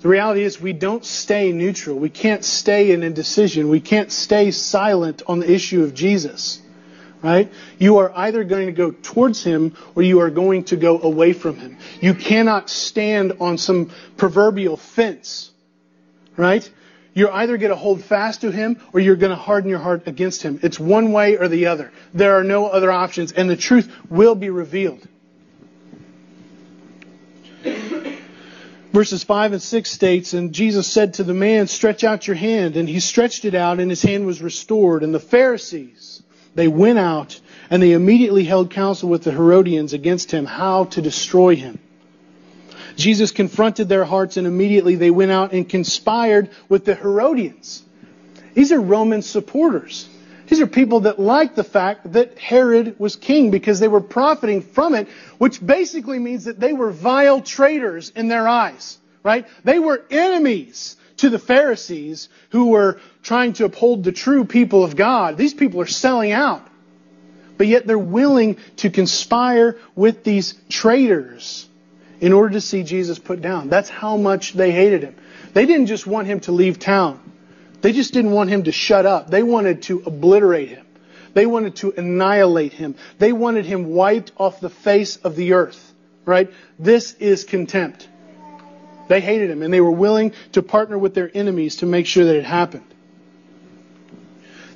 The 0.00 0.08
reality 0.08 0.42
is 0.42 0.60
we 0.60 0.72
don't 0.72 1.04
stay 1.04 1.52
neutral. 1.52 1.96
We 1.96 2.10
can't 2.10 2.44
stay 2.44 2.90
in 2.90 3.02
indecision. 3.02 3.70
We 3.70 3.80
can't 3.80 4.12
stay 4.12 4.50
silent 4.50 5.22
on 5.26 5.40
the 5.40 5.50
issue 5.50 5.82
of 5.84 5.94
Jesus. 5.94 6.60
Right? 7.22 7.50
You 7.78 7.98
are 7.98 8.12
either 8.14 8.44
going 8.44 8.66
to 8.66 8.72
go 8.72 8.90
towards 8.90 9.42
him 9.42 9.76
or 9.94 10.02
you 10.02 10.20
are 10.20 10.28
going 10.28 10.64
to 10.64 10.76
go 10.76 11.00
away 11.00 11.32
from 11.32 11.56
him. 11.56 11.78
You 12.02 12.12
cannot 12.12 12.68
stand 12.68 13.34
on 13.40 13.56
some 13.56 13.90
proverbial 14.18 14.76
fence. 14.76 15.50
Right? 16.36 16.70
You're 17.14 17.32
either 17.32 17.56
going 17.56 17.70
to 17.70 17.76
hold 17.76 18.02
fast 18.02 18.40
to 18.40 18.50
him 18.50 18.80
or 18.92 19.00
you're 19.00 19.16
going 19.16 19.30
to 19.30 19.36
harden 19.36 19.70
your 19.70 19.78
heart 19.78 20.06
against 20.06 20.42
him. 20.42 20.58
It's 20.62 20.80
one 20.80 21.12
way 21.12 21.38
or 21.38 21.46
the 21.46 21.66
other. 21.66 21.92
There 22.12 22.36
are 22.38 22.44
no 22.44 22.66
other 22.66 22.90
options, 22.90 23.30
and 23.32 23.48
the 23.48 23.56
truth 23.56 23.90
will 24.10 24.34
be 24.34 24.50
revealed. 24.50 25.06
Verses 28.92 29.24
5 29.24 29.54
and 29.54 29.62
6 29.62 29.90
states, 29.90 30.34
And 30.34 30.52
Jesus 30.52 30.86
said 30.86 31.14
to 31.14 31.24
the 31.24 31.34
man, 31.34 31.66
Stretch 31.66 32.04
out 32.04 32.28
your 32.28 32.36
hand. 32.36 32.76
And 32.76 32.88
he 32.88 33.00
stretched 33.00 33.44
it 33.44 33.54
out, 33.54 33.80
and 33.80 33.90
his 33.90 34.02
hand 34.02 34.24
was 34.24 34.40
restored. 34.40 35.02
And 35.02 35.12
the 35.12 35.18
Pharisees, 35.18 36.22
they 36.54 36.68
went 36.68 37.00
out, 37.00 37.40
and 37.70 37.82
they 37.82 37.90
immediately 37.90 38.44
held 38.44 38.70
counsel 38.70 39.08
with 39.08 39.24
the 39.24 39.32
Herodians 39.32 39.94
against 39.94 40.30
him, 40.30 40.46
how 40.46 40.84
to 40.84 41.02
destroy 41.02 41.56
him. 41.56 41.80
Jesus 42.96 43.30
confronted 43.30 43.88
their 43.88 44.04
hearts, 44.04 44.36
and 44.36 44.46
immediately 44.46 44.94
they 44.94 45.10
went 45.10 45.32
out 45.32 45.52
and 45.52 45.68
conspired 45.68 46.50
with 46.68 46.84
the 46.84 46.94
Herodians. 46.94 47.82
These 48.54 48.72
are 48.72 48.80
Roman 48.80 49.22
supporters. 49.22 50.08
These 50.46 50.60
are 50.60 50.66
people 50.66 51.00
that 51.00 51.18
liked 51.18 51.56
the 51.56 51.64
fact 51.64 52.12
that 52.12 52.38
Herod 52.38 52.96
was 52.98 53.16
king 53.16 53.50
because 53.50 53.80
they 53.80 53.88
were 53.88 54.00
profiting 54.00 54.62
from 54.62 54.94
it, 54.94 55.08
which 55.38 55.64
basically 55.64 56.18
means 56.18 56.44
that 56.44 56.60
they 56.60 56.72
were 56.72 56.90
vile 56.90 57.40
traitors 57.40 58.10
in 58.10 58.28
their 58.28 58.46
eyes, 58.46 58.98
right? 59.22 59.46
They 59.64 59.78
were 59.78 60.04
enemies 60.10 60.96
to 61.18 61.30
the 61.30 61.38
Pharisees 61.38 62.28
who 62.50 62.66
were 62.66 63.00
trying 63.22 63.54
to 63.54 63.64
uphold 63.64 64.04
the 64.04 64.12
true 64.12 64.44
people 64.44 64.84
of 64.84 64.96
God. 64.96 65.36
These 65.36 65.54
people 65.54 65.80
are 65.80 65.86
selling 65.86 66.32
out. 66.32 66.66
But 67.56 67.68
yet 67.68 67.86
they're 67.86 67.98
willing 67.98 68.58
to 68.78 68.90
conspire 68.90 69.78
with 69.94 70.24
these 70.24 70.54
traitors 70.68 71.68
in 72.24 72.32
order 72.32 72.54
to 72.54 72.60
see 72.62 72.82
Jesus 72.82 73.18
put 73.18 73.42
down. 73.42 73.68
That's 73.68 73.90
how 73.90 74.16
much 74.16 74.54
they 74.54 74.72
hated 74.72 75.02
him. 75.02 75.14
They 75.52 75.66
didn't 75.66 75.88
just 75.88 76.06
want 76.06 76.26
him 76.26 76.40
to 76.40 76.52
leave 76.52 76.78
town. 76.78 77.20
They 77.82 77.92
just 77.92 78.14
didn't 78.14 78.30
want 78.30 78.48
him 78.48 78.64
to 78.64 78.72
shut 78.72 79.04
up. 79.04 79.28
They 79.28 79.42
wanted 79.42 79.82
to 79.82 80.02
obliterate 80.06 80.70
him. 80.70 80.86
They 81.34 81.44
wanted 81.44 81.76
to 81.76 81.92
annihilate 81.94 82.72
him. 82.72 82.94
They 83.18 83.34
wanted 83.34 83.66
him 83.66 83.90
wiped 83.90 84.32
off 84.38 84.58
the 84.58 84.70
face 84.70 85.18
of 85.18 85.36
the 85.36 85.52
earth. 85.52 85.92
Right? 86.24 86.50
This 86.78 87.12
is 87.12 87.44
contempt. 87.44 88.08
They 89.06 89.20
hated 89.20 89.50
him 89.50 89.60
and 89.60 89.70
they 89.70 89.82
were 89.82 89.90
willing 89.90 90.32
to 90.52 90.62
partner 90.62 90.96
with 90.96 91.12
their 91.12 91.30
enemies 91.34 91.76
to 91.76 91.86
make 91.86 92.06
sure 92.06 92.24
that 92.24 92.36
it 92.36 92.46
happened. 92.46 92.86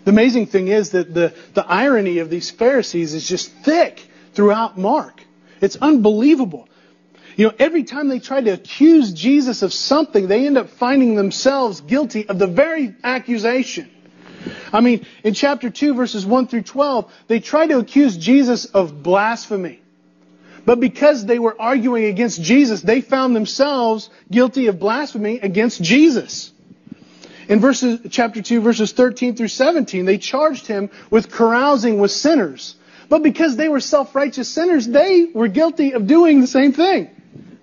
The 0.05 0.11
amazing 0.11 0.49
thing 0.49 0.68
is 0.68 0.90
that 0.90 1.14
the, 1.14 1.32
the 1.55 1.66
irony 1.66 2.18
of 2.18 2.28
these 2.28 2.51
Pharisees 2.51 3.14
is 3.14 3.26
just 3.26 3.51
thick 3.64 4.07
throughout 4.34 4.76
Mark. 4.76 5.22
It's 5.62 5.76
unbelievable. 5.76 6.68
You 7.39 7.47
know, 7.47 7.55
every 7.57 7.84
time 7.84 8.09
they 8.09 8.18
try 8.18 8.41
to 8.41 8.51
accuse 8.51 9.12
Jesus 9.12 9.62
of 9.62 9.72
something, 9.72 10.26
they 10.26 10.45
end 10.45 10.59
up 10.59 10.70
finding 10.70 11.14
themselves 11.14 11.80
guilty 11.80 12.28
of 12.28 12.36
the 12.36 12.49
very 12.49 12.97
accusation. 13.05 13.89
I 14.72 14.80
mean, 14.80 15.07
in 15.22 15.34
chapter 15.34 15.70
2, 15.70 15.95
verses 15.95 16.26
1 16.26 16.49
through 16.49 16.62
12, 16.62 17.12
they 17.28 17.39
try 17.39 17.68
to 17.68 17.78
accuse 17.78 18.16
Jesus 18.16 18.64
of 18.64 19.05
blasphemy. 19.05 19.80
But 20.66 20.80
because 20.80 21.26
they 21.26 21.39
were 21.39 21.55
arguing 21.61 22.07
against 22.07 22.43
Jesus, 22.43 22.82
they 22.82 23.01
found 23.03 23.36
themselves 23.36 24.11
guilty 24.28 24.66
of 24.66 24.80
blasphemy 24.80 25.39
against 25.39 25.80
Jesus. 25.80 26.53
In 27.49 27.61
verses, 27.61 28.01
chapter 28.11 28.43
2, 28.43 28.61
verses 28.62 28.91
13 28.91 29.36
through 29.36 29.47
17, 29.47 30.07
they 30.07 30.18
charged 30.18 30.66
him 30.66 30.91
with 31.09 31.30
carousing 31.30 32.01
with 32.01 32.11
sinners. 32.11 32.74
But 33.09 33.22
because 33.22 33.55
they 33.55 33.68
were 33.68 33.78
self-righteous 33.78 34.49
sinners, 34.49 34.89
they 34.89 35.26
were 35.32 35.47
guilty 35.47 35.93
of 35.93 36.09
doing 36.09 36.41
the 36.41 36.49
same 36.49 36.72
thing. 36.72 37.11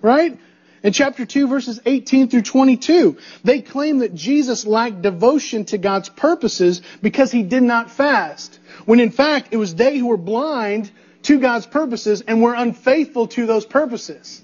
Right? 0.06 0.38
In 0.84 0.92
chapter 0.92 1.26
2, 1.26 1.48
verses 1.48 1.80
18 1.84 2.28
through 2.28 2.42
22, 2.42 3.16
they 3.42 3.60
claim 3.60 3.98
that 3.98 4.14
Jesus 4.14 4.64
lacked 4.64 5.02
devotion 5.02 5.64
to 5.64 5.78
God's 5.78 6.08
purposes 6.08 6.80
because 7.02 7.32
he 7.32 7.42
did 7.42 7.64
not 7.64 7.90
fast. 7.90 8.60
When 8.84 9.00
in 9.00 9.10
fact, 9.10 9.48
it 9.50 9.56
was 9.56 9.74
they 9.74 9.98
who 9.98 10.06
were 10.06 10.16
blind 10.16 10.92
to 11.24 11.40
God's 11.40 11.66
purposes 11.66 12.20
and 12.20 12.40
were 12.40 12.54
unfaithful 12.54 13.26
to 13.26 13.46
those 13.46 13.66
purposes. 13.66 14.40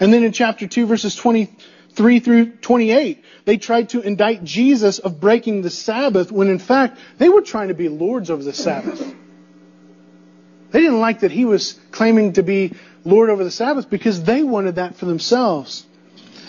And 0.00 0.12
then 0.12 0.24
in 0.24 0.32
chapter 0.32 0.66
2, 0.66 0.86
verses 0.86 1.14
23 1.14 2.18
through 2.18 2.56
28, 2.56 3.24
they 3.44 3.58
tried 3.58 3.90
to 3.90 4.00
indict 4.00 4.42
Jesus 4.42 4.98
of 4.98 5.20
breaking 5.20 5.62
the 5.62 5.70
Sabbath 5.70 6.32
when 6.32 6.48
in 6.48 6.58
fact 6.58 6.98
they 7.18 7.28
were 7.28 7.42
trying 7.42 7.68
to 7.68 7.74
be 7.74 7.88
lords 7.88 8.30
over 8.30 8.42
the 8.42 8.52
Sabbath. 8.52 8.98
They 10.72 10.80
didn't 10.80 11.00
like 11.00 11.20
that 11.20 11.30
he 11.30 11.44
was 11.44 11.78
claiming 11.92 12.32
to 12.32 12.42
be 12.42 12.74
Lord 13.04 13.30
over 13.30 13.44
the 13.44 13.50
Sabbath 13.50 13.90
because 13.90 14.22
they 14.22 14.42
wanted 14.42 14.76
that 14.76 14.96
for 14.96 15.06
themselves. 15.06 15.86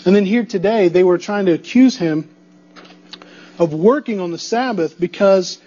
And 0.04 0.14
then 0.14 0.24
here 0.24 0.44
today, 0.44 0.88
they 0.88 1.02
were 1.02 1.18
trying 1.18 1.46
to 1.46 1.52
accuse 1.52 1.96
him 1.96 2.28
of 3.58 3.72
working 3.72 4.20
on 4.20 4.30
the 4.30 4.38
Sabbath 4.38 4.98
because 4.98 5.58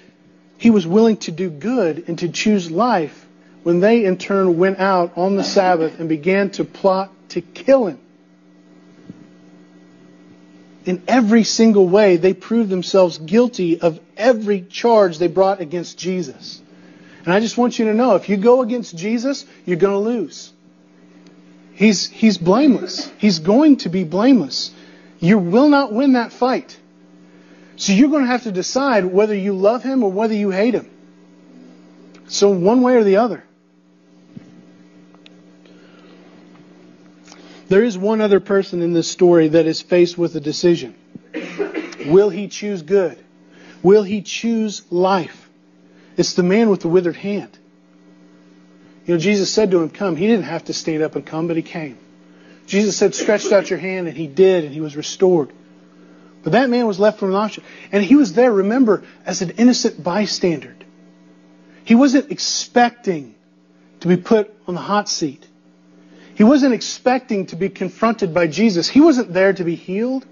he 0.58 0.70
was 0.70 0.86
willing 0.86 1.18
to 1.18 1.32
do 1.32 1.50
good 1.50 2.06
and 2.08 2.20
to 2.20 2.30
choose 2.30 2.70
life 2.70 3.26
when 3.64 3.80
they 3.80 4.06
in 4.06 4.18
turn 4.18 4.58
went 4.58 4.80
out 4.80 5.18
on 5.18 5.36
the 5.36 5.44
Sabbath 5.44 6.00
and 6.00 6.08
began 6.08 6.52
to 6.52 6.64
plot 6.64 7.12
to 7.30 7.42
kill 7.42 7.88
him. 7.88 8.00
In 10.86 11.04
every 11.08 11.44
single 11.44 11.88
way, 11.90 12.16
they 12.16 12.34
proved 12.34 12.70
themselves 12.70 13.18
guilty 13.18 13.82
of 13.82 14.00
every 14.16 14.62
charge 14.62 15.18
they 15.18 15.28
brought 15.28 15.60
against 15.60 15.98
Jesus. 15.98 16.62
And 17.26 17.34
I 17.34 17.42
just 17.42 17.58
want 17.58 17.78
you 17.78 17.86
to 17.86 17.94
know 17.94 18.16
if 18.16 18.30
you 18.30 18.38
go 18.38 18.62
against 18.62 18.96
Jesus, 18.96 19.46
you're 19.66 19.76
going 19.76 19.94
to 19.94 20.10
lose. 20.10 20.54
He's, 21.78 22.10
he's 22.10 22.40
blameless. 22.40 23.08
He's 23.20 23.38
going 23.38 23.78
to 23.78 23.90
be 23.90 24.04
blameless. 24.04 24.72
You 25.20 25.38
will 25.38 25.70
not 25.70 25.94
win 25.94 26.14
that 26.14 26.34
fight. 26.34 26.76
So 27.76 27.94
you're 27.94 28.10
going 28.10 28.24
to 28.24 28.32
have 28.32 28.44
to 28.44 28.52
decide 28.52 29.06
whether 29.06 29.36
you 29.36 29.54
love 29.54 29.84
him 29.84 30.04
or 30.04 30.12
whether 30.12 30.34
you 30.34 30.50
hate 30.50 30.74
him. 30.74 30.90
So 32.28 32.50
one 32.50 32.82
way 32.82 32.96
or 32.96 33.04
the 33.04 33.18
other. 33.18 33.44
There 37.68 37.84
is 37.84 37.96
one 37.96 38.22
other 38.22 38.40
person 38.40 38.82
in 38.82 38.94
this 38.94 39.08
story 39.08 39.50
that 39.50 39.68
is 39.68 39.80
faced 39.80 40.18
with 40.18 40.36
a 40.36 40.40
decision. 40.40 40.96
Will 42.08 42.30
he 42.30 42.48
choose 42.48 42.82
good? 42.82 43.24
Will 43.84 44.02
he 44.02 44.24
choose 44.24 44.82
life? 44.92 45.48
It's 46.18 46.34
the 46.34 46.42
man 46.42 46.72
with 46.72 46.82
the 46.82 46.88
withered 46.88 47.18
hand. 47.18 47.56
You 49.08 49.14
know, 49.14 49.20
Jesus 49.20 49.50
said 49.50 49.72
to 49.72 49.82
him, 49.82 49.90
Come. 49.90 50.18
He 50.18 50.28
didn't 50.28 50.46
have 50.46 50.66
to 50.66 50.74
stand 50.74 51.02
up 51.02 51.16
and 51.16 51.26
come, 51.26 51.48
but 51.48 51.56
he 51.56 51.64
came. 51.64 51.98
Jesus 52.68 52.98
said, 52.98 53.16
Stretched 53.16 53.54
out 53.54 53.70
your 53.70 53.80
hand, 53.80 54.10
and 54.10 54.18
he 54.18 54.28
did, 54.28 54.66
and 54.66 54.74
he 54.74 54.82
was 54.82 54.98
restored. 54.98 55.52
But 56.44 56.52
that 56.52 56.70
man 56.70 56.86
was 56.86 57.00
left 57.00 57.18
from 57.20 57.30
an 57.30 57.36
option. 57.38 57.64
And 57.94 58.04
he 58.04 58.18
was 58.18 58.34
there, 58.34 58.52
remember, 58.52 59.06
as 59.26 59.42
an 59.42 59.52
innocent 59.52 60.04
bystander. 60.04 60.76
He 61.86 61.96
wasn't 61.96 62.32
expecting 62.32 63.34
to 64.02 64.10
be 64.10 64.18
put 64.18 64.54
on 64.68 64.76
the 64.76 64.82
hot 64.82 65.08
seat. 65.08 65.48
He 66.36 66.44
wasn't 66.44 66.74
expecting 66.74 67.46
to 67.48 67.56
be 67.56 67.70
confronted 67.70 68.34
by 68.34 68.48
Jesus. 68.48 68.90
He 68.90 69.00
wasn't 69.00 69.34
there 69.34 69.54
to 69.54 69.64
be 69.64 69.76
healed. 69.76 70.26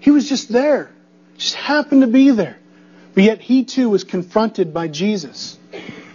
He 0.00 0.10
was 0.10 0.28
just 0.28 0.50
there. 0.50 0.90
Just 1.38 1.54
happened 1.54 2.02
to 2.02 2.06
be 2.08 2.30
there. 2.30 2.58
But 3.14 3.24
yet 3.24 3.40
he 3.40 3.64
too 3.64 3.88
was 3.88 4.04
confronted 4.04 4.74
by 4.74 4.88
Jesus. 4.88 5.58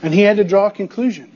And 0.04 0.14
he 0.14 0.22
had 0.22 0.38
to 0.38 0.44
draw 0.44 0.68
a 0.68 0.72
conclusion. 0.72 1.32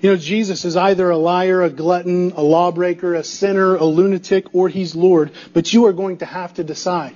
You 0.00 0.10
know, 0.10 0.16
Jesus 0.16 0.64
is 0.64 0.76
either 0.76 1.10
a 1.10 1.16
liar, 1.16 1.62
a 1.62 1.70
glutton, 1.70 2.32
a 2.32 2.42
lawbreaker, 2.42 3.14
a 3.14 3.24
sinner, 3.24 3.74
a 3.74 3.84
lunatic, 3.84 4.54
or 4.54 4.68
he's 4.68 4.94
Lord. 4.94 5.32
But 5.52 5.72
you 5.72 5.86
are 5.86 5.92
going 5.92 6.18
to 6.18 6.26
have 6.26 6.54
to 6.54 6.64
decide. 6.64 7.14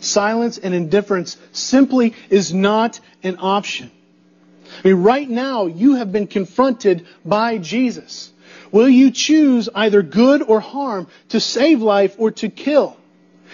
Silence 0.00 0.58
and 0.58 0.74
indifference 0.74 1.36
simply 1.52 2.14
is 2.28 2.52
not 2.52 3.00
an 3.22 3.36
option. 3.40 3.90
I 4.84 4.88
mean, 4.88 5.02
right 5.02 5.28
now, 5.28 5.66
you 5.66 5.94
have 5.94 6.10
been 6.10 6.26
confronted 6.26 7.06
by 7.24 7.58
Jesus. 7.58 8.32
Will 8.72 8.88
you 8.88 9.12
choose 9.12 9.68
either 9.74 10.02
good 10.02 10.42
or 10.42 10.60
harm 10.60 11.06
to 11.28 11.40
save 11.40 11.80
life 11.80 12.16
or 12.18 12.32
to 12.32 12.48
kill? 12.48 12.96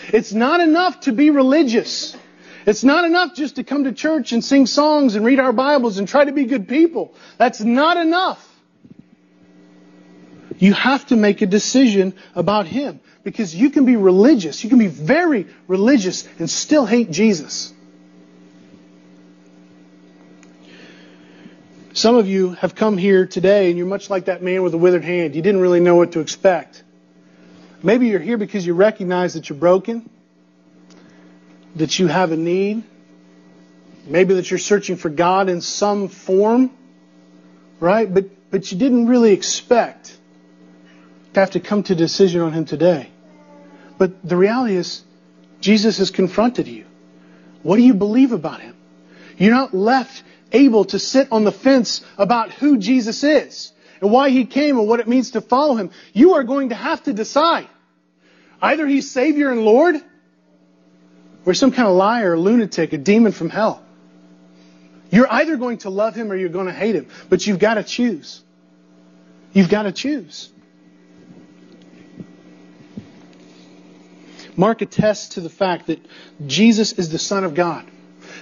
It's 0.09 0.33
not 0.33 0.61
enough 0.61 1.01
to 1.01 1.12
be 1.12 1.31
religious. 1.31 2.16
It's 2.66 2.85
not 2.85 3.05
enough 3.05 3.35
just 3.35 3.57
to 3.57 3.64
come 3.64 3.85
to 3.85 3.93
church 3.93 4.33
and 4.33 4.43
sing 4.43 4.66
songs 4.66 5.14
and 5.14 5.25
read 5.25 5.41
our 5.41 5.53
Bibles 5.53 5.99
and 5.99 6.09
try 6.09 6.25
to 6.25 6.33
be 6.33 6.45
good 6.45 6.68
people. 6.68 7.14
That's 7.37 7.61
not 7.61 7.99
enough. 7.99 8.49
You 10.62 10.74
have 10.74 11.04
to 11.06 11.16
make 11.16 11.42
a 11.42 11.46
decision 11.46 12.14
about 12.36 12.68
Him 12.68 13.00
because 13.24 13.52
you 13.52 13.70
can 13.70 13.84
be 13.84 13.96
religious. 13.96 14.62
You 14.62 14.70
can 14.70 14.78
be 14.78 14.86
very 14.86 15.48
religious 15.66 16.24
and 16.38 16.48
still 16.48 16.86
hate 16.86 17.10
Jesus. 17.10 17.74
Some 21.94 22.14
of 22.14 22.28
you 22.28 22.52
have 22.52 22.76
come 22.76 22.96
here 22.96 23.26
today 23.26 23.70
and 23.70 23.76
you're 23.76 23.88
much 23.88 24.08
like 24.08 24.26
that 24.26 24.40
man 24.40 24.62
with 24.62 24.70
the 24.70 24.78
withered 24.78 25.02
hand. 25.02 25.34
You 25.34 25.42
didn't 25.42 25.60
really 25.60 25.80
know 25.80 25.96
what 25.96 26.12
to 26.12 26.20
expect. 26.20 26.84
Maybe 27.82 28.06
you're 28.06 28.20
here 28.20 28.38
because 28.38 28.64
you 28.64 28.74
recognize 28.74 29.34
that 29.34 29.48
you're 29.48 29.58
broken, 29.58 30.08
that 31.74 31.98
you 31.98 32.06
have 32.06 32.30
a 32.30 32.36
need, 32.36 32.84
maybe 34.06 34.34
that 34.34 34.48
you're 34.48 34.58
searching 34.60 34.94
for 34.94 35.08
God 35.08 35.48
in 35.48 35.60
some 35.60 36.06
form, 36.06 36.70
right? 37.80 38.14
But, 38.14 38.26
but 38.52 38.70
you 38.70 38.78
didn't 38.78 39.08
really 39.08 39.32
expect 39.32 40.18
have 41.41 41.53
to 41.53 41.61
come 41.61 41.83
to 41.85 41.95
a 41.95 41.97
decision 41.97 42.41
on 42.41 42.53
Him 42.53 42.64
today. 42.64 43.11
But 43.99 44.26
the 44.26 44.37
reality 44.37 44.76
is, 44.76 45.03
Jesus 45.61 45.99
has 45.99 46.11
confronted 46.11 46.68
you. 46.68 46.85
What 47.62 47.76
do 47.76 47.83
you 47.83 47.95
believe 47.95 48.33
about 48.33 48.61
Him? 48.61 48.76
You're 49.39 49.53
not 49.53 49.74
left 49.74 50.22
able 50.53 50.85
to 50.87 50.99
sit 50.99 51.28
on 51.33 51.45
the 51.45 51.53
fence 51.53 52.05
about 52.18 52.53
who 52.53 52.78
Jesus 52.78 53.24
is 53.24 53.72
and 54.01 54.11
why 54.11 54.30
he 54.30 54.45
came 54.45 54.78
and 54.78 54.87
what 54.87 55.01
it 55.01 55.09
means 55.09 55.33
to 55.33 55.41
follow 55.41 55.74
him. 55.74 55.91
You 56.12 56.35
are 56.35 56.45
going 56.45 56.68
to 56.68 56.74
have 56.74 57.03
to 57.05 57.12
decide. 57.12 57.68
Either 58.61 58.87
he's 58.87 59.11
Savior 59.11 59.51
and 59.51 59.62
Lord, 59.62 59.97
or 61.45 61.55
some 61.55 61.72
kind 61.72 61.89
of 61.89 61.95
liar, 61.95 62.35
a 62.35 62.39
lunatic, 62.39 62.93
a 62.93 62.99
demon 62.99 63.33
from 63.33 63.51
hell. 63.51 63.83
You're 65.11 65.30
either 65.30 65.57
going 65.57 65.78
to 65.78 65.91
love 65.91 66.14
him 66.14 66.30
or 66.30 66.37
you're 66.37 66.49
going 66.49 66.66
to 66.66 66.72
hate 66.72 66.95
him. 66.95 67.09
But 67.28 67.47
you've 67.47 67.59
got 67.59 67.74
to 67.74 67.83
choose. 67.83 68.43
You've 69.53 69.68
got 69.68 69.83
to 69.83 69.93
choose. 69.93 70.51
Mark 74.62 74.80
attests 74.80 75.34
to 75.34 75.40
the 75.40 75.50
fact 75.50 75.88
that 75.88 75.98
Jesus 76.46 76.92
is 76.92 77.10
the 77.10 77.18
Son 77.18 77.42
of 77.42 77.52
God, 77.52 77.84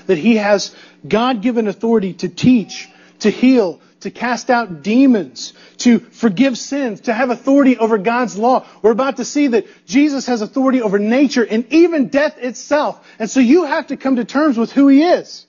that 0.06 0.18
he 0.18 0.36
has 0.36 0.76
God 1.08 1.40
given 1.40 1.66
authority 1.66 2.12
to 2.12 2.28
teach, 2.28 2.90
to 3.20 3.30
heal, 3.30 3.80
to 4.00 4.10
cast 4.10 4.50
out 4.50 4.82
demons, 4.82 5.54
to 5.78 5.98
forgive 5.98 6.58
sins, 6.58 7.00
to 7.02 7.14
have 7.14 7.30
authority 7.30 7.78
over 7.78 7.96
God's 7.96 8.36
law. 8.36 8.66
We're 8.82 8.90
about 8.90 9.16
to 9.16 9.24
see 9.24 9.46
that 9.46 9.64
Jesus 9.86 10.26
has 10.26 10.42
authority 10.42 10.82
over 10.82 10.98
nature 10.98 11.42
and 11.42 11.64
even 11.72 12.08
death 12.08 12.36
itself. 12.36 13.02
And 13.18 13.30
so 13.30 13.40
you 13.40 13.64
have 13.64 13.86
to 13.86 13.96
come 13.96 14.16
to 14.16 14.26
terms 14.26 14.58
with 14.58 14.72
who 14.72 14.88
he 14.88 15.02
is. 15.02 15.46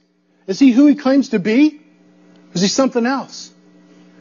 Is 0.48 0.58
he 0.58 0.72
who 0.72 0.86
he 0.86 0.96
claims 0.96 1.30
to 1.36 1.40
be? 1.40 1.82
Is 2.54 2.62
he 2.62 2.70
something 2.70 3.06
else? 3.06 3.52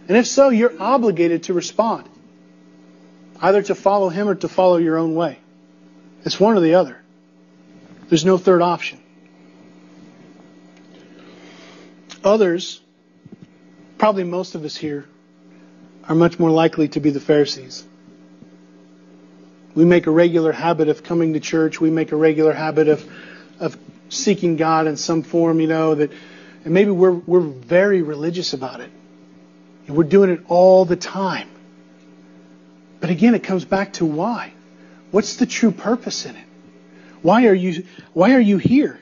And 0.09 0.17
if 0.17 0.27
so, 0.27 0.49
you're 0.49 0.83
obligated 0.83 1.45
to 1.45 1.55
respond. 1.55 2.09
Either 3.41 3.63
to 3.63 3.77
follow 3.77 4.09
him 4.09 4.29
or 4.29 4.35
to 4.35 4.49
follow 4.49 4.79
your 4.79 4.99
own 4.99 5.15
way. 5.15 5.39
It's 6.25 6.39
one 6.39 6.57
or 6.57 6.61
the 6.61 6.75
other. 6.75 7.01
There's 8.09 8.25
no 8.25 8.39
third 8.39 8.63
option. 8.63 9.01
Others, 12.23 12.81
probably 13.99 14.25
most 14.25 14.55
of 14.55 14.65
us 14.65 14.77
here, 14.77 15.07
are 16.09 16.15
much 16.15 16.39
more 16.39 16.51
likely 16.51 16.89
to 16.89 17.01
be 17.01 17.11
the 17.11 17.21
Pharisees. 17.21 17.85
We 19.75 19.85
make 19.85 20.07
a 20.07 20.11
regular 20.11 20.53
habit 20.53 20.89
of 20.89 21.03
coming 21.03 21.33
to 21.35 21.41
church. 21.41 21.81
We 21.81 21.91
make 21.91 22.13
a 22.13 22.17
regular 22.17 22.53
habit 22.53 22.89
of, 22.89 23.09
of 23.61 23.79
seeking 24.09 24.57
God 24.57 24.87
in 24.87 24.97
some 24.97 25.23
form, 25.23 25.61
you 25.61 25.69
know, 25.69 25.95
that, 25.95 26.11
and 26.65 26.75
maybe 26.75 26.91
we're, 26.91 27.13
we're 27.13 27.41
very 27.41 28.03
religious 28.03 28.53
about 28.53 28.81
it. 28.81 28.91
And 29.87 29.97
we're 29.97 30.05
doing 30.05 30.31
it 30.31 30.41
all 30.49 30.85
the 30.85 30.97
time. 30.97 31.49
But 33.01 33.11
again, 33.11 33.35
it 33.35 33.45
comes 33.45 33.65
back 33.65 33.95
to 33.95 34.05
why. 34.05 34.53
What's 35.11 35.37
the 35.37 35.47
true 35.47 35.73
purpose 35.73 36.27
in 36.27 36.37
it? 36.37 36.45
Why 37.23 37.47
are 37.47 37.55
you, 37.55 37.87
why 38.13 38.35
are 38.35 38.41
you 38.41 38.59
here? 38.59 39.01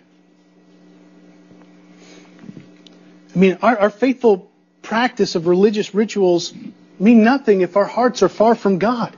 I 3.35 3.39
mean, 3.39 3.59
our, 3.63 3.79
our 3.79 3.91
faithful 3.91 4.51
practice 4.83 5.35
of 5.35 5.47
religious 5.47 5.95
rituals 5.95 6.53
mean 6.99 7.23
nothing 7.23 7.61
if 7.61 7.77
our 7.77 7.85
hearts 7.85 8.23
are 8.23 8.29
far 8.29 8.55
from 8.55 8.79
God. 8.79 9.17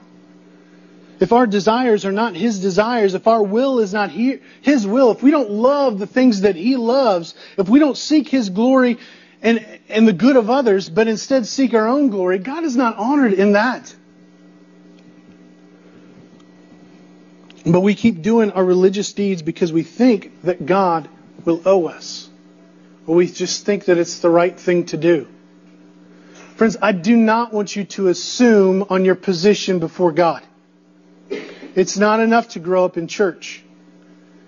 If 1.19 1.31
our 1.31 1.47
desires 1.47 2.03
are 2.03 2.11
not 2.11 2.35
His 2.35 2.59
desires, 2.59 3.13
if 3.13 3.27
our 3.27 3.41
will 3.41 3.79
is 3.79 3.93
not 3.93 4.11
His 4.11 4.85
will, 4.85 5.11
if 5.11 5.23
we 5.23 5.31
don't 5.31 5.51
love 5.51 5.97
the 5.99 6.07
things 6.07 6.41
that 6.41 6.55
He 6.55 6.75
loves, 6.75 7.35
if 7.57 7.69
we 7.69 7.79
don't 7.79 7.97
seek 7.97 8.27
His 8.27 8.49
glory 8.49 8.97
and, 9.41 9.65
and 9.87 10.07
the 10.07 10.13
good 10.13 10.35
of 10.35 10.49
others, 10.49 10.89
but 10.89 11.07
instead 11.07 11.45
seek 11.45 11.73
our 11.73 11.87
own 11.87 12.09
glory, 12.09 12.39
God 12.39 12.63
is 12.63 12.75
not 12.75 12.97
honored 12.97 13.33
in 13.33 13.53
that. 13.53 13.95
But 17.65 17.81
we 17.81 17.93
keep 17.93 18.21
doing 18.21 18.51
our 18.51 18.63
religious 18.63 19.13
deeds 19.13 19.41
because 19.41 19.71
we 19.71 19.83
think 19.83 20.41
that 20.43 20.65
God 20.65 21.07
will 21.45 21.61
owe 21.65 21.87
us. 21.87 22.29
Or 23.05 23.15
we 23.15 23.27
just 23.27 23.65
think 23.65 23.85
that 23.85 23.97
it's 23.97 24.19
the 24.19 24.29
right 24.29 24.59
thing 24.59 24.85
to 24.87 24.97
do. 24.97 25.27
Friends, 26.55 26.77
I 26.81 26.91
do 26.91 27.15
not 27.15 27.53
want 27.53 27.75
you 27.75 27.83
to 27.85 28.07
assume 28.07 28.85
on 28.89 29.05
your 29.05 29.15
position 29.15 29.79
before 29.79 30.11
God. 30.11 30.43
It's 31.29 31.97
not 31.97 32.19
enough 32.19 32.49
to 32.49 32.59
grow 32.59 32.85
up 32.85 32.97
in 32.97 33.07
church. 33.07 33.63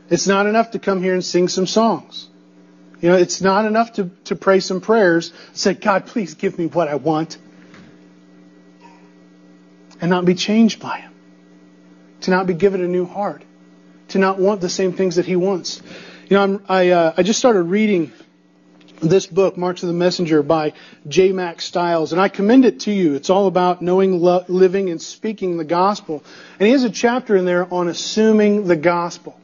It's 0.09 0.27
not 0.27 0.45
enough 0.45 0.71
to 0.71 0.79
come 0.79 1.01
here 1.01 1.13
and 1.13 1.23
sing 1.23 1.47
some 1.47 1.65
songs. 1.65 2.27
You 3.01 3.09
know, 3.09 3.17
it's 3.17 3.41
not 3.41 3.65
enough 3.65 3.93
to, 3.93 4.09
to 4.25 4.35
pray 4.35 4.59
some 4.59 4.81
prayers, 4.81 5.33
say, 5.53 5.73
God, 5.73 6.05
please 6.05 6.35
give 6.35 6.57
me 6.57 6.67
what 6.67 6.87
I 6.87 6.95
want, 6.95 7.37
and 9.99 10.09
not 10.09 10.25
be 10.25 10.35
changed 10.35 10.79
by 10.79 10.99
Him 10.99 11.12
to 12.23 12.31
not 12.31 12.47
be 12.47 12.53
given 12.53 12.81
a 12.81 12.87
new 12.87 13.05
heart, 13.05 13.43
to 14.09 14.17
not 14.17 14.39
want 14.39 14.61
the 14.61 14.69
same 14.69 14.93
things 14.93 15.15
that 15.17 15.25
he 15.25 15.35
wants. 15.35 15.81
You 16.29 16.37
know, 16.37 16.43
I'm, 16.43 16.65
i 16.67 16.89
uh, 16.89 17.13
I 17.17 17.23
just 17.23 17.39
started 17.39 17.63
reading 17.63 18.11
this 19.01 19.25
book, 19.25 19.57
Marks 19.57 19.83
of 19.83 19.87
the 19.87 19.93
Messenger, 19.93 20.41
by 20.41 20.73
J. 21.07 21.33
Mack 21.33 21.59
Stiles, 21.59 22.13
and 22.13 22.21
I 22.21 22.29
commend 22.29 22.63
it 22.63 22.81
to 22.81 22.91
you. 22.91 23.15
It's 23.15 23.29
all 23.29 23.47
about 23.47 23.81
knowing, 23.81 24.21
lo- 24.21 24.45
living, 24.47 24.89
and 24.89 25.01
speaking 25.01 25.57
the 25.57 25.65
gospel. 25.65 26.23
And 26.59 26.67
he 26.67 26.71
has 26.71 26.85
a 26.85 26.89
chapter 26.89 27.35
in 27.35 27.43
there 27.43 27.71
on 27.71 27.89
assuming 27.89 28.67
the 28.67 28.77
gospel. 28.77 29.37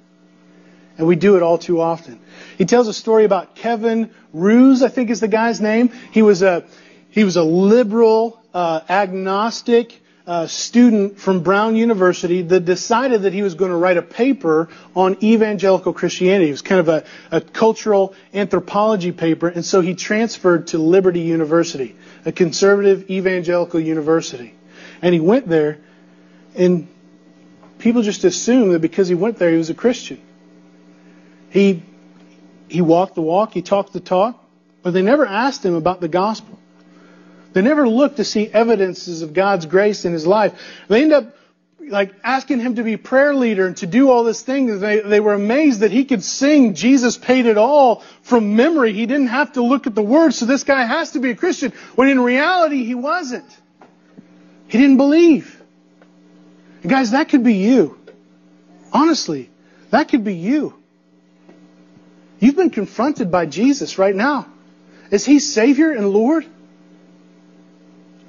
And 0.98 1.06
we 1.08 1.18
do 1.18 1.36
it 1.36 1.44
all 1.44 1.58
too 1.58 1.82
often. 1.82 2.20
He 2.58 2.66
tells 2.66 2.88
a 2.88 2.94
story 2.94 3.26
about 3.26 3.56
Kevin 3.56 4.12
Roose, 4.34 4.82
I 4.82 4.90
think 4.90 5.10
is 5.10 5.20
the 5.20 5.28
guy's 5.28 5.60
name. 5.60 5.92
He 6.12 6.22
was 6.22 6.42
a, 6.42 6.66
he 7.10 7.26
was 7.26 7.36
a 7.36 7.44
liberal, 7.44 8.42
uh, 8.54 8.82
agnostic, 8.90 10.02
uh, 10.30 10.46
student 10.46 11.20
from 11.20 11.42
Brown 11.42 11.76
University 11.76 12.44
that 12.44 12.64
decided 12.64 13.24
that 13.24 13.34
he 13.34 13.42
was 13.42 13.56
going 13.56 13.72
to 13.72 13.78
write 13.78 13.98
a 13.98 14.04
paper 14.04 14.70
on 14.96 15.18
evangelical 15.24 15.92
Christianity. 15.92 16.50
It 16.50 16.52
was 16.52 16.62
kind 16.62 16.80
of 16.80 16.88
a, 16.88 17.04
a 17.32 17.42
cultural 17.42 18.14
anthropology 18.32 19.12
paper, 19.12 19.48
and 19.48 19.66
so 19.66 19.82
he 19.82 19.96
transferred 19.96 20.68
to 20.68 20.78
Liberty 20.78 21.22
University, 21.22 21.96
a 22.26 22.32
conservative 22.32 23.10
evangelical 23.10 23.80
university. 23.80 24.54
And 25.02 25.16
he 25.16 25.20
went 25.20 25.48
there, 25.48 25.80
and 26.54 26.88
people 27.80 28.04
just 28.04 28.24
assumed 28.24 28.74
that 28.76 28.82
because 28.82 29.08
he 29.08 29.16
went 29.16 29.40
there, 29.40 29.50
he 29.50 29.58
was 29.58 29.72
a 29.72 29.76
Christian. 29.76 30.22
He 31.50 31.82
he 32.68 32.82
walked 32.82 33.16
the 33.16 33.24
walk, 33.24 33.54
he 33.54 33.64
talked 33.64 33.94
the 33.94 34.00
talk, 34.00 34.48
but 34.84 34.92
they 34.92 35.02
never 35.02 35.26
asked 35.26 35.66
him 35.66 35.74
about 35.74 36.02
the 36.02 36.08
gospel. 36.08 36.59
They 37.54 37.62
never 37.62 37.88
looked 37.88 38.18
to 38.18 38.24
see 38.24 38.48
evidences 38.48 39.22
of 39.22 39.34
God's 39.34 39.66
grace 39.66 40.06
in 40.06 40.14
his 40.14 40.28
life. 40.28 40.54
They 40.88 41.02
end 41.02 41.14
up 41.14 41.36
like 41.90 42.14
asking 42.24 42.60
him 42.60 42.76
to 42.76 42.84
be 42.84 42.98
prayer 42.98 43.34
leader 43.34 43.66
and 43.66 43.76
to 43.78 43.88
do 43.88 44.10
all 44.12 44.24
this 44.24 44.42
thing. 44.42 44.80
They, 44.80 45.00
they 45.00 45.20
were 45.20 45.34
amazed 45.34 45.80
that 45.80 45.92
he 45.92 46.06
could 46.06 46.24
sing 46.24 46.76
Jesus 46.76 47.18
paid 47.18 47.46
it 47.46 47.58
all 47.58 48.04
from 48.22 48.56
memory. 48.56 48.94
He 48.94 49.06
didn't 49.06 49.28
have 49.28 49.54
to 49.54 49.64
look 49.64 49.88
at 49.88 49.96
the 49.96 50.04
words, 50.04 50.38
so 50.38 50.46
this 50.46 50.64
guy 50.64 50.86
has 50.86 51.12
to 51.12 51.20
be 51.20 51.32
a 51.32 51.36
Christian. 51.36 51.74
When 51.96 52.08
in 52.10 52.20
reality, 52.20 52.84
he 52.84 52.96
wasn't. 52.96 53.50
He 54.68 54.78
didn't 54.78 54.98
believe. 54.98 55.60
And 56.84 56.92
guys, 56.92 57.12
that 57.12 57.30
could 57.30 57.44
be 57.44 57.56
you. 57.56 57.98
Honestly, 58.94 59.50
that 59.90 60.10
could 60.10 60.24
be 60.24 60.36
you. 60.36 60.76
You've 62.40 62.56
been 62.56 62.70
confronted 62.70 63.32
by 63.32 63.48
Jesus 63.48 63.98
right 63.98 64.16
now. 64.16 64.48
Is 65.12 65.26
he 65.26 65.40
Savior 65.40 65.92
and 65.92 66.10
Lord? 66.12 66.46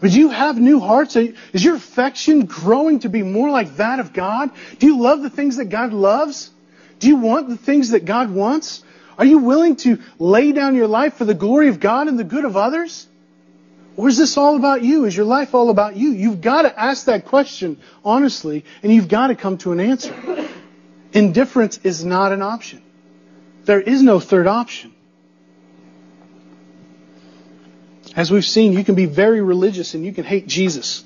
But 0.01 0.12
do 0.12 0.18
you 0.18 0.30
have 0.30 0.59
new 0.59 0.80
hearts? 0.80 1.16
Is 1.16 1.64
your 1.64 1.76
affection 1.76 2.46
growing 2.46 3.01
to 3.01 3.09
be 3.09 3.22
more 3.22 3.51
like 3.51 3.76
that 3.76 4.01
of 4.01 4.12
God? 4.12 4.51
Do 4.78 4.86
you 4.86 4.98
love 4.98 5.22
the 5.22 5.30
things 5.30 5.57
that 5.57 5.66
God 5.66 5.92
loves? 5.92 6.51
Do 6.98 7.09
you 7.09 7.16
want 7.16 7.48
the 7.48 7.57
things 7.57 7.90
that 7.90 8.05
God 8.05 8.30
wants? 8.30 8.82
Are 9.18 9.24
you 9.24 9.38
willing 9.38 9.76
to 9.76 9.98
lay 10.18 10.53
down 10.53 10.74
your 10.74 10.86
life 10.86 11.14
for 11.14 11.26
the 11.26 11.34
glory 11.34 11.68
of 11.68 11.80
God 11.80 12.09
and 12.09 12.18
the 12.18 12.24
good 12.24 12.46
of 12.46 12.57
others? 12.57 13.07
Or 13.96 14.09
is 14.09 14.16
this 14.16 14.38
all 14.38 14.57
about 14.57 14.82
you? 14.82 15.05
Is 15.05 15.14
your 15.14 15.26
life 15.26 15.55
all 15.55 15.68
about 15.68 15.96
you? 15.96 16.12
You've 16.12 16.40
got 16.40 16.62
to 16.62 16.80
ask 16.80 17.05
that 17.05 17.26
question 17.26 17.78
honestly, 18.03 18.64
and 18.82 18.90
you've 18.90 19.09
got 19.09 19.26
to 19.26 19.34
come 19.34 19.59
to 19.59 19.72
an 19.72 19.80
answer. 19.80 20.14
Indifference 21.12 21.78
is 21.84 22.03
not 22.03 22.32
an 22.32 22.40
option. 22.40 22.82
There 23.64 23.80
is 23.80 24.03
no 24.03 24.20
third 24.20 24.46
option. 24.46 24.94
As 28.16 28.30
we've 28.30 28.44
seen, 28.44 28.72
you 28.72 28.84
can 28.84 28.94
be 28.94 29.06
very 29.06 29.40
religious 29.40 29.94
and 29.94 30.04
you 30.04 30.12
can 30.12 30.24
hate 30.24 30.46
Jesus. 30.46 31.04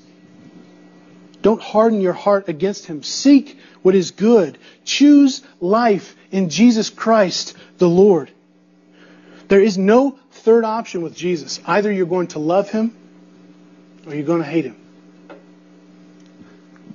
Don't 1.41 1.61
harden 1.61 2.01
your 2.01 2.13
heart 2.13 2.49
against 2.49 2.87
him. 2.87 3.03
Seek 3.03 3.59
what 3.83 3.93
is 3.93 4.11
good. 4.11 4.57
Choose 4.83 5.43
life 5.59 6.15
in 6.31 6.49
Jesus 6.49 6.89
Christ 6.89 7.55
the 7.77 7.87
Lord. 7.87 8.31
There 9.47 9.61
is 9.61 9.77
no 9.77 10.17
third 10.31 10.63
option 10.63 11.03
with 11.03 11.15
Jesus. 11.15 11.59
Either 11.67 11.91
you're 11.91 12.07
going 12.07 12.27
to 12.29 12.39
love 12.39 12.71
him 12.71 12.95
or 14.07 14.15
you're 14.15 14.25
going 14.25 14.41
to 14.41 14.47
hate 14.47 14.65
him. 14.65 14.75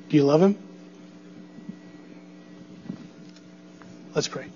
Do 0.08 0.16
you 0.16 0.24
love 0.24 0.42
him? 0.42 0.58
Let's 4.14 4.26
pray. 4.26 4.46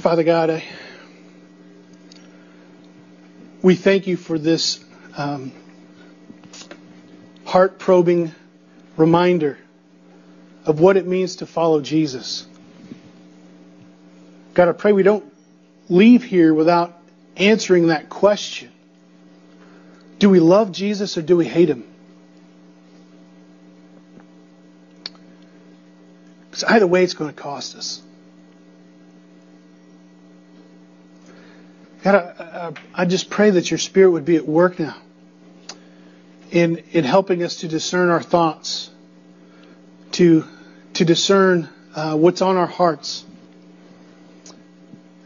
Father 0.00 0.24
God, 0.24 0.48
I, 0.48 0.64
we 3.60 3.74
thank 3.74 4.06
you 4.06 4.16
for 4.16 4.38
this 4.38 4.82
um, 5.14 5.52
heart 7.44 7.78
probing 7.78 8.32
reminder 8.96 9.58
of 10.64 10.80
what 10.80 10.96
it 10.96 11.06
means 11.06 11.36
to 11.36 11.46
follow 11.46 11.82
Jesus. 11.82 12.46
God, 14.54 14.70
I 14.70 14.72
pray 14.72 14.94
we 14.94 15.02
don't 15.02 15.30
leave 15.90 16.24
here 16.24 16.54
without 16.54 16.98
answering 17.36 17.88
that 17.88 18.08
question. 18.08 18.72
Do 20.18 20.30
we 20.30 20.40
love 20.40 20.72
Jesus 20.72 21.18
or 21.18 21.22
do 21.22 21.36
we 21.36 21.44
hate 21.44 21.68
him? 21.68 21.84
Because 26.46 26.64
either 26.64 26.86
way, 26.86 27.04
it's 27.04 27.12
going 27.12 27.34
to 27.34 27.38
cost 27.38 27.76
us. 27.76 28.00
God, 32.02 32.14
I, 32.14 32.42
I, 32.42 32.72
I 33.02 33.04
just 33.04 33.30
pray 33.30 33.50
that 33.50 33.70
your 33.70 33.78
Spirit 33.78 34.10
would 34.10 34.24
be 34.24 34.36
at 34.36 34.46
work 34.46 34.78
now. 34.78 34.96
in, 36.50 36.82
in 36.92 37.04
helping 37.04 37.42
us 37.42 37.56
to 37.56 37.68
discern 37.68 38.10
our 38.10 38.22
thoughts, 38.22 38.90
to, 40.12 40.44
to 40.94 41.04
discern 41.04 41.68
uh, 41.94 42.16
what's 42.16 42.42
on 42.42 42.56
our 42.56 42.66
hearts, 42.66 43.24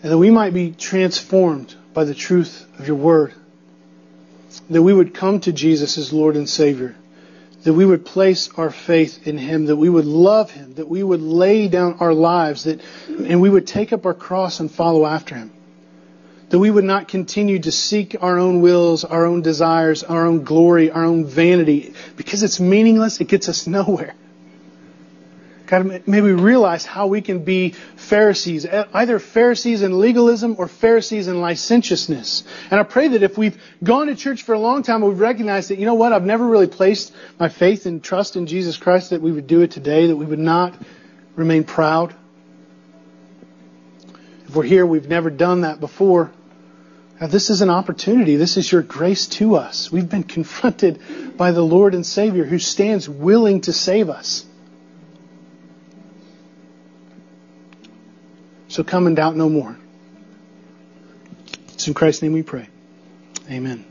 and 0.03 0.13
that 0.13 0.19
we 0.19 0.31
might 0.31 0.53
be 0.53 0.73
transformed 0.73 1.75
by 1.95 2.05
the 2.05 2.15
truth 2.15 2.67
of 2.79 2.87
your 2.87 2.97
word. 2.97 3.33
That 4.71 4.83
we 4.83 4.93
would 4.93 5.15
come 5.15 5.41
to 5.41 5.53
Jesus 5.53 5.99
as 5.99 6.13
Lord 6.13 6.37
and 6.37 6.49
Savior. 6.49 6.95
That 7.65 7.73
we 7.73 7.87
would 7.87 8.05
place 8.05 8.51
our 8.57 8.71
faith 8.71 9.27
in 9.27 9.39
Him. 9.39 9.67
That 9.67 9.77
we 9.77 9.89
would 9.89 10.05
love 10.05 10.51
Him. 10.51 10.75
That 10.75 10.89
we 10.89 11.03
would 11.03 11.23
lay 11.23 11.69
down 11.69 11.97
our 12.01 12.13
lives. 12.13 12.65
That, 12.65 12.83
and 13.09 13.41
we 13.41 13.49
would 13.49 13.67
take 13.67 13.93
up 13.93 14.05
our 14.05 14.15
cross 14.15 14.61
and 14.61 14.71
follow 14.71 15.07
after 15.07 15.35
Him. 15.35 15.51
That 16.55 16.61
we 16.61 16.71
would 16.71 16.85
not 16.85 17.09
continue 17.09 17.59
to 17.59 17.73
seek 17.73 18.15
our 18.23 18.39
own 18.39 18.61
wills, 18.61 19.03
our 19.03 19.27
own 19.27 19.43
desires, 19.43 20.05
our 20.05 20.25
own 20.25 20.45
glory, 20.45 20.89
our 20.89 21.05
own 21.05 21.25
vanity. 21.27 21.95
Because 22.15 22.45
it's 22.45 22.61
meaningless, 22.61 23.21
it 23.21 23.27
gets 23.27 23.49
us 23.49 23.67
nowhere. 23.67 24.15
God, 25.67 26.07
may 26.07 26.21
we 26.21 26.31
realize 26.31 26.87
how 26.87 27.09
we 27.09 27.23
can 27.23 27.43
be 27.43 27.71
Pharisees, 27.97 28.67
either 28.67 29.19
Pharisees 29.19 29.83
in 29.83 29.99
legalism 29.99 30.55
or 30.57 30.69
Pharisees 30.69 31.27
in 31.27 31.41
licentiousness. 31.41 32.45
And 32.71 32.79
I 32.79 32.85
pray 32.85 33.09
that 33.09 33.25
if 33.25 33.37
we've 33.37 33.61
gone 33.83 34.07
to 34.07 34.15
church 34.15 34.45
for 34.45 34.55
a 34.55 34.61
long 34.61 34.85
time, 34.85 35.01
we've 35.01 35.19
recognized 35.19 35.71
that, 35.71 35.81
you 35.81 35.87
know 35.87 35.95
what, 35.95 36.13
I've 36.13 36.25
never 36.25 36.47
really 36.47 36.69
placed 36.69 37.13
my 37.37 37.49
faith 37.49 37.85
and 37.85 38.01
trust 38.01 38.37
in 38.37 38.47
Jesus 38.47 38.77
Christ, 38.77 39.11
that 39.11 39.21
we 39.21 39.33
would 39.33 39.49
do 39.49 39.63
it 39.63 39.73
today, 39.73 40.07
that 40.07 40.15
we 40.15 40.25
would 40.25 40.39
not 40.39 40.81
remain 41.35 41.65
proud. 41.65 42.15
If 44.47 44.55
we're 44.55 44.63
here, 44.63 44.87
we've 44.87 45.09
never 45.09 45.31
done 45.31 45.63
that 45.63 45.81
before. 45.81 46.31
Now, 47.21 47.29
this 47.29 47.49
is 47.49 47.61
an 47.61 47.71
opportunity. 47.71 48.37
This 48.37 48.57
is 48.57 48.71
your 48.71 48.83
grace 48.83 49.27
to 49.29 49.55
us. 49.55 49.91
We've 49.91 50.09
been 50.09 50.25
confronted 50.25 51.37
by 51.37 51.53
the 51.53 51.63
Lord 51.63 51.95
and 51.95 52.05
Savior 52.05 52.45
who 52.45 52.59
stands 52.59 53.09
willing 53.09 53.61
to 53.63 53.73
save 53.73 54.09
us. 54.09 54.45
So 58.69 58.83
come 58.83 59.07
and 59.07 59.15
doubt 59.15 59.37
no 59.37 59.49
more. 59.49 59.77
It's 61.75 61.87
in 61.87 61.95
Christ's 61.95 62.23
name 62.23 62.33
we 62.33 62.43
pray. 62.43 62.69
Amen. 63.49 63.85